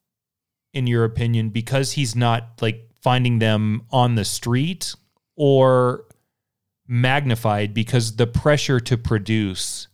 [0.73, 4.95] in your opinion, because he's not like finding them on the street
[5.35, 6.05] or
[6.87, 9.87] magnified because the pressure to produce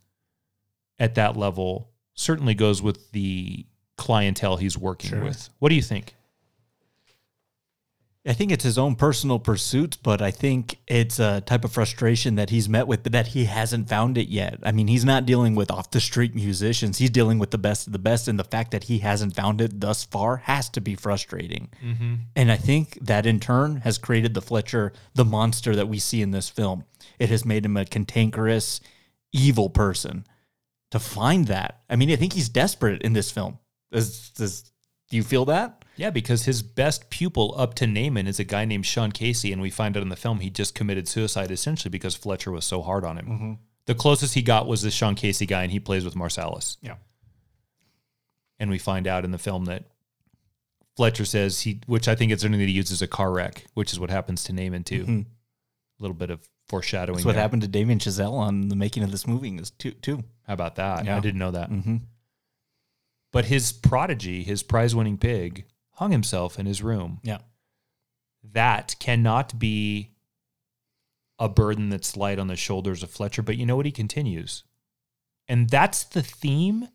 [0.99, 3.65] at that level certainly goes with the
[3.98, 5.23] clientele he's working Sure.
[5.23, 5.49] with.
[5.60, 6.15] What do you think?
[8.23, 12.35] I think it's his own personal pursuit, but I think it's a type of frustration
[12.35, 14.60] that he's met with, that he hasn't found it yet.
[14.61, 16.99] I mean, he's not dealing with off the street musicians.
[16.99, 18.27] He's dealing with the best of the best.
[18.27, 21.69] And the fact that he hasn't found it thus far has to be frustrating.
[21.84, 22.15] Mm-hmm.
[22.35, 26.22] And I think that in turn has created the Fletcher, the monster that we see
[26.22, 26.84] in this film.
[27.18, 28.81] It has made him a cantankerous,
[29.34, 30.27] evil person.
[30.91, 33.57] To find that, I mean, I think he's desperate in this film.
[33.91, 34.72] Does, does,
[35.10, 35.81] do you feel that?
[36.02, 39.61] Yeah, because his best pupil up to Neiman is a guy named Sean Casey, and
[39.61, 42.82] we find out in the film he just committed suicide essentially because Fletcher was so
[42.82, 43.60] hard on him.
[43.86, 46.78] The closest he got was this Sean Casey guy, and he plays with Marsalis.
[46.82, 46.95] Yeah.
[48.57, 49.84] And we find out in the film that
[50.98, 53.94] Fletcher says he, which I think it's something that he uses a car wreck, which
[53.94, 55.06] is what happens to Neiman too.
[55.07, 57.18] A little bit of foreshadowing.
[57.18, 57.44] That's what there.
[57.44, 60.23] happened to Damien Chazelle on the making of this movie is too too.
[60.48, 61.06] How about that?
[61.06, 61.18] Yeah.
[61.18, 61.69] I didn't know that.
[61.69, 61.98] Mm-hmm.
[63.32, 67.19] But his prodigy, his prize-winning pig, hung himself in his room.
[67.23, 67.39] Yeah.
[68.53, 70.11] that cannot be
[71.38, 73.41] a burden that's light on the shoulders of Fletcher.
[73.41, 73.85] But you know what?
[73.85, 74.63] He continues.
[75.47, 76.88] And that's the theme.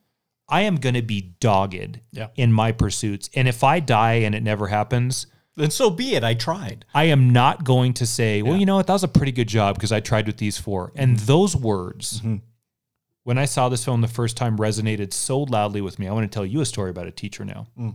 [0.48, 2.28] I am going to be dogged Yeah.
[2.36, 3.28] in my pursuits.
[3.34, 6.22] And if I die and it never happens, Then so be it.
[6.22, 6.84] I tried.
[6.94, 8.86] I am not going to say, well, you know what?
[8.86, 10.92] That was a pretty good job because I tried with these four.
[10.94, 11.26] And mm-hmm.
[11.26, 12.36] those words, mm-hmm.
[13.24, 16.06] when I saw this film the first time, resonated so loudly with me.
[16.08, 17.66] I want to tell you a story about a teacher now.
[17.78, 17.94] Mm.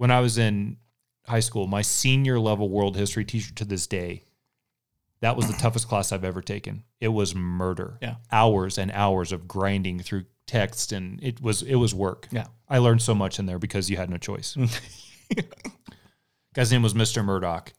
[0.00, 0.78] When I was in
[1.26, 4.24] high school, my senior level world history teacher to this day,
[5.20, 6.84] that was the toughest class I've ever taken.
[7.00, 7.98] It was murder.
[8.00, 8.14] Yeah.
[8.32, 12.28] Hours and hours of grinding through text and it was it was work.
[12.30, 12.46] Yeah.
[12.66, 14.56] I learned so much in there because you had no choice.
[16.54, 17.22] Guy's name was Mr.
[17.22, 17.70] Murdoch.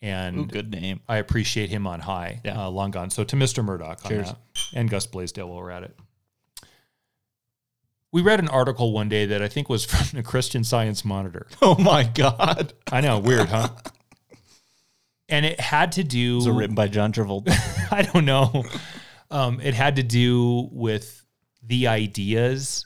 [0.00, 0.98] And Ooh, good name.
[1.08, 2.40] I appreciate him on high.
[2.44, 2.66] Yeah.
[2.66, 3.10] Uh, long gone.
[3.10, 3.64] So to Mr.
[3.64, 4.32] Murdoch on Cheers.
[4.74, 5.96] and Gus Blaisdell while we're at it.
[8.12, 11.46] We read an article one day that I think was from the Christian Science Monitor.
[11.62, 12.74] Oh my god.
[12.90, 13.70] I know, weird, huh?
[15.28, 16.36] And it had to do.
[16.36, 17.56] Was it written by John Travolta?
[17.92, 18.64] I don't know.
[19.30, 21.24] Um, it had to do with
[21.62, 22.84] the ideas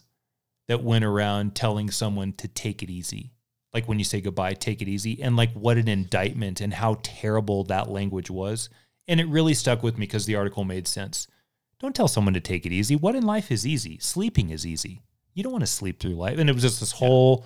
[0.69, 3.33] that went around telling someone to take it easy.
[3.73, 5.21] Like when you say goodbye, take it easy.
[5.23, 8.69] And like what an indictment and how terrible that language was.
[9.09, 11.27] And it really stuck with me because the article made sense.
[11.81, 12.95] Don't tell someone to take it easy.
[12.95, 13.99] What in life is easy?
[13.99, 15.03] Sleeping is easy.
[15.37, 16.39] You don't want to sleep through life.
[16.39, 17.45] And it was just this whole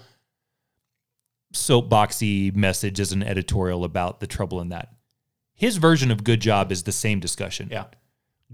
[1.52, 4.92] soapboxy message as an editorial about the trouble in that.
[5.54, 7.68] His version of good job is the same discussion.
[7.70, 7.86] Yeah.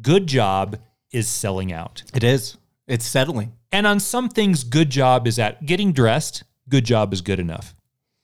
[0.00, 0.78] Good job
[1.12, 2.02] is selling out.
[2.14, 2.56] it is.
[2.88, 3.52] It's settling.
[3.72, 6.44] And on some things, good job is at getting dressed.
[6.68, 7.74] Good job is good enough.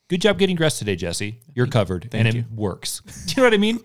[0.08, 1.40] Good job getting dressed today, Jesse.
[1.54, 3.00] You're covered and it works.
[3.26, 3.80] Do you know what I mean?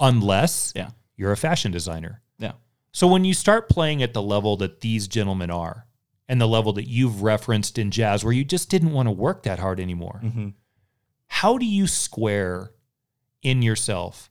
[0.00, 0.90] Unless Yeah.
[1.16, 2.22] you're a fashion designer.
[2.38, 2.52] Yeah.
[2.92, 5.86] So when you start playing at the level that these gentlemen are
[6.28, 9.42] and the level that you've referenced in jazz where you just didn't want to work
[9.44, 10.48] that hard anymore, mm-hmm.
[11.26, 12.72] how do you square
[13.42, 14.30] in yourself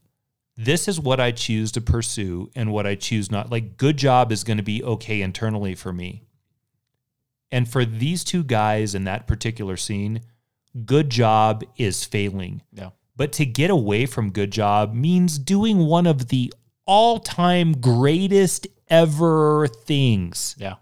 [0.57, 4.31] this is what I choose to pursue and what I choose not like good job
[4.31, 6.23] is going to be okay internally for me.
[7.51, 10.21] And for these two guys in that particular scene,
[10.85, 12.63] good job is failing.
[12.73, 12.89] Yeah.
[13.15, 16.51] But to get away from good job means doing one of the
[16.85, 20.55] all time greatest ever things.
[20.57, 20.75] Yeah.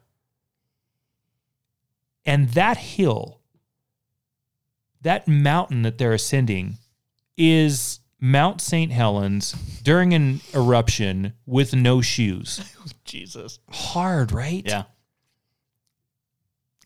[2.25, 3.39] And that hill,
[5.01, 6.77] that mountain that they're ascending,
[7.37, 8.91] is Mount St.
[8.91, 9.51] Helens
[9.83, 12.61] during an eruption with no shoes.
[12.85, 13.57] Oh, Jesus.
[13.69, 14.61] Hard, right?
[14.65, 14.83] Yeah.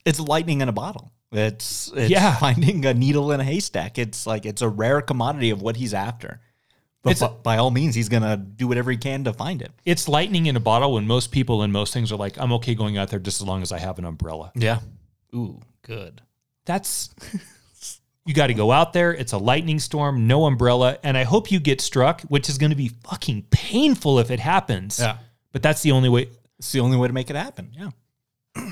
[0.06, 1.12] It's lightning in a bottle.
[1.32, 2.36] It's, it's Yeah.
[2.40, 3.98] finding a needle in a haystack.
[3.98, 6.40] It's like it's a rare commodity of what he's after.
[7.02, 9.62] But It's by, a- by all means, he's gonna do whatever he can to find
[9.62, 9.72] it.
[9.86, 12.76] It's lightning in a bottle when most people and most things are like, I'm okay
[12.76, 14.52] going out there just as long as I have an umbrella.
[14.56, 14.80] Yeah.
[15.34, 16.22] Ooh, good.
[16.66, 17.14] That's
[18.26, 19.14] you got to go out there.
[19.14, 22.72] It's a lightning storm, no umbrella, and I hope you get struck, which is going
[22.72, 25.00] to be fucking painful if it happens.
[25.00, 25.18] Yeah.
[25.52, 26.28] But that's the only way
[26.58, 27.72] It's the only way to make it happen.
[27.74, 27.90] Yeah.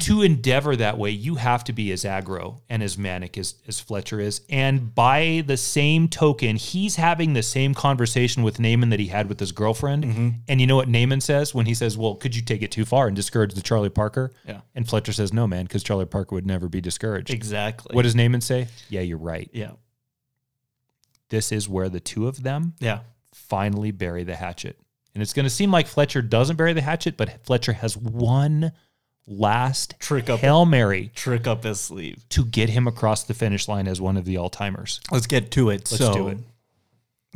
[0.01, 1.09] To endeavor that way.
[1.09, 4.41] You have to be as aggro and as manic as, as Fletcher is.
[4.49, 9.27] And by the same token, he's having the same conversation with Neiman that he had
[9.27, 10.03] with his girlfriend.
[10.05, 10.30] Mm-hmm.
[10.47, 12.85] And you know what Neiman says when he says, Well, could you take it too
[12.85, 14.31] far and discourage the Charlie Parker?
[14.47, 14.61] Yeah.
[14.76, 17.30] And Fletcher says, No, man, because Charlie Parker would never be discouraged.
[17.30, 17.95] Exactly.
[17.95, 18.68] What does Neiman say?
[18.89, 19.49] Yeah, you're right.
[19.51, 19.72] Yeah.
[21.30, 22.99] This is where the two of them Yeah.
[23.34, 24.80] finally bury the hatchet.
[25.14, 28.72] And it's going to seem like Fletcher doesn't bury the hatchet, but Fletcher has one
[29.27, 32.23] last Trick up- Hail Mary Trick up his sleeve.
[32.29, 35.01] to get him across the finish line as one of the all timers.
[35.11, 35.91] Let's get to it.
[35.91, 36.37] Let's so do it.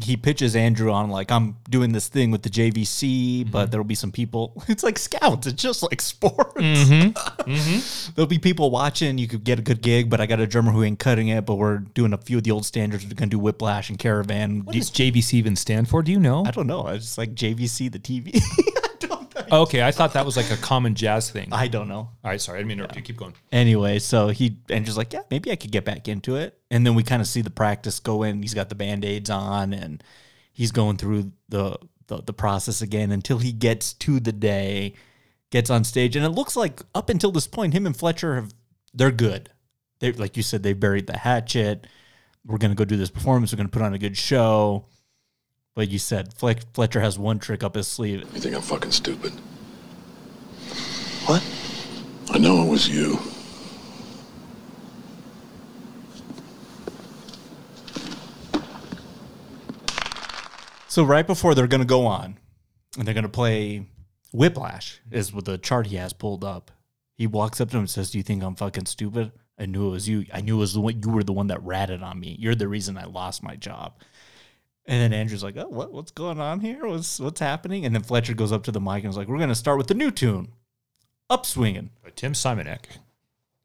[0.02, 3.52] he pitches Andrew on like I'm doing this thing with the JVC, Mm-hmm.
[3.52, 4.64] but there'll be some people.
[4.70, 5.48] It's like scouts.
[5.48, 6.56] It's just like sports.
[6.56, 8.12] Mm-hmm.
[8.16, 9.18] there'll be people watching.
[9.18, 11.46] You could get a good gig, but I got a drummer who ain't cutting it.
[11.46, 13.06] But we're doing a few of the old standards.
[13.06, 14.64] We're gonna do Whiplash and Caravan.
[14.64, 16.02] What Do you- does JVC even stand for?
[16.02, 16.46] Do you know?
[16.46, 16.88] I don't know.
[16.88, 18.42] It's just like JVC the TV.
[19.52, 21.50] Okay, I thought that was like a common jazz thing.
[21.52, 21.98] I don't know.
[21.98, 23.02] all right, sorry, I didn't mean to interrupt you.
[23.02, 23.34] Keep going.
[23.52, 26.58] Anyway, so he Andrew's like, yeah, maybe I could get back into it.
[26.70, 28.42] And then we kind of see the practice go in.
[28.42, 30.02] He's got the band aids on, and
[30.54, 34.94] he's going through the, the the process again until he gets to the day,
[35.50, 38.54] gets on stage, and it looks like up until this point, him and Fletcher have
[38.94, 39.50] they're good.
[40.00, 41.88] They like you said, they buried the hatchet.
[42.46, 43.52] We're gonna go do this performance.
[43.52, 44.86] We're gonna put on a good show.
[45.76, 48.22] But you said Fle- Fletcher has one trick up his sleeve.
[48.34, 49.32] You think I'm fucking stupid?
[51.26, 51.44] What?
[52.32, 53.20] I know it was you.
[60.88, 62.38] So right before they're gonna go on,
[62.98, 63.88] and they're gonna play
[64.34, 66.70] Whiplash, is what the chart he has pulled up.
[67.16, 69.32] He walks up to him and says, "Do you think I'm fucking stupid?
[69.58, 70.26] I knew it was you.
[70.34, 71.02] I knew it was the one.
[71.02, 72.36] You were the one that ratted on me.
[72.40, 73.94] You're the reason I lost my job."
[74.88, 76.86] And then Andrew's like, "Oh, what, what's going on here?
[76.88, 79.38] What's what's happening?" And then Fletcher goes up to the mic and is like, "We're
[79.38, 80.50] going to start with the new tune,
[81.30, 82.86] Upswinging." But Tim Simonek.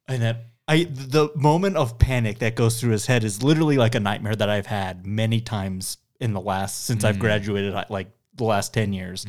[0.09, 0.36] And then
[0.68, 4.36] I, the moment of panic that goes through his head is literally like a nightmare
[4.36, 7.20] that I've had many times in the last since I've Mm.
[7.20, 9.24] graduated, like- the last ten years,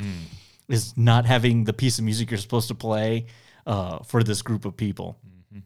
[0.68, 3.28] is not having the piece of music you're supposed to play
[3.66, 5.18] uh, for this group of people.
[5.26, 5.60] Mm-hmm.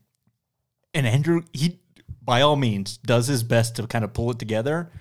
[0.93, 1.79] And Andrew, he
[2.23, 4.91] by all means does his best to kind of pull it together,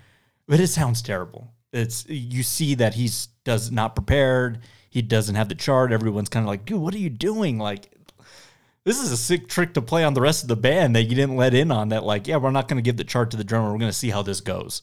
[0.50, 1.54] but it sounds terrible.
[1.72, 4.58] It's you see that he's does not prepared.
[4.90, 5.92] He doesn't have the chart.
[5.92, 7.56] Everyone's kind of like, dude, what are you doing?
[7.56, 7.92] Like,
[8.82, 11.14] this is a sick trick to play on the rest of the band that you
[11.14, 11.90] didn't let in on.
[11.90, 13.70] That like, yeah, we're not going to give the chart to the drummer.
[13.70, 14.82] We're going to see how this goes.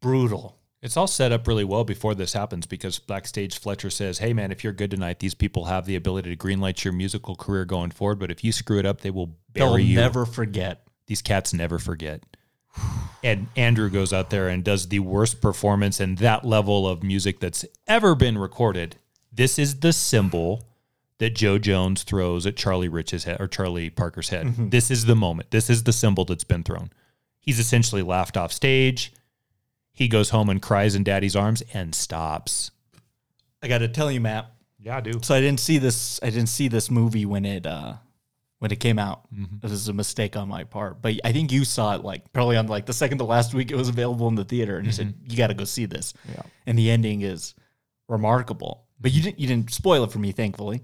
[0.00, 0.58] Brutal.
[0.82, 4.50] It's all set up really well before this happens because backstage Fletcher says, "Hey man,
[4.50, 7.92] if you're good tonight, these people have the ability to greenlight your musical career going
[7.92, 8.18] forward.
[8.18, 9.96] But if you screw it up, they will bury They'll you.
[9.96, 10.88] never forget.
[11.06, 12.24] These cats never forget."
[13.22, 17.40] And Andrew goes out there and does the worst performance and that level of music
[17.40, 18.96] that's ever been recorded.
[19.32, 20.68] This is the cymbal
[21.18, 24.46] that Jo Jones throws at Charlie Rich's head or Charlie Parker's head.
[24.46, 24.70] Mhm.
[24.70, 25.50] This is the moment.
[25.50, 26.90] This is the cymbal that's been thrown.
[27.40, 29.12] He's essentially laughed off stage.
[29.92, 32.70] He goes home and cries in daddy's arms and stops.
[33.62, 34.50] I got to tell you, Matt.
[34.78, 35.14] Yeah, I do.
[35.22, 36.20] So I didn't see this.
[36.22, 37.94] I didn't see this movie when it uh
[38.58, 39.30] when it came out.
[39.34, 39.62] Mhm.
[39.62, 41.02] It was a mistake on my part.
[41.02, 43.70] But I think you saw it like probably on like the second to last week
[43.70, 46.14] it was available in the theater, and you said you got to go see this.
[46.28, 46.42] Yeah.
[46.66, 47.54] And the ending is
[48.08, 48.84] remarkable.
[49.00, 50.82] But you didn't you didn't spoil it for me, thankfully.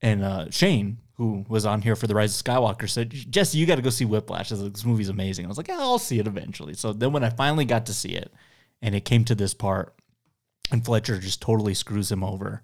[0.00, 3.66] And uh, Shane, who was on here for the Rise of Skywalker, said, "Jesse, you
[3.66, 4.48] got to go see Whiplash.
[4.50, 7.24] This, this movie's amazing." I was like, "Yeah, I'll see it eventually." So then when
[7.24, 8.32] I finally got to see it,
[8.82, 9.94] and it came to this part,
[10.72, 12.62] and Fletcher just totally screws him over.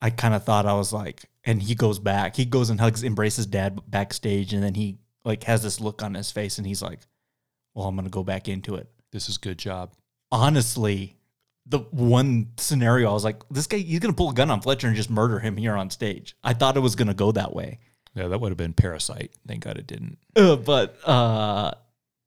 [0.00, 3.02] I kind of thought I was like, and he goes back, he goes and hugs,
[3.04, 6.82] embraces dad backstage, and then he like has this look on his face, and he's
[6.82, 7.00] like,
[7.74, 9.92] "Well, I'm gonna go back into it." This is good job.
[10.30, 11.16] Honestly,
[11.66, 14.86] the one scenario I was like, "This guy, he's gonna pull a gun on Fletcher
[14.88, 17.78] and just murder him here on stage." I thought it was gonna go that way,
[18.14, 19.32] Yeah, that would have been Parasite.
[19.46, 20.18] Thank God it didn't.
[20.36, 21.72] uh, but uh,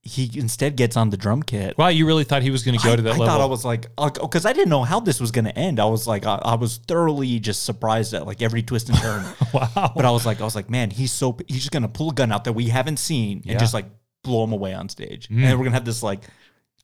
[0.07, 1.75] he instead gets on the drum kit.
[1.79, 3.25] Wow, you really thought he was going to go I, to that I level?
[3.25, 3.87] thought I was like,
[4.21, 5.79] because I didn't know how this was going to end.
[5.79, 9.25] I was like, I, I was thoroughly just surprised at like every twist and turn.
[9.53, 9.91] wow.
[9.95, 12.13] But I was like, I was like, man, he's so he's just gonna pull a
[12.13, 13.57] gun out that we haven't seen and Yeah.
[13.57, 13.87] just like
[14.23, 15.35] blow him away on stage, Mm.
[15.37, 16.21] and then we're gonna have this like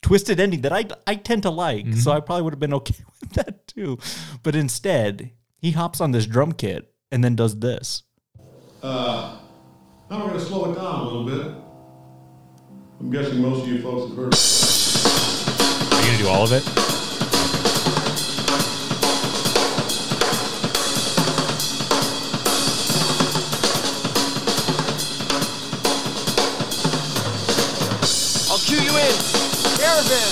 [0.02, 1.86] twisted ending that I I tend to like.
[1.86, 2.00] Mm-hmm.
[2.00, 4.00] So I probably would have been okay with that too.
[4.42, 8.02] But instead, he hops on this drum kit and then does this.
[8.82, 9.38] Uh,
[10.10, 11.56] now we're going to slow it down a little bit.
[13.02, 14.36] I'm guessing most of you folks have heard.
[15.92, 16.64] Are you going to do all of it?
[28.52, 29.16] I'll cue you in.
[29.80, 30.30] Caravan.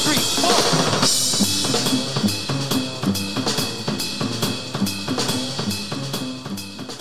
[0.00, 0.56] Three, four.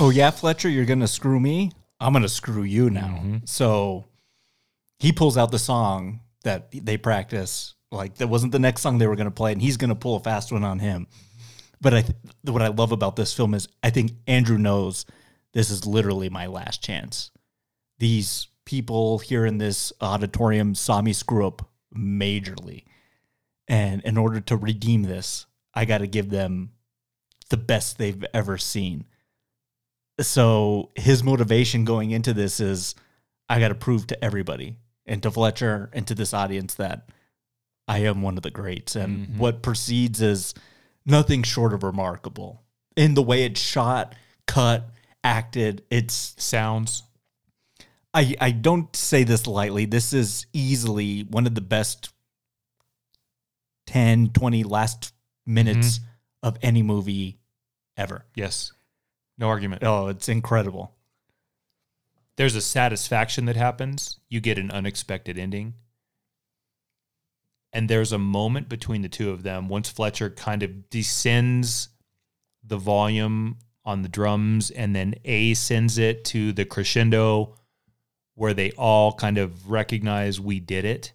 [0.06, 1.72] Oh yeah, Fletcher, you're gonna screw me.
[2.02, 3.20] I'm gonna screw you now.
[3.22, 3.38] Mm-hmm.
[3.46, 4.06] So
[5.00, 7.76] he pulls out the song that they practice.
[7.92, 10.20] Like that wasn't the next song they were gonna play, and he's gonna pull a
[10.20, 11.08] fast one on him.
[11.80, 15.06] But I, th- what I love about this film is I think Andrew knows
[15.54, 17.32] this is literally my last chance.
[18.00, 22.86] These people here in this auditorium saw me screw up majorly,
[23.68, 26.72] and in order to redeem this, I got to give them
[27.50, 29.06] the best they've ever seen
[30.20, 32.96] so his motivation going into this is
[33.50, 37.10] I got to prove to everybody and to Fletcher and to this audience that
[37.88, 38.96] I am one of the greats.
[38.96, 39.38] And Mhm.
[39.38, 40.54] what precedes is
[41.06, 42.62] nothing short of remarkable
[42.96, 44.16] in the way it's shot,
[44.48, 44.90] cut,
[45.24, 45.84] acted.
[45.90, 47.04] It's sounds.
[48.14, 49.86] I, I don't say this lightly.
[49.86, 52.14] This is easily one of the best
[53.88, 55.14] 10, 20 last
[55.46, 56.00] minutes
[56.44, 57.40] of any movie
[57.98, 58.26] ever.
[58.36, 58.72] Yes.
[59.42, 59.84] No argument.
[59.84, 60.94] Oh, it's incredible.
[62.38, 64.20] There's a satisfaction that happens.
[64.30, 65.74] You get an unexpected ending.
[67.74, 71.90] And there's a moment between the two of them once Fletcher kind of descends
[72.64, 77.56] the volume on the drums and then A sends it to the crescendo
[78.36, 81.14] where they all kind of recognize we did it.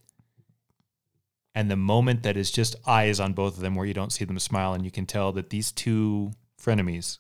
[1.55, 4.25] And the moment that is just eyes on both of them where you don't see
[4.25, 7.19] them smile and you can tell that these two frenemies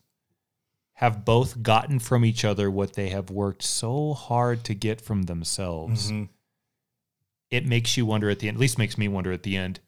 [0.96, 5.24] have both gotten from each other what they have worked so hard to get from
[5.24, 6.10] themselves.
[6.10, 6.28] Mhm.
[7.50, 9.80] It makes you wonder at the end, at least makes me wonder at the end,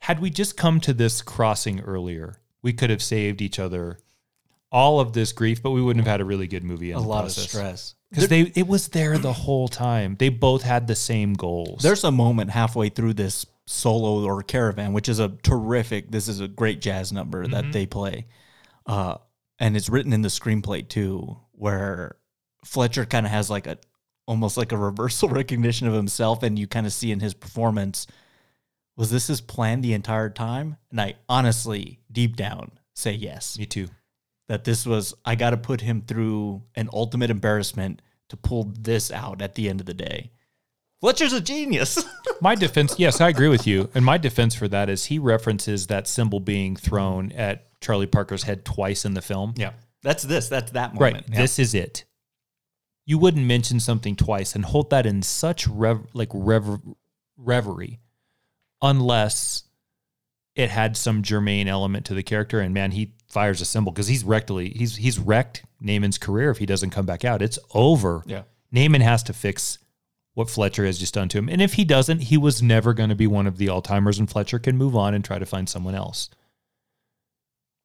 [0.00, 3.98] had we just come to this crossing earlier, we could have saved each other
[4.70, 6.90] all of this grief, but we wouldn't have had a really good movie.
[6.92, 7.44] A lot process.
[7.44, 7.94] of stress.
[8.10, 10.14] because they it was there the whole time.
[10.18, 11.82] They both had the same goals.
[11.82, 16.10] There's a moment halfway through this solo or caravan, which is a terrific.
[16.12, 17.72] This is a great jazz number that Mhm.
[17.72, 18.26] they play,
[18.86, 19.16] uh,
[19.58, 22.16] and it's written in the screenplay too, where
[22.64, 23.78] Fletcher kind of has like a
[24.26, 28.06] almost like a reversal recognition of himself, and you kind of see in his performance,
[28.96, 30.76] was this his plan the entire time?
[30.90, 33.58] And I honestly, deep down, say yes.
[33.58, 33.88] Me too.
[34.48, 39.10] That this was I got to put him through an ultimate embarrassment to pull this
[39.10, 40.30] out at the end of the day.
[41.04, 42.02] Fletcher's a genius.
[42.40, 43.90] my defense, yes, I agree with you.
[43.94, 48.44] And my defense for that is he references that cymbal being thrown at Charlie Parker's
[48.44, 49.52] head twice in the film.
[49.54, 49.72] Yeah.
[50.02, 50.48] That's this.
[50.48, 51.16] That's that moment.
[51.16, 51.24] Right.
[51.28, 51.42] Yeah.
[51.42, 52.06] This is it.
[53.04, 56.80] You wouldn't mention something twice and hold that in such rev- like rever-
[57.36, 58.00] reverie
[58.80, 59.64] unless
[60.54, 64.06] it had some germane element to the character and man he fires a cymbal because
[64.06, 67.42] he's rectally he's he's wrecked Neiman's career if he doesn't come back out.
[67.42, 68.22] It's over.
[68.24, 68.44] Yeah.
[68.74, 69.80] Neiman has to fix
[70.34, 71.48] what Fletcher has just done to him.
[71.48, 74.28] And if he doesn't, he was never going to be one of the all-timers and
[74.28, 76.28] Fletcher can move on and try to find someone else.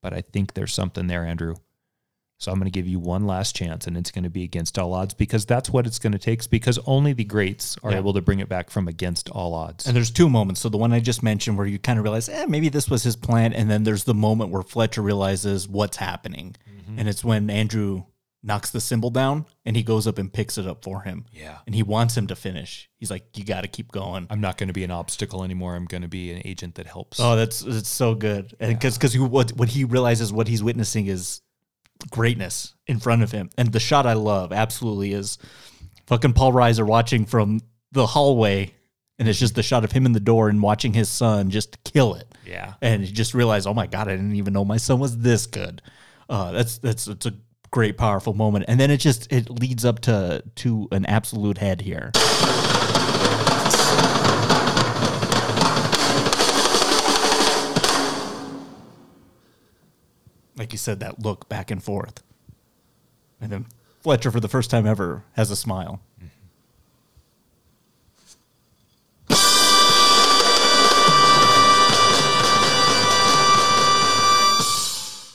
[0.01, 1.55] But I think there's something there, Andrew.
[2.39, 4.79] So I'm going to give you one last chance, and it's going to be against
[4.79, 6.49] all odds because that's what it's going to take.
[6.49, 7.97] Because only the greats are Yeah.
[7.97, 9.85] able to bring it back from against all odds.
[9.85, 10.61] And there's two moments.
[10.61, 13.03] So the one I just mentioned where you kind of realize, eh, maybe this was
[13.03, 13.51] his plan.
[13.51, 16.55] And then there's the moment where Fletcher realizes what's happening.
[16.65, 16.99] Mm-hmm.
[16.99, 18.03] And it's when Andrew
[18.41, 21.25] knocks the cymbal down and he goes up and picks it up for him.
[21.31, 21.57] Yeah.
[21.65, 22.89] And he wants him to finish.
[22.97, 24.27] He's like, you got to keep going.
[24.29, 25.75] I'm not going to be an obstacle anymore.
[25.75, 27.19] I'm going to be an agent that helps.
[27.19, 28.55] Oh, that's that's so good.
[28.59, 31.41] And because because what what he realizes what he's witnessing is
[32.09, 33.49] greatness in front of him.
[33.57, 35.37] And the shot I love absolutely is
[36.07, 37.59] fucking Paul Reiser watching from
[37.91, 38.73] the hallway,
[39.17, 41.83] and it's just the shot of him in the door and watching his son just
[41.83, 42.33] kill it.
[42.45, 42.75] Yeah.
[42.81, 45.45] And he just realized, oh my god, I didn't even know my son was this
[45.45, 45.81] good.
[46.29, 47.33] Uh, that's that's it's a
[47.71, 48.65] great powerful moment.
[48.67, 52.11] And then it just it leads up to to an absolute head here.
[60.59, 62.21] like you said, that look back and forth.
[63.41, 63.65] And then
[64.01, 66.01] Fletcher, for the first time ever, has a smile.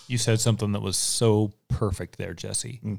[0.06, 2.80] You said something that was so perfect there, Jesse.
[2.84, 2.98] Mm.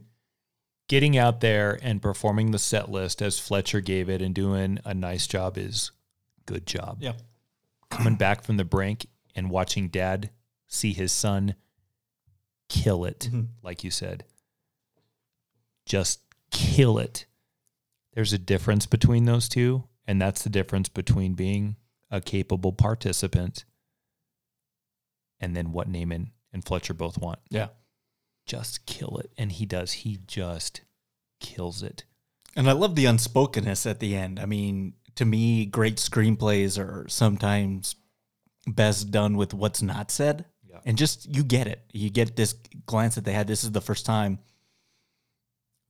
[0.87, 4.93] Getting out there and performing the set list as Fletcher gave it and doing a
[4.93, 5.91] nice job is
[6.45, 6.97] good job.
[6.99, 7.13] Yeah.
[7.89, 10.29] Coming back from the brink and watching dad
[10.67, 11.55] see his son
[12.69, 13.47] kill it, Mhm.
[13.63, 14.25] like you said.
[15.85, 16.21] Just
[16.51, 17.25] kill it.
[18.13, 21.75] There's a difference between those two, and that's the difference between being
[22.09, 23.65] a capable participant
[25.39, 27.39] and then what Neiman and Fletcher both want.
[27.49, 27.67] Yeah.
[28.47, 29.29] Just kill it.
[29.37, 29.91] And he does.
[29.91, 30.81] He just
[31.41, 32.05] kills it.
[32.55, 34.39] And I love the unspokenness at the end.
[34.39, 37.97] I mean, to me, great screenplays are sometimes
[38.65, 40.45] best done with what's not said.
[40.67, 40.79] Yeah.
[40.85, 41.81] And just you get it.
[41.91, 42.55] You get this
[42.85, 43.47] glance that they had.
[43.47, 44.39] This is the first time.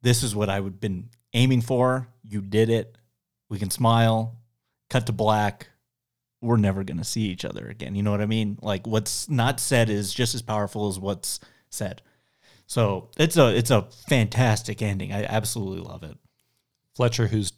[0.02, 2.08] This is what I would been aiming for.
[2.24, 2.98] You did it.
[3.50, 4.40] We can smile.
[4.90, 5.68] Cut to black.
[6.45, 7.95] We're never gonna see each other again.
[7.95, 8.57] You know what I mean?
[8.61, 11.39] Like what's not said is just as powerful as what's
[11.69, 12.01] said.
[12.67, 15.11] So it's a it's a fantastic ending.
[15.11, 16.17] I absolutely love it.
[16.95, 17.53] Fletcher, who's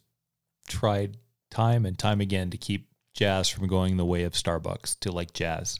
[0.67, 1.17] tried
[1.49, 5.33] time and time again to keep jazz from going the way of Starbucks to like
[5.33, 5.79] jazz,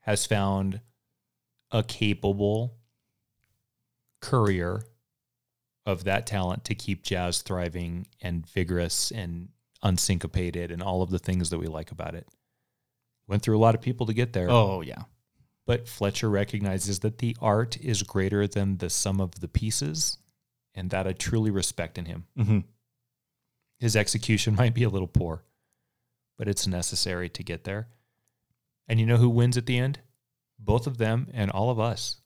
[0.00, 0.80] has found
[1.70, 2.76] a capable
[4.20, 4.82] courier
[5.86, 9.48] of that talent to keep jazz thriving and vigorous and
[9.84, 12.28] unsyncopated and all of the things that we like about it.
[13.26, 14.50] Went through a lot of people to get there.
[14.50, 15.02] Oh yeah.
[15.66, 20.18] But Fletcher recognizes that the art is greater than the sum of the pieces,
[20.74, 22.26] and that I truly respect in him.
[22.36, 22.58] Mm-hmm.
[23.78, 25.44] His execution might be a little poor,
[26.36, 27.88] but it's necessary to get there.
[28.88, 30.00] And you know who wins at the end?
[30.58, 32.16] Both of them and all of us.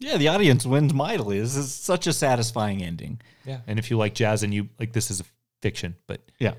[0.00, 1.38] Yeah, the audience wins mightily.
[1.40, 3.20] This is such a satisfying ending.
[3.44, 3.60] Yeah.
[3.66, 5.24] And if you like jazz and you like this is a
[5.62, 6.54] fiction, but Yeah.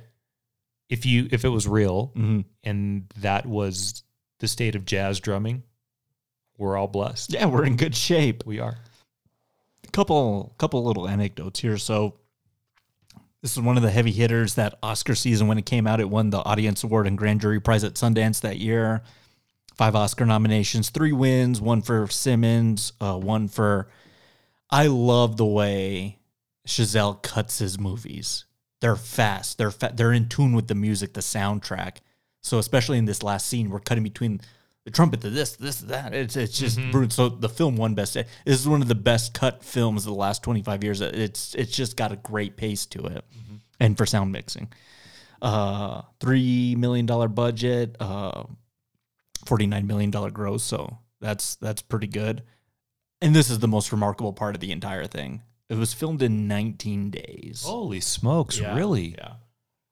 [0.92, 2.46] If you if it was real Mhm.
[2.64, 4.04] and that was
[4.40, 5.64] the state of jazz drumming,
[6.58, 7.34] we're all blessed.
[7.34, 8.46] Yeah, we're in good shape.
[8.46, 8.78] We are.
[9.92, 11.78] couple couple little anecdotes here.
[11.78, 12.16] So
[13.42, 16.00] this is one of the heavy hitters that Oscar season when it came out.
[16.00, 19.02] It won the audience award and grand jury prize at Sundance that year.
[19.76, 23.90] Five Oscar nominations, three wins, one for Simmons, uh, one for.
[24.70, 26.20] I love the way
[26.68, 28.46] Chazelle cuts his movies.
[28.82, 29.58] They're fast.
[29.58, 31.98] They're fa- they're in tune with the music, the soundtrack.
[32.41, 34.41] So especially in this last scene, we're cutting between
[34.84, 36.14] the trumpet to this, this, that.
[36.14, 37.12] It's it's just brutal.
[37.12, 38.16] So the film won best.
[38.16, 41.02] This is one of the best cut films of the last twenty five years.
[41.02, 43.24] It's it's just got a great pace to it,
[43.80, 44.74] and for sound mixing,
[45.41, 48.44] uh, three million dollar budget, uh,
[49.45, 50.64] forty nine million dollar gross.
[50.64, 52.41] So that's that's pretty good.
[53.22, 55.44] And this is the most remarkable part of the entire thing.
[55.72, 57.64] It was filmed in nineteen days.
[57.65, 58.60] Holy smokes!
[58.60, 59.15] Yeah, really?
[59.18, 59.35] Yeah.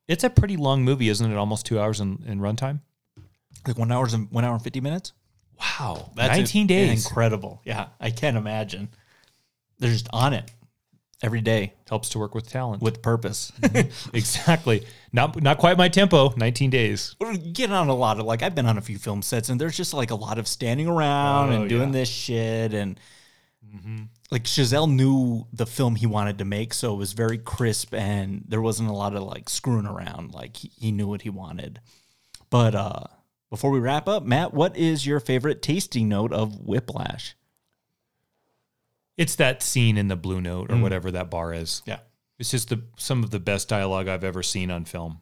[0.10, 1.38] It's a pretty long movie, isn't it?
[1.38, 2.81] Almost two hours in, in runtime.
[3.65, 5.14] Like one hours and one hour and fifty minutes.
[5.57, 7.06] Wow, That's nineteen in- days.
[7.06, 7.61] Incredible.
[7.64, 8.89] Yeah, I can't imagine.
[9.77, 10.51] They're just on it
[11.23, 12.81] every day Helps to work with talent.
[12.81, 13.53] with purpose.
[14.14, 14.85] exactly.
[15.14, 16.34] Not not quite my tempo.
[16.35, 17.15] Nineteen days.
[17.22, 19.61] We're getting on a lot of like I've been on a few film sets and
[19.61, 21.99] there's just like a lot of standing around Oh, and doing yeah.
[21.99, 22.99] this shit and
[23.65, 24.03] mm-hmm.
[24.31, 28.43] Like Chazelle knew the film he wanted to make, so it was very crisp and
[28.47, 30.34] there wasn't a lot of like screwing around.
[30.34, 31.80] Like he, he knew what he wanted.
[32.49, 33.03] But uh
[33.49, 37.35] before we wrap up, Matt, what is your favorite tasting note of Whiplash?
[39.18, 40.81] It's that scene in the Blue Note or Mm.
[40.84, 41.81] whatever that bar is.
[41.85, 41.99] Yeah.
[42.38, 45.22] It's just the some of the best dialogue I've ever seen on film.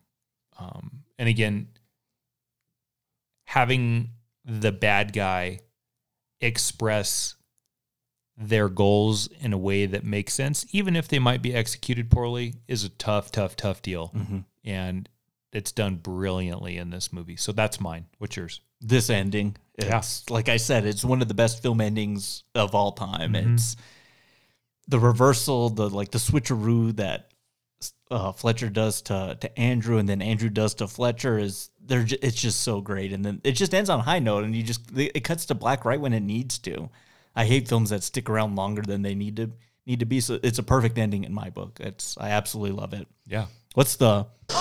[0.59, 1.69] Um, and again,
[3.45, 4.09] having
[4.45, 5.59] the bad guy
[6.41, 7.35] express
[8.37, 12.53] their goals in a way that makes sense, even if they might be executed poorly,
[12.67, 14.11] is a tough, tough, tough deal.
[14.15, 14.39] Mm-hmm.
[14.63, 15.09] And
[15.51, 17.35] it's done brilliantly in this movie.
[17.35, 18.05] So that's mine.
[18.19, 18.61] What's yours?
[18.81, 19.55] this ending.
[19.79, 20.01] Yeah.
[20.29, 23.33] Like I said, it's one of the best film endings of all time.
[23.33, 23.55] Mhm.
[23.55, 23.75] It's
[24.87, 27.31] the reversal, the like the switcheroo that
[28.09, 32.39] uh, Fletcher does to to Andrew, and then Andrew does to Fletcher is they're it's
[32.39, 34.81] just so great, and then it just ends on a high note, and you just
[34.95, 36.89] it cuts to black right when it needs to.
[37.37, 39.51] I hate films that stick around longer than they need to
[39.85, 40.19] need to be.
[40.19, 41.79] So it's a perfect ending in my book.
[41.79, 43.07] It's I absolutely love it.
[43.27, 43.45] Yeah.
[43.75, 44.27] What's the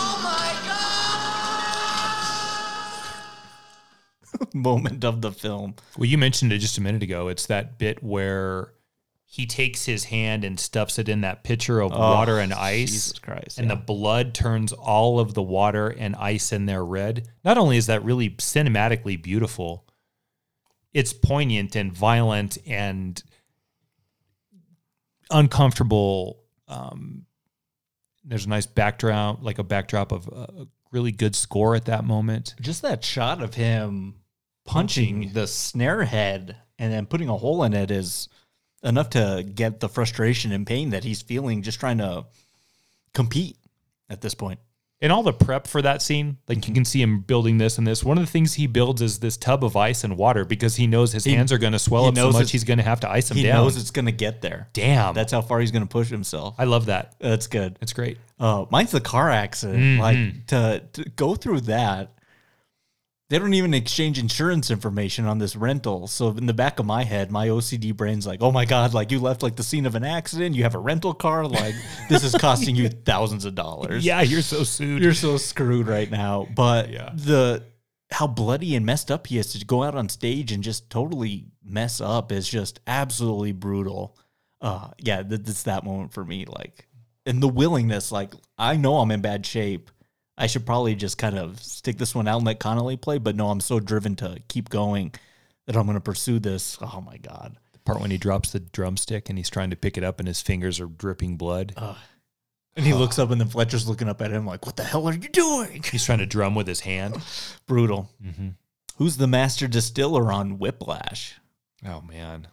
[4.54, 5.74] moment of the film?
[5.96, 7.28] Well, you mentioned it just a minute ago.
[7.28, 8.72] It's that bit where
[9.24, 12.90] he takes his hand and stuffs it in that pitcher of Oh, water and ice.
[12.90, 13.74] Jesus Christ, And yeah.
[13.74, 17.28] the blood turns all of the water and ice in there red.
[17.44, 19.84] Not only is that really cinematically beautiful,
[20.96, 23.22] it's poignant and violent and
[25.30, 26.42] uncomfortable.
[26.68, 27.26] Um,
[28.24, 32.54] there's a nice backdrop, like a backdrop of a really good score at that moment.
[32.62, 34.14] just that shot of him
[34.64, 38.30] punching the snare head and then putting a hole in it is
[38.82, 42.24] enough to get the frustration and pain that he's feeling just trying to
[43.12, 43.58] compete
[44.08, 44.60] at this point.
[45.02, 47.86] And all the prep for that scene, like you can see him building this and
[47.86, 48.02] this.
[48.02, 50.86] One of the things he builds is this tub of ice and water because he
[50.86, 52.84] knows his He- hands are going to swell up so knows much he's going to
[52.84, 53.62] have to ice them he down.
[53.64, 54.68] knows it's going to get there.
[54.72, 56.54] Damn, That's how far he's going to push himself.
[56.58, 57.14] I love that.
[57.18, 57.78] That's good.
[57.82, 58.16] It's great.
[58.40, 59.78] Uh, mine's the car accident.
[59.78, 59.98] Mhm.
[59.98, 62.12] Like to, to go through that,
[63.28, 66.06] they don't even exchange insurance information on this rental.
[66.06, 68.94] So in the back of my head, my OCD brain's like, "Oh my god!
[68.94, 70.54] Like you left like the scene of an accident.
[70.54, 71.46] You have a rental car.
[71.46, 71.74] Like
[72.08, 74.04] this is costing you thousands of dollars.
[74.06, 75.02] Yeah, you're so sued.
[75.02, 77.10] You're so screwed right now." But Yeah.
[77.14, 77.64] the
[78.12, 81.46] how bloody and messed up he is to go out on stage and just totally
[81.64, 84.16] mess up is just absolutely brutal.
[84.60, 86.44] Uh, yeah, that's that moment for me.
[86.46, 86.86] Like,
[87.26, 89.90] and the willingness, like, I know I'm in bad shape.
[90.38, 93.36] I should probably just kind of stick this one out and let Connolly play, but
[93.36, 95.12] no, I'm so driven to keep going
[95.66, 96.76] that I'm going to pursue this.
[96.80, 97.56] Oh my god!
[97.72, 100.28] The part when he drops the drumstick and he's trying to pick it up and
[100.28, 101.72] his fingers are dripping blood.
[102.76, 105.08] And he looks up, and then Fletcher's looking up at him like, "What the hell
[105.08, 107.16] are you doing?" He's trying to drum with his hand.
[107.66, 108.10] Brutal.
[108.22, 108.48] Mm-hmm.
[108.98, 111.36] Who's the master distiller on Whiplash?
[111.86, 112.48] Oh man.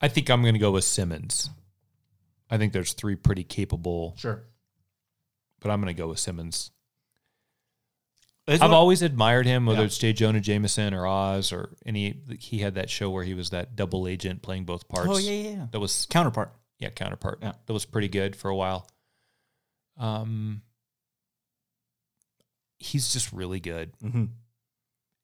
[0.00, 1.50] I think I'm going to go with Simmons.
[2.50, 4.42] I think there's three pretty capable, Sure.
[5.60, 6.70] but I'm going to go with Simmons.
[8.46, 9.86] It's I've always admired him, whether Yeah.
[9.86, 10.12] it's J.
[10.12, 12.20] Jonah Jameson or Oz or any.
[12.40, 15.08] He had that show where he was that double agent playing both parts.
[15.08, 15.66] Oh yeah, yeah, yeah.
[15.70, 16.52] That was Counterpart.
[16.80, 17.38] yeah, counterpart.
[17.42, 17.52] Yeah.
[17.66, 18.88] That was pretty good for a while.
[19.96, 20.62] Um,
[22.78, 23.92] he's just really good.
[24.02, 24.24] Mm-hmm.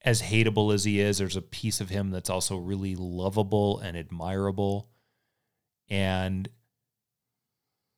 [0.02, 3.96] As hateable as he is, there's a piece of him that's also really lovable and
[3.96, 4.88] admirable.
[5.88, 6.48] And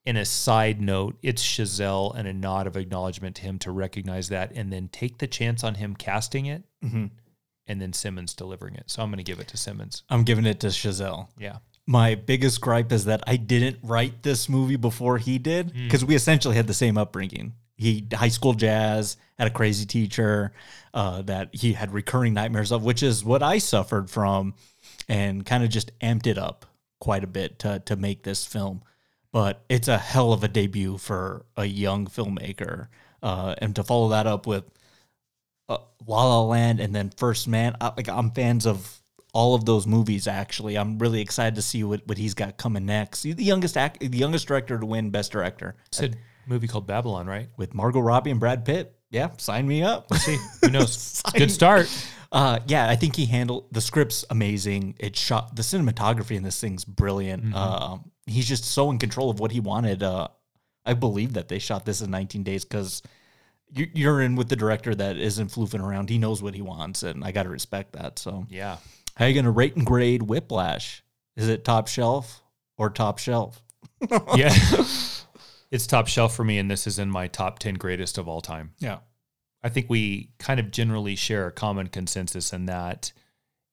[0.08, 4.28] in a side note, it's Chazelle and a nod of acknowledgement to him to recognize
[4.30, 7.06] that and then take the chance on him casting it Mm-hmm.
[7.66, 8.84] and then Simmons delivering it.
[8.90, 10.02] So I'm going to give it to Simmons.
[10.08, 11.28] I'm giving it to Chazelle.
[11.38, 11.58] Yeah.
[11.86, 15.84] My biggest gripe is that I didn't write this movie before he did Hmm.
[15.84, 17.52] because we essentially had the same upbringing.
[17.76, 20.52] He high school jazz had a crazy teacher
[20.94, 24.54] uh, that he had recurring nightmares of, which is what I suffered from,
[25.08, 26.66] and kind of just amped it up
[27.00, 28.82] quite a bit to to make this film.
[29.32, 32.88] But it's a hell of a debut for a young filmmaker,
[33.22, 34.64] uh, and to follow that up with
[35.68, 37.76] uh, La La Land, and then First Man.
[37.80, 39.00] I, like I'm fans of
[39.34, 40.26] all of those movies.
[40.26, 43.22] Actually, I'm really excited to see what, what he's got coming next.
[43.22, 46.10] He's the youngest act, the youngest director to win Best Director It's a
[46.46, 47.48] movie called Babylon, right?
[47.56, 48.94] with Margot Robbie and Brad Pitt.
[49.10, 50.10] Yeah, sign me up.
[50.10, 50.38] Let's see.
[50.62, 51.22] Who knows?
[51.34, 51.88] Good start.
[52.30, 54.96] Uh, yeah, I think he handled the script's amazing.
[54.98, 57.44] It shot the cinematography in this thing's brilliant.
[57.44, 57.54] Mm-hmm.
[57.54, 60.02] Um, he's just so in control of what he wanted.
[60.02, 60.28] Uh,
[60.84, 63.02] I believe that they shot this in 19 days because
[63.72, 66.08] you're in with the director that isn't floofing around.
[66.08, 68.18] He knows what he wants, and I got to respect that.
[68.18, 68.78] So, Yeah.
[69.14, 71.02] how are you gonna rate and grade Whiplash?
[71.36, 72.42] Is it top shelf
[72.78, 73.62] or top shelf?
[74.36, 74.54] Yeah.
[75.70, 78.40] it's top shelf for me, and this is in my top 10 greatest of all
[78.40, 78.72] time.
[78.78, 78.98] Yeah.
[79.62, 83.12] I think we kind of generally share a common consensus in that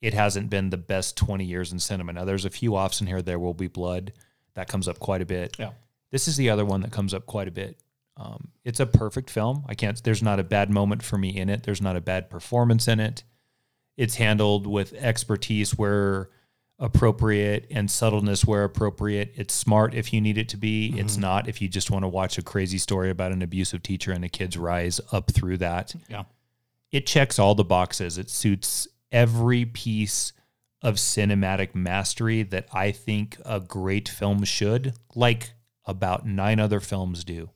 [0.02, 2.12] it hasn't been the best 20 years in cinema.
[2.14, 3.22] Now, there's a few offs in here.
[3.22, 4.12] There will be blood.
[4.56, 5.56] That comes up quite a bit.
[5.60, 5.72] Yeah.
[6.12, 7.80] This is the other one that comes up quite a bit.
[8.18, 9.66] Um, it's a perfect film.
[9.68, 11.64] I can't, there's not a bad moment for me in it.
[11.64, 13.24] There's not a bad performance in it.
[13.98, 16.30] It's handled with expertise where
[16.78, 19.34] appropriate and subtleness where appropriate.
[19.36, 20.94] It's smart if you need it to be.
[20.98, 24.12] It's not if you just want to watch a crazy story about an abusive teacher
[24.12, 25.96] and a kid's rise up through that.
[26.10, 26.24] Yeah.
[26.92, 28.18] It checks all the boxes.
[28.18, 30.34] It suits every piece
[30.86, 35.54] of cinematic mastery that I think a great film should, like
[35.84, 37.50] about nine other films do.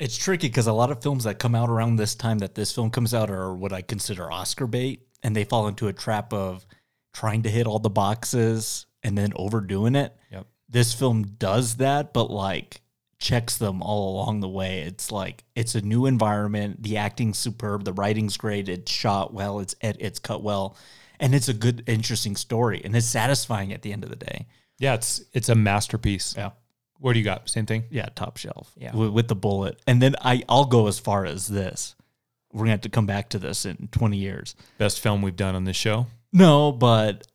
[0.00, 2.72] It's tricky because a lot of films that come out around this time that this
[2.72, 6.32] film comes out are what I consider Oscar bait, and they fall into a trap
[6.32, 6.66] of
[7.14, 10.16] trying to hit all the boxes and then overdoing it.
[10.32, 10.46] Yep.
[10.68, 12.80] This film does that, but like
[13.18, 14.80] checks them all along the way.
[14.80, 16.82] It's like it's a new environment.
[16.82, 17.84] The acting's superb.
[17.84, 18.68] The writing's great.
[18.68, 19.60] It's shot well.
[19.60, 20.76] It's ed- it's cut well,
[21.20, 24.46] and it's a good, interesting story, and it's satisfying at the end of the day.
[24.78, 26.34] Yeah, it's it's a masterpiece.
[26.36, 26.50] Yeah.
[26.98, 27.48] What do you got?
[27.48, 27.84] Same thing?
[27.90, 28.72] Yeah, top shelf.
[28.76, 28.94] Yeah.
[28.94, 31.94] with, with the bullet, and then I I'll go as far as this.
[32.52, 34.54] We're gonna have to come back to this in twenty years.
[34.78, 36.06] Best film we've done on this show.
[36.32, 37.26] No, but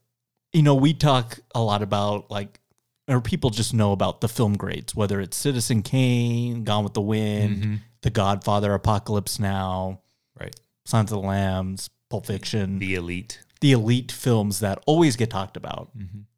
[0.54, 2.60] you know, we talk a lot about like,
[3.08, 7.02] or people just know about the film grades, whether it's Citizen Kane, Gone with the
[7.02, 7.80] Wind, Mhm.
[8.02, 10.02] The Godfather, Apocalypse Now,
[10.40, 10.56] Right.
[10.86, 13.40] Silence of the Lambs, Pulp Fiction, The elite.
[13.66, 15.90] The elite films that always get talked about.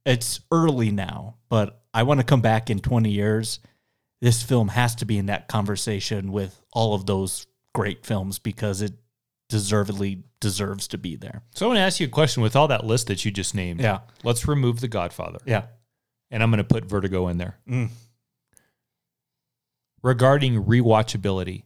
[0.06, 3.60] It's early now, but I want to come back in 20 years.
[4.22, 7.46] This film has to be in that conversation with all of those
[7.76, 8.94] great films because it
[9.50, 11.44] deservedly deserves to be there.
[11.54, 13.54] So I want to ask you a question with all that list that you just
[13.54, 13.82] named.
[13.82, 14.00] Yeah.
[14.24, 15.40] Let's remove The Godfather.
[15.46, 15.64] Yeah.
[16.32, 17.58] And I'm going to put Vertigo in there.
[17.70, 17.90] Mm.
[20.02, 21.64] Regarding rewatchability,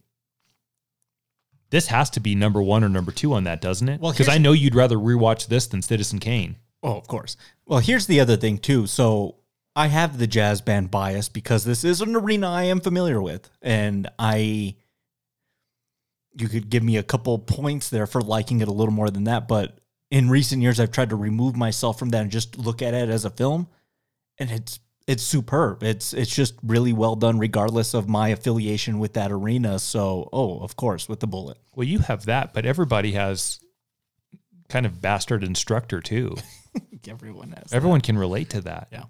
[1.72, 3.98] this has to be number one or number two on that, doesn't it?
[3.98, 6.56] Well, because I know you'd rather rewatch this than Citizen Kane.
[6.82, 7.38] Oh, of course.
[7.64, 8.86] Well, here's the other thing too.
[8.86, 9.36] So
[9.74, 13.48] I have the jazz band bias because this is an arena I am familiar with,
[13.62, 14.76] and I.
[16.34, 19.24] You could give me a couple points there for liking it a little more than
[19.24, 19.78] that, but
[20.10, 23.08] in recent years I've tried to remove myself from that and just look at it
[23.08, 23.66] as a film,
[24.38, 24.78] and it's
[25.12, 25.82] it's superb.
[25.82, 29.78] It's it's just really well done, regardless of my affiliation with that arena.
[29.78, 31.58] So, oh, of course, with the bullet.
[31.74, 33.60] Well, you have that, but everybody has
[34.70, 36.34] kind of bastard instructor too.
[37.08, 37.74] Everyone has.
[37.74, 38.88] Everyone can relate to that.
[38.90, 39.04] Yeah.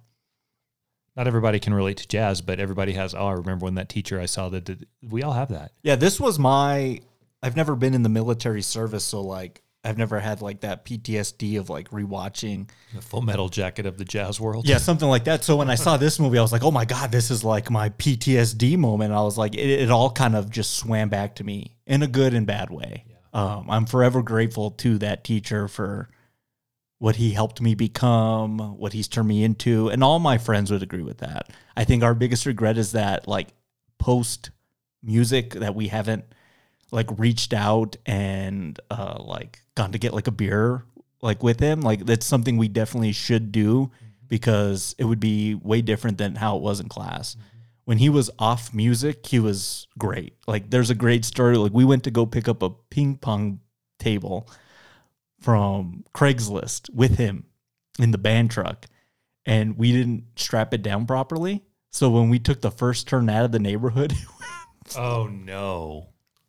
[1.14, 3.14] Not everybody can relate to jazz, but everybody has.
[3.14, 4.86] Oh, I remember when that teacher I saw that did.
[5.08, 5.72] We all have that.
[5.82, 7.00] Yeah, this was my.
[7.42, 11.58] I've never been in the military service, so like I've never had like that PTSD
[11.58, 12.70] of like rewatching.
[12.94, 14.68] The Full Metal Jacket of the jazz world.
[14.68, 15.42] Yeah, something like that.
[15.42, 17.70] So when I saw this movie, I was like, oh my god, this is like
[17.70, 19.12] my PTSD moment.
[19.12, 22.06] I was like, it, it all kind of just swam back to me in a
[22.06, 23.04] good and bad way.
[23.32, 26.08] Um, I'm forever grateful to that teacher for
[26.98, 30.84] what he helped me become, what he's turned me into, and all my friends would
[30.84, 31.50] agree with that.
[31.76, 33.48] I think our biggest regret is that like
[33.98, 34.50] post
[35.02, 36.24] music that we haven't
[36.92, 40.84] like reached out and uh like gone to get like a beer
[41.22, 41.80] like with him.
[41.80, 43.90] Like that's something we definitely should do
[44.28, 47.36] because it would be way different than how it was in class.
[47.84, 50.36] When he was off music, he was great.
[50.46, 51.56] Like there's a great story.
[51.56, 53.60] Like we went to go pick up a ping pong
[53.98, 54.48] table
[55.40, 57.44] from Craigslist with him
[57.98, 58.86] in the band truck
[59.44, 61.62] and we didn't strap it down properly.
[61.90, 64.14] So when we took the first turn out of the neighborhood,
[64.96, 66.08] Oh no.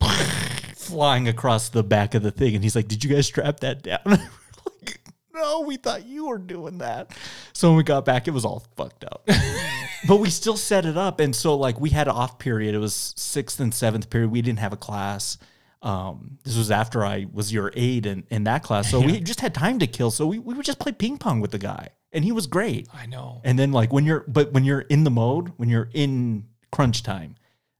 [0.84, 2.54] flying across the back of the thing.
[2.54, 4.00] And he's like, Did you guys strap that down?
[4.06, 5.00] And we were like,
[5.34, 7.10] no, we thought you were doing that.
[7.52, 9.28] So when we got back, it was all fucked up.
[10.08, 11.20] but we still set it up.
[11.20, 12.74] And so, like, we had an off period.
[12.74, 14.30] It was sixth and seventh period.
[14.30, 15.38] We didn't have a class.
[15.82, 18.90] Um, this was after I was your aide in, in that class.
[18.90, 20.10] So we just had time to kill.
[20.10, 21.88] So we, we would just play ping pong with the guy.
[22.10, 22.88] And he was great.
[22.94, 23.42] I know.
[23.44, 27.02] And then like when you're but when you're in the mode, when you're in crunch
[27.02, 27.34] time,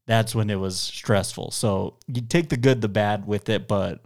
[0.06, 1.50] that's when it was stressful.
[1.50, 4.02] So you take the good, the bad with it, but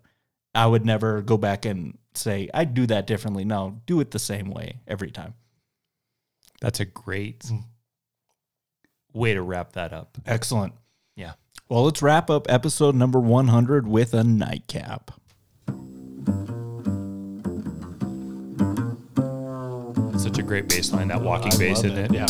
[0.54, 3.44] I would never go back and say I'd do that differently.
[3.44, 5.34] No, do it the same way every time.
[6.60, 7.64] That's a great mm.
[9.12, 10.18] way to wrap that up.
[10.26, 10.74] Excellent.
[11.16, 11.32] Yeah.
[11.68, 15.12] Well, let's wrap up episode number 100 with a nightcap.
[20.18, 22.12] Such a great bass line, that walking I bass, love isn't it?
[22.12, 22.26] Yeah.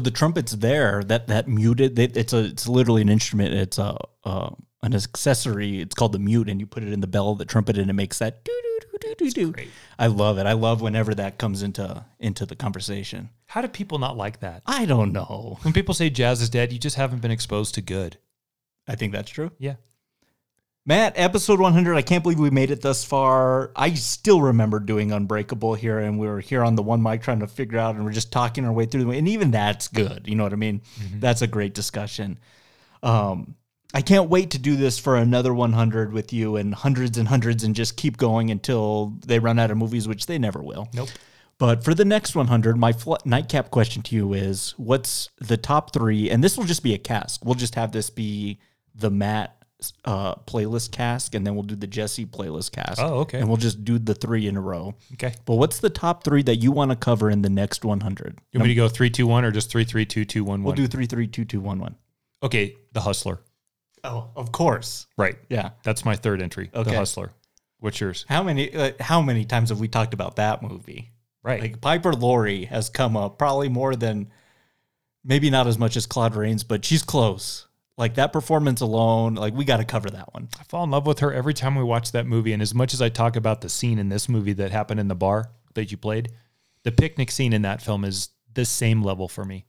[0.00, 1.04] So the trumpet's there.
[1.04, 1.98] That that muted.
[1.98, 2.46] It, it's a.
[2.46, 3.52] It's literally an instrument.
[3.52, 5.80] It's a uh, an accessory.
[5.80, 7.90] It's called the mute, and you put it in the bell of the trumpet, and
[7.90, 9.64] it makes that doo doo doo doo doo doo.
[9.98, 10.46] I love it.
[10.46, 13.28] I love whenever that comes into into the conversation.
[13.44, 14.62] How do people not like that?
[14.64, 15.58] I don't know.
[15.60, 18.16] When people say jazz is dead, you just haven't been exposed to good.
[18.88, 19.50] I think that's true.
[19.58, 19.74] Yeah.
[20.90, 21.94] Matt, episode 100.
[21.94, 23.70] I can't believe we made it thus far.
[23.76, 27.38] I still remember doing Unbreakable here, and we were here on the one mic trying
[27.38, 29.10] to figure out, and we're just talking our way through the.
[29.12, 30.26] And even that's good.
[30.26, 30.82] You know what I mean?
[31.20, 32.40] That's a great discussion.
[33.04, 33.54] Um,
[33.94, 37.62] I can't wait to do this for another 100 with you, and hundreds and hundreds,
[37.62, 40.88] and just keep going until they run out of movies, which they never will.
[40.92, 41.10] Nope.
[41.58, 45.92] But for the next 100, my fl- nightcap question to you is what's the top
[45.92, 46.28] three?
[46.28, 47.44] And this will just be a cask.
[47.44, 48.58] We'll just have this be
[48.92, 49.59] the Matt
[50.04, 53.00] uh, playlist cask, and then we'll do the Jesse playlist cask.
[53.00, 53.38] Oh, okay.
[53.38, 54.94] And we'll just do the three in a row.
[55.14, 55.34] Okay.
[55.44, 58.40] But what's the top three that you want to cover in the next 100?
[58.52, 60.62] You want me to go three, two, one, or just three, three, two, two, one,
[60.62, 61.96] We'll do three, three, two, two, one, one.
[62.42, 63.40] Okay, The Hustler.
[64.02, 65.06] Oh, of course.
[65.18, 65.36] Right.
[65.48, 65.70] Yeah.
[65.82, 66.70] That's my third entry.
[66.74, 66.90] Okay.
[66.90, 67.32] The Hustler.
[67.80, 68.26] What's yours?
[68.28, 71.12] How many uh, how many times have we talked about that movie?
[71.42, 71.60] Right.
[71.62, 74.30] Like Piper Laurie has come up probably more than
[75.24, 77.66] maybe not as much as Claude Rains, but she's close.
[78.00, 80.48] Like that performance alone, like we got to cover that one.
[80.58, 82.54] I fall in love with her every time we watch that movie.
[82.54, 85.08] And as much as I talk about the scene in this movie that happened in
[85.08, 86.32] the bar that you played,
[86.82, 89.66] the picnic scene in that film is the same level for me.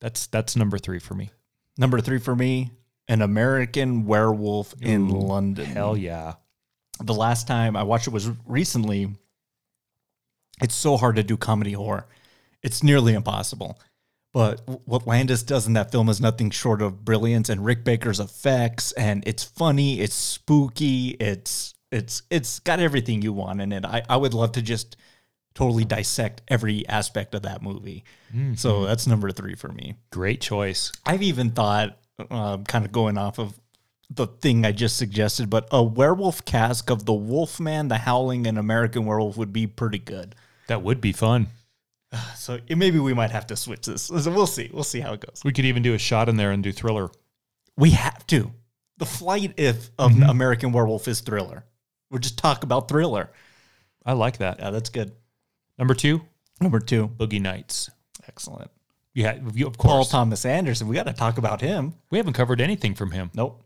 [0.00, 1.30] That's that's number three for me.
[1.76, 2.70] Number three for me,
[3.06, 5.66] an American Werewolf in London.
[5.66, 6.36] Hell yeah.
[7.02, 9.14] The last time I watched it was recently.
[10.62, 12.06] It's so hard to do comedy horror.
[12.62, 13.78] It's nearly impossible.
[14.36, 18.20] But what Landis does in that film is nothing short of brilliance and Rick Baker's
[18.20, 23.86] effects and it's funny, it's spooky, it's it's it's got everything you want in it.
[23.86, 24.98] I, I would love to just
[25.54, 28.04] totally dissect every aspect of that movie.
[28.56, 29.94] So that's number three for me.
[30.10, 30.92] Great choice.
[31.06, 31.96] I've even thought,
[32.30, 33.58] uh, kind of going off of
[34.10, 38.58] the thing I just suggested, but a werewolf cask of the Wolfman, the Howling, and
[38.58, 40.34] American Werewolf would be pretty good.
[40.66, 41.46] That would be fun.
[42.36, 44.10] So it- maybe we might have to switch this.
[44.22, 44.70] So we'll see.
[44.72, 45.42] We'll see how it goes.
[45.44, 47.10] We could even do a shot in there and do thriller.
[47.76, 48.52] We have to.
[48.98, 50.22] The flight if of mm-hmm.
[50.22, 51.64] American Werewolf is thriller.
[52.10, 53.30] We'll just talk about thriller.
[54.04, 54.58] I like that.
[54.60, 55.12] Yeah, that's good.
[55.78, 56.22] Number two,
[56.60, 57.90] Number two, Boogie Nights.
[58.26, 58.70] excellent.
[59.14, 60.04] Yeah, of Paul.
[60.04, 60.88] Thomas Anderson.
[60.88, 61.94] We got to talk about him.
[62.10, 63.30] We haven't covered anything from him.
[63.34, 63.65] Nope.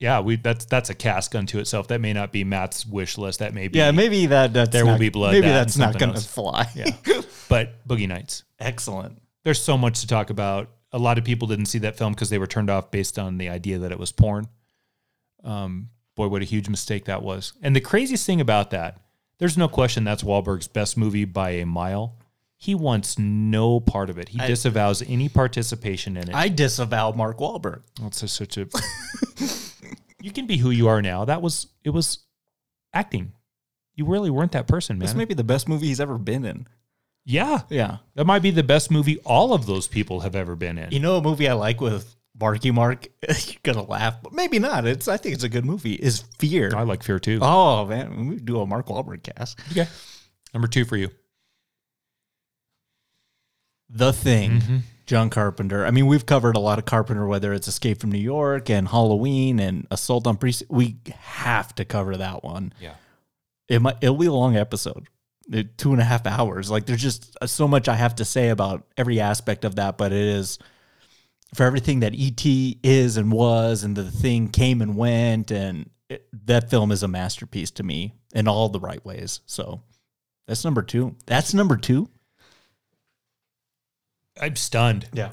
[0.00, 1.88] Yeah, we that's that's a cask unto itself.
[1.88, 3.40] That may not be Matt's wish list.
[3.40, 5.98] That may be Yeah, maybe that that's There Will Be Blood, Maybe that that's not
[5.98, 6.66] going to fly.
[6.74, 6.90] Yeah.
[7.50, 8.44] but Boogie Nights.
[8.58, 9.20] excellent.
[9.44, 10.70] There's so much to talk about.
[10.92, 13.38] A lot of people didn't see that film because they were turned off based on
[13.38, 14.48] the idea that it was porn.
[15.44, 17.52] Um, boy, what a huge mistake that was.
[17.62, 19.00] And the craziest thing about that,
[19.38, 22.16] there's no question that's Wahlberg's best movie by a mile.
[22.56, 24.30] He wants no part of it.
[24.30, 26.34] He I- disavows any participation in it.
[26.34, 27.82] I disavow Mark Wahlberg.
[28.00, 28.66] That's such a.
[30.20, 31.24] you can be who you are now.
[31.24, 32.18] That was it was
[32.92, 33.32] acting.
[33.94, 35.06] You really weren't that person, man.
[35.06, 36.66] This may be the best movie he's ever been in.
[37.24, 37.98] yeah, Yeah.
[38.14, 40.90] that might be the best movie all of those people have ever been in.
[40.90, 43.06] You know a movie I like with Marky Mark?
[43.28, 44.86] You're gonna laugh, but maybe not.
[44.86, 45.94] It's I think it's a good movie.
[45.94, 46.72] Is Fear.
[46.74, 47.38] I like Fear too.
[47.42, 49.58] Oh man, we do a Mark Wahlberg cast.
[49.72, 49.86] Okay,
[50.54, 51.10] number two for you.
[53.90, 54.60] The Thing.
[54.60, 54.76] Mm-hmm.
[55.06, 55.84] John Carpenter.
[55.84, 58.86] I mean, we've covered a lot of Carpenter, whether it's Escape from New York and
[58.86, 60.70] Halloween and Assault on Precinct.
[60.70, 62.72] We have to cover that one.
[62.80, 62.94] Yeah.
[63.68, 63.96] It might.
[64.00, 65.08] It'll be a long episode.
[65.52, 66.70] It- two and a half hours.
[66.70, 70.12] Like there's just so much I have to say about every aspect of that, but
[70.12, 70.60] it is
[71.54, 76.28] for everything that ET is and was, and the thing came and went, and it,
[76.46, 79.40] that film is a masterpiece to me in all the right ways.
[79.46, 79.82] So
[80.46, 81.16] that's number two.
[81.26, 82.08] That's number two.
[84.40, 85.08] I'm stunned.
[85.12, 85.32] Yeah.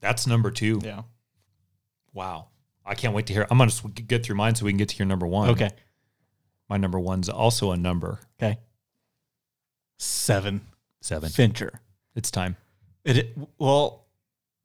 [0.00, 0.80] That's number two.
[0.82, 1.02] Yeah.
[2.12, 2.48] Wow.
[2.84, 3.46] I can't wait to hear.
[3.50, 3.72] I'm gonna
[4.06, 5.50] get through mine so we can get to your number one.
[5.50, 5.70] Okay.
[6.68, 8.58] My number one's also a number Okay.
[9.98, 10.60] Seven.
[11.00, 11.30] seven.
[11.30, 11.80] Fincher.
[12.14, 12.56] It's time.
[13.04, 14.06] It well,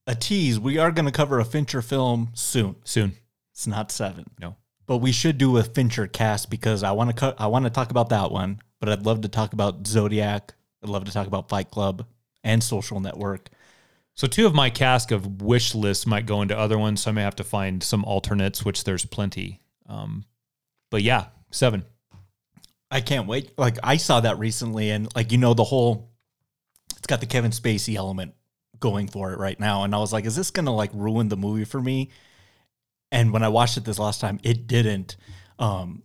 [0.08, 0.60] a tease.
[0.60, 2.76] We are going to cover a Fincher film soon.
[2.84, 3.14] Soon.
[3.54, 4.26] It's not seven.
[4.40, 4.56] No.
[4.86, 7.70] But we should do a Fincher cast because I want to co- I want to
[7.70, 8.62] talk about that one.
[8.80, 10.54] But I'd love to talk about Zodiac.
[10.84, 12.06] I'd love to talk about Fight Club
[12.44, 13.50] and Social Network.
[14.20, 17.14] So two of my cask of wish lists might go into other ones, so I
[17.14, 19.62] may have to find some alternates, which there's plenty.
[19.88, 20.26] Um,
[20.92, 21.86] but yeah, seven.
[22.92, 23.58] I can't wait.
[23.58, 26.12] Like I saw that recently, and like you know the whole,
[26.98, 28.34] it's got the Kevin Spacey element
[28.82, 31.38] going for it right now, and I was like, is this gonna like ruin the
[31.38, 32.10] movie for me?
[33.14, 35.16] And when I watched it this last time, it didn't,
[35.60, 36.04] um,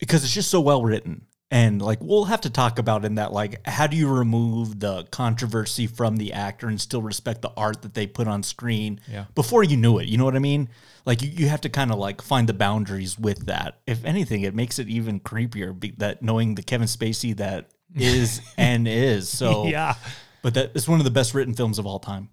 [0.00, 1.26] because it's just so well written.
[1.52, 5.04] And like we'll have to talk about in that like how do you remove the
[5.10, 9.26] controversy from the actor and still respect the art that they put on screen Yeah.
[9.34, 10.08] before you knew it.
[10.08, 10.70] You know what I mean?
[11.04, 13.80] Like you, you have to kind of like find the boundaries with that.
[13.86, 18.40] If anything, it makes it even creepier be, that knowing the Kevin Spacey that is
[18.56, 19.28] and is.
[19.28, 19.94] So Yeah.
[20.40, 22.30] but that is one of the best written films of all time.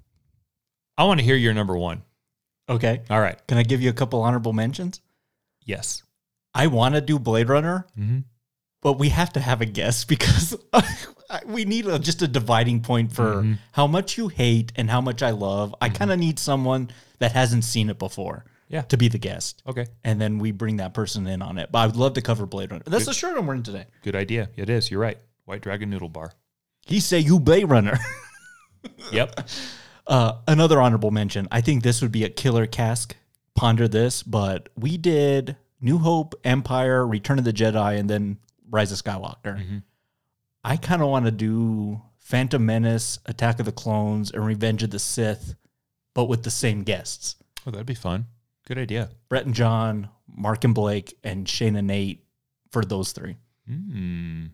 [0.97, 2.03] I want to hear your number one.
[2.69, 3.01] Okay.
[3.09, 3.37] All right.
[3.47, 5.01] Can I give you a couple honorable mentions?
[5.65, 6.03] Yes.
[6.53, 8.23] I want to do Blade Runner, Mhm.
[8.81, 10.55] But we have to have a guest because
[11.45, 13.53] we need a, just a dividing point for Mm-hmm.
[13.73, 15.73] how much you hate and how much I love.
[15.81, 16.89] I kind of need someone
[17.19, 18.81] that hasn't seen it before Yeah.
[18.83, 19.61] to be the guest.
[19.67, 19.85] Okay.
[20.03, 21.71] And then we bring that person in on it.
[21.71, 22.83] But I would love to cover Blade Runner.
[22.87, 23.85] That's the shirt I'm wearing today.
[24.03, 24.49] Good idea.
[24.55, 24.89] It is.
[24.89, 25.17] You're right.
[25.45, 26.31] White Dragon Noodle Bar.
[26.85, 27.97] He say you Blade Runner.
[29.11, 29.49] Yep.
[30.07, 31.47] Uh, another honorable mention.
[31.51, 33.15] I think this would be a killer cask.
[33.55, 38.37] Ponder this, but we did New Hope, Empire, Return of the Jedi, and then
[38.69, 39.81] Rise of Skywalker.
[40.63, 44.91] I kind of want to do Phantom Menace, Attack of the Clones, and Revenge of
[44.91, 45.55] the Sith,
[46.13, 47.35] but with the same guests.
[47.65, 48.25] oh, that'd be fun.
[48.67, 49.09] Good idea.
[49.29, 52.23] Brett and John, Mark and Blake, and Shane and Nate
[52.71, 53.37] for those three.
[53.69, 54.51] Mm.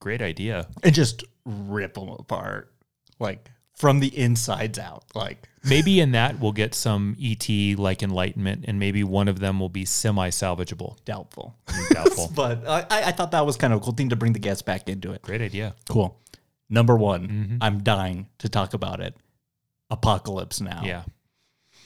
[0.00, 0.66] Great idea.
[0.82, 2.72] And just rip them apart.
[3.20, 5.04] Like from the insides out.
[5.14, 7.48] Like Maybe in that we'll get some ET
[7.78, 10.96] like enlightenment, and maybe one of them will be semi salvageable.
[11.04, 11.56] doubtful.
[11.66, 12.32] Mm, doubtful.
[12.34, 14.62] but I, I thought that was kind of a cool thing to bring the guests
[14.62, 15.22] back into it.
[15.22, 15.74] Great idea.
[15.88, 16.18] Cool.
[16.68, 17.56] Number one, mm-hmm.
[17.60, 19.14] I'm dying to talk about it.
[19.90, 20.82] Apocalypse Now.
[20.84, 21.04] Yeah.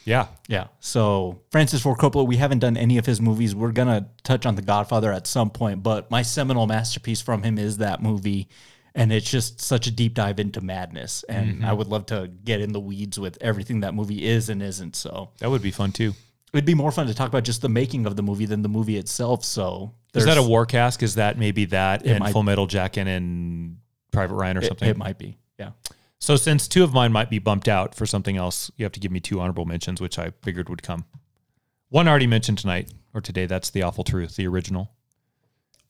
[0.05, 0.27] Yeah.
[0.47, 0.67] Yeah.
[0.79, 3.53] So Francis Ford Coppola, we haven't done any of his movies.
[3.55, 7.57] We're gonna touch on The Godfather at some point, but my seminal masterpiece from him
[7.57, 8.47] is that movie.
[8.93, 11.23] And it's just such a deep dive into madness.
[11.29, 11.65] And mm-hmm.
[11.65, 14.95] I would love to get in the weeds with everything that movie is and isn't.
[14.95, 16.13] So That would be fun too.
[16.53, 18.69] it'd be more fun to talk about just the making of the movie than the
[18.69, 19.45] movie itself.
[19.45, 21.03] So Is that a war cask?
[21.03, 23.77] Is that maybe that and might- Full Metal Jacket and
[24.11, 24.89] Private Ryan or it, something?
[24.89, 25.37] it might be.
[25.57, 25.71] Yeah.
[26.19, 28.99] So since two of mine might be bumped out for something else, you have to
[28.99, 31.05] give me two honorable mentions, which I figured would come.
[31.89, 33.45] One already mentioned tonight or today.
[33.45, 34.91] That's the awful truth, the original.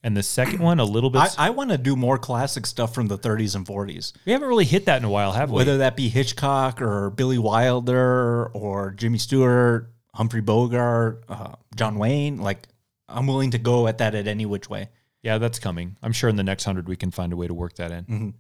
[0.04, 1.22] And the second one, a little bit.
[1.38, 4.14] I, I want to do more classic stuff from the 30s and 40s.
[4.26, 5.58] we haven't really hit that in a while, have we?
[5.58, 12.38] Whether that be Hitchcock or Billy Wilder or Jimmy Stewart, Humphrey Bogart, uh, John Wayne,
[12.40, 12.68] like
[13.08, 14.90] I'm willing to go at that at any which way.
[15.22, 15.98] yeah, that's coming.
[16.02, 18.06] I'm sure in the next hundred we can find a way to work that in.
[18.06, 18.34] Mhm.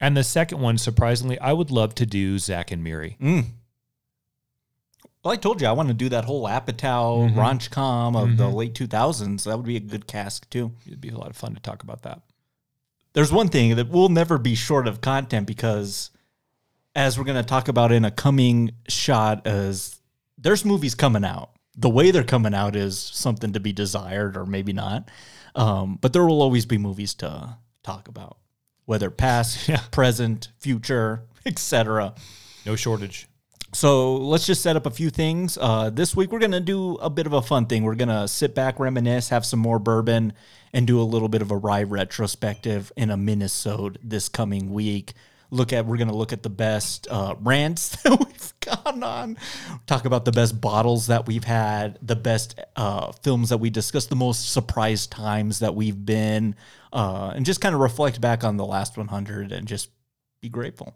[0.00, 3.16] And the second one, surprisingly, I would love to do Zack and Miri.
[3.20, 3.44] Mm.
[5.24, 7.34] Well, I told you I want to do that whole Apatow Mhm.
[7.34, 8.54] Raunchcom of the Mhm.
[8.54, 9.44] late 2000s.
[9.44, 10.72] That would be a good cask too.
[10.86, 12.22] It'd be a lot of fun to talk about that.
[13.12, 16.10] There's one thing that we'll never be short of content because,
[16.96, 20.00] as we're going to talk about in a coming shot, as
[20.38, 21.50] there's movies coming out.
[21.76, 25.08] The way they're coming out is something to be desired, or maybe not.
[25.54, 28.38] Um, but there will always be movies to talk about,
[28.86, 29.82] whether past, Yeah.
[29.90, 32.14] present, future, etc.
[32.66, 33.26] No shortage.
[33.74, 35.56] So let's just set up a few things.
[35.58, 37.84] Uh, this week, we're going to do a bit of a fun thing.
[37.84, 40.34] We're going to sit back, reminisce, have some more bourbon,
[40.74, 45.14] and do a little bit of a rye retrospective in a minisode this coming week.
[45.50, 49.38] Look at, we're going to look at the best uh, rants that we've gone on,
[49.86, 54.10] talk about the best bottles that we've had, the best uh, films that we discussed,
[54.10, 56.56] the most surprised times that we've been,
[56.92, 59.88] uh, and just kind of reflect back on the last 100 and just
[60.42, 60.94] be grateful.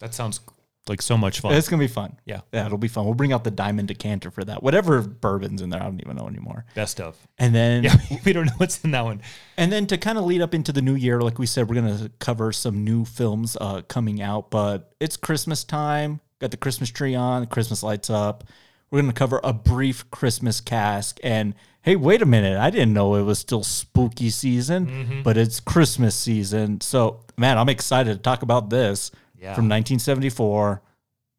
[0.00, 0.40] That sounds
[0.88, 1.54] like so much fun.
[1.54, 2.18] It's gonna be fun.
[2.24, 2.40] Yeah.
[2.52, 3.04] yeah, it'll be fun.
[3.04, 4.62] We'll bring out the diamond decanter for that.
[4.62, 6.64] Whatever bourbon's in there, I don't even know anymore.
[6.74, 7.16] Best of.
[7.38, 9.20] And then, Yeah, we don't know what's in that one.
[9.56, 11.74] and then to kind of lead up into the new year, like we said, we're
[11.76, 14.50] gonna cover some new films uh, coming out.
[14.50, 16.20] But it's Christmas time.
[16.40, 18.44] Got the Christmas tree on, the Christmas lights up.
[18.90, 21.18] We're gonna cover a brief Christmas cask.
[21.22, 25.58] And hey, wait a minute, I didn't know it was still spooky season, but it's
[25.60, 26.80] Christmas season.
[26.80, 29.10] So man, I'm excited to talk about this
[29.40, 29.54] Yeah.
[29.54, 30.82] from 1974,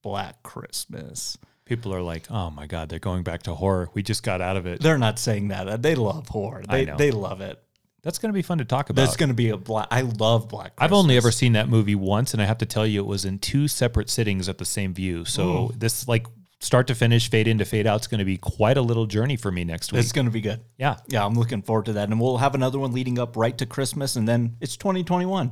[0.02, 1.38] Black Christmas.
[1.66, 3.90] People are like, oh my God, they're going back to horror.
[3.94, 4.82] We just got out of it.
[4.82, 5.68] They're not saying that.
[5.68, 6.64] Uh, they love horror.
[6.68, 6.98] I They know.
[6.98, 7.62] they love it.
[8.02, 9.02] That's going to be fun to talk about.
[9.04, 9.88] That's going to be a black.
[9.92, 10.76] I love Black.
[10.76, 10.86] Christmas.
[10.86, 13.26] I've only ever seen that movie once, and I have to tell you, it was
[13.26, 15.26] in two separate sittings at the same view.
[15.26, 15.72] So Ooh.
[15.78, 16.26] this, like,
[16.62, 19.36] start to finish, fade into fade out, is going to be quite a little journey
[19.36, 20.00] for me next week.
[20.00, 20.62] It's going to be good.
[20.78, 20.96] Yeah.
[21.08, 22.08] Yeah, I'm looking forward to that.
[22.10, 25.52] And we'll have another one leading up right to Christmas, and then it's 2021.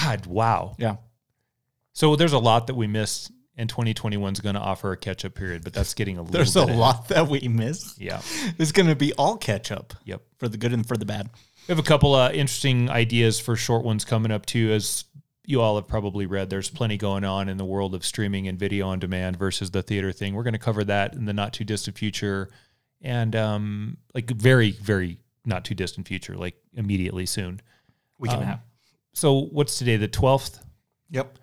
[0.00, 0.76] God, wow.
[0.78, 0.96] Yeah.
[1.94, 5.24] So there's a lot that we missed, and 2021 is going to offer a catch
[5.24, 6.32] up period, but that's getting a little.
[6.32, 8.00] There's a lot that we missed.
[8.00, 8.20] Yeah.
[8.58, 9.94] It's going to be all catch up.
[10.04, 10.20] Yep.
[10.38, 11.30] For the good and for the bad.
[11.68, 14.72] We have a couple of interesting ideas for short ones coming up too.
[14.72, 15.04] As
[15.46, 18.58] you all have probably read, there's plenty going on in the world of streaming and
[18.58, 20.34] video on demand versus the theater thing.
[20.34, 22.50] We're going to cover that in the not too distant future,
[23.02, 27.60] and um, like very, very not too distant future, like immediately soon.
[28.18, 28.60] We can Um, have.
[29.12, 29.96] So what's today?
[29.96, 30.58] The twelfth.
[31.10, 31.38] Yep.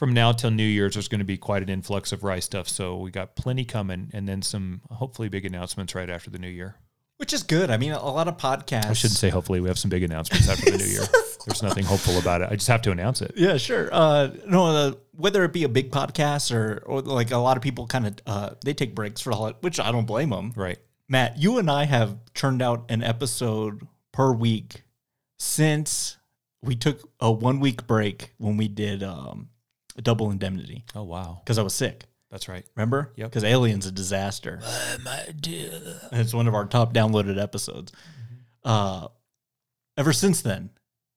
[0.00, 2.68] From now till New Year's, there's going to be quite an influx of Rye stuff.
[2.68, 6.48] So we got plenty coming, and then some hopefully big announcements right after the New
[6.48, 6.76] Year.
[7.18, 7.70] Which is good.
[7.70, 8.86] I mean, a lot of podcasts.
[8.86, 11.02] I shouldn't say hopefully we have some big announcements after the New Year.
[11.46, 12.48] There's nothing hopeful about it.
[12.50, 13.34] I just have to announce it.
[13.36, 13.90] Yeah, sure.
[13.92, 17.62] Uh, no, uh, whether it be a big podcast or, or like a lot of
[17.62, 20.54] people kind of uh, they take breaks for the holiday, which I don't blame them.
[20.56, 20.78] Right.
[21.10, 24.82] Matt, you and I have churned out an episode per week
[25.38, 26.16] since
[26.62, 29.50] we took a one week break when we did um,
[30.02, 30.84] Double Indemnity.
[30.94, 31.40] Oh wow!
[31.44, 32.04] Because I was sick.
[32.30, 32.64] That's right.
[32.76, 33.12] Remember?
[33.16, 33.30] Yep.
[33.30, 34.60] Because Alien's a disaster.
[35.04, 35.72] my dear.
[36.12, 37.90] And it's one of our top downloaded episodes.
[38.62, 39.08] Uh,
[39.96, 40.70] ever since then,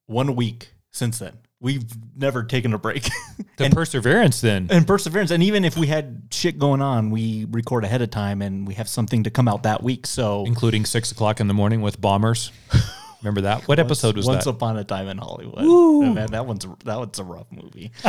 [0.08, 1.86] one week since then, we've
[2.16, 3.08] never taken a break.
[3.56, 4.68] The perseverance then.
[4.72, 5.30] and perseverance.
[5.30, 8.74] And even if we had shit going on, we record ahead of time and we
[8.74, 10.08] have something to come out that week.
[10.08, 12.52] So including six o'clock in the morning with bombers.
[13.24, 13.68] Remember that?
[13.68, 14.50] What episode was Once that?
[14.52, 15.64] Once Upon a Time in Hollywood.
[15.64, 16.14] Woo.
[16.14, 17.92] Man, that one's that one's a rough movie.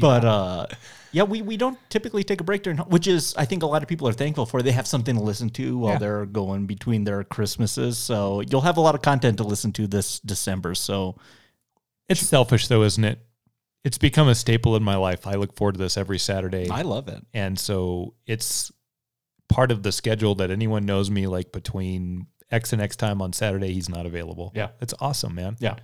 [0.00, 0.66] But uh,
[1.12, 3.82] yeah, we, we don't typically take a break during, which is I think a lot
[3.82, 4.62] of people are thankful for.
[4.62, 5.98] They have something to listen to while Yeah.
[5.98, 7.96] they're going between their Christmases.
[7.96, 10.74] So you'll have a lot of content to listen to this December.
[10.74, 11.16] So
[12.08, 13.20] It's selfish though, isn't it?
[13.84, 15.26] It's become a staple in my life.
[15.28, 16.68] I look forward to this every Saturday.
[16.68, 17.24] I love it.
[17.32, 18.72] And so it's
[19.48, 23.32] part of the schedule that anyone knows me like between X and X time on
[23.32, 24.52] Saturday, he's not available.
[24.54, 24.68] Yeah.
[24.80, 25.56] It's awesome, man.
[25.58, 25.76] Yeah.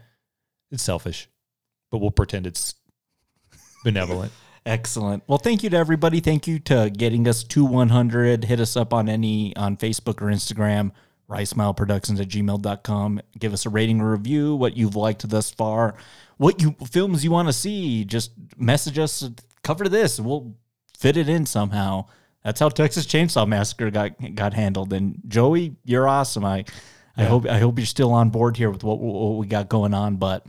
[0.70, 1.28] It's selfish,
[1.90, 2.74] but we'll pretend it's
[3.84, 4.32] benevolent.
[4.64, 5.24] Excellent.
[5.26, 6.20] Well, thank you to everybody.
[6.20, 8.44] Thank you to getting us to 100.
[8.44, 10.92] Hit us up on any on Facebook or Instagram,
[11.76, 13.20] Productions at gmail.com.
[13.38, 15.96] Give us a rating or review, what you've liked thus far,
[16.36, 18.04] what you films you want to see.
[18.04, 19.28] Just message us,
[19.64, 20.20] cover this.
[20.20, 20.54] We'll
[20.96, 22.06] fit it in somehow.
[22.44, 24.92] That's how Texas Chainsaw Massacre got got handled.
[24.92, 26.44] And Joey, you're awesome.
[26.44, 26.64] I
[27.16, 27.28] I Yeah.
[27.28, 30.16] hope I hope you're still on board here with what, what we got going on.
[30.16, 30.46] But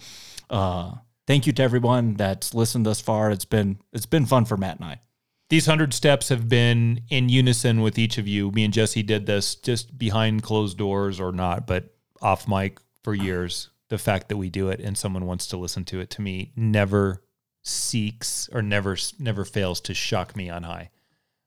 [0.49, 0.93] uh,
[1.27, 3.31] thank you to everyone that's listened thus far.
[3.31, 5.01] It's been it's been fun for Matt and I.
[5.49, 8.49] These hundred steps have been in unison with each of you.
[8.51, 13.13] Me and Jesse did this just behind closed doors or not, but off mic for
[13.13, 13.69] years.
[13.89, 16.53] The fact that we do it and someone wants to listen to it to me
[16.55, 17.21] never
[17.61, 20.89] seeks or never never fails to shock me on high.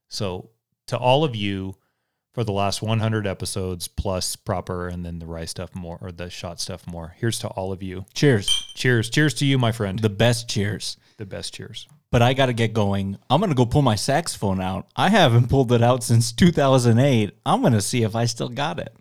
[0.08, 0.50] So
[0.86, 1.76] to all of you
[2.36, 6.28] for the last 100 episodes plus proper and then the rice stuff more or the
[6.28, 7.14] shot stuff more.
[7.16, 8.04] Here's to all of you.
[8.12, 8.46] Cheers.
[8.74, 9.08] Cheers.
[9.08, 9.98] Cheers to you, my friend.
[9.98, 10.98] The best cheers.
[11.16, 11.88] The best cheers.
[12.10, 13.16] But I got to get going.
[13.30, 14.86] I'm going to go pull my saxophone out.
[14.94, 17.38] I haven't pulled it out since 2008.
[17.46, 18.94] I'm going to see if I still got it.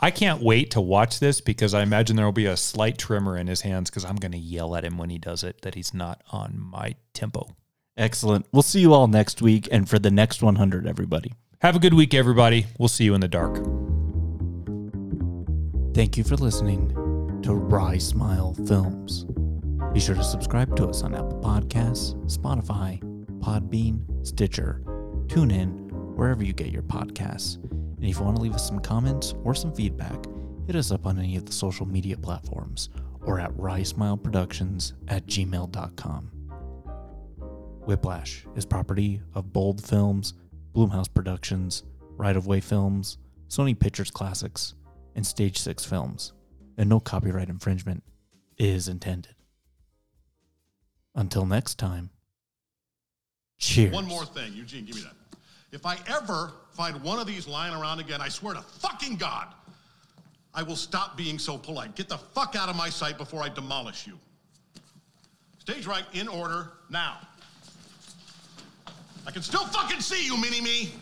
[0.00, 3.38] I can't wait to watch this because I imagine there will be a slight tremor
[3.38, 5.76] in his hands because I'm going to yell at him when he does it that
[5.76, 7.54] he's not on my tempo.
[7.96, 8.46] Excellent.
[8.52, 11.32] We'll see you all next week and for the next 100, everybody.
[11.60, 12.66] Have a good week, everybody.
[12.78, 13.56] We'll see you in the dark.
[15.94, 16.88] Thank you for listening
[17.42, 19.26] to Rye Smile Films.
[19.92, 22.98] Be sure to subscribe to us on Apple Podcasts, Spotify,
[23.40, 24.80] Podbean, Stitcher,
[25.26, 27.62] TuneIn, wherever you get your podcasts.
[27.62, 30.24] And if you want to leave us some comments or some feedback,
[30.66, 32.88] hit us up on any of the social media platforms
[33.20, 36.30] or at rysmileproductions at gmail.com.
[37.84, 40.34] Whiplash is property of Bold Films,
[40.74, 41.82] Blumhouse Productions,
[42.16, 43.18] Right of Way Films,
[43.48, 44.74] Sony Pictures Classics,
[45.14, 46.32] and Stage 6 Films,
[46.78, 48.02] and no copyright infringement
[48.56, 49.34] is intended.
[51.14, 52.10] Until next time,
[53.58, 53.92] cheers.
[53.92, 55.14] One more thing, Eugene, give me that.
[55.72, 59.48] If I ever find one of these lying around again, I swear to fucking God,
[60.54, 61.96] I will stop being so polite.
[61.96, 64.18] Get the fuck out of my sight before I demolish you.
[65.58, 67.18] Stage right in order now.
[69.26, 70.92] I can still fucking see you, mini me.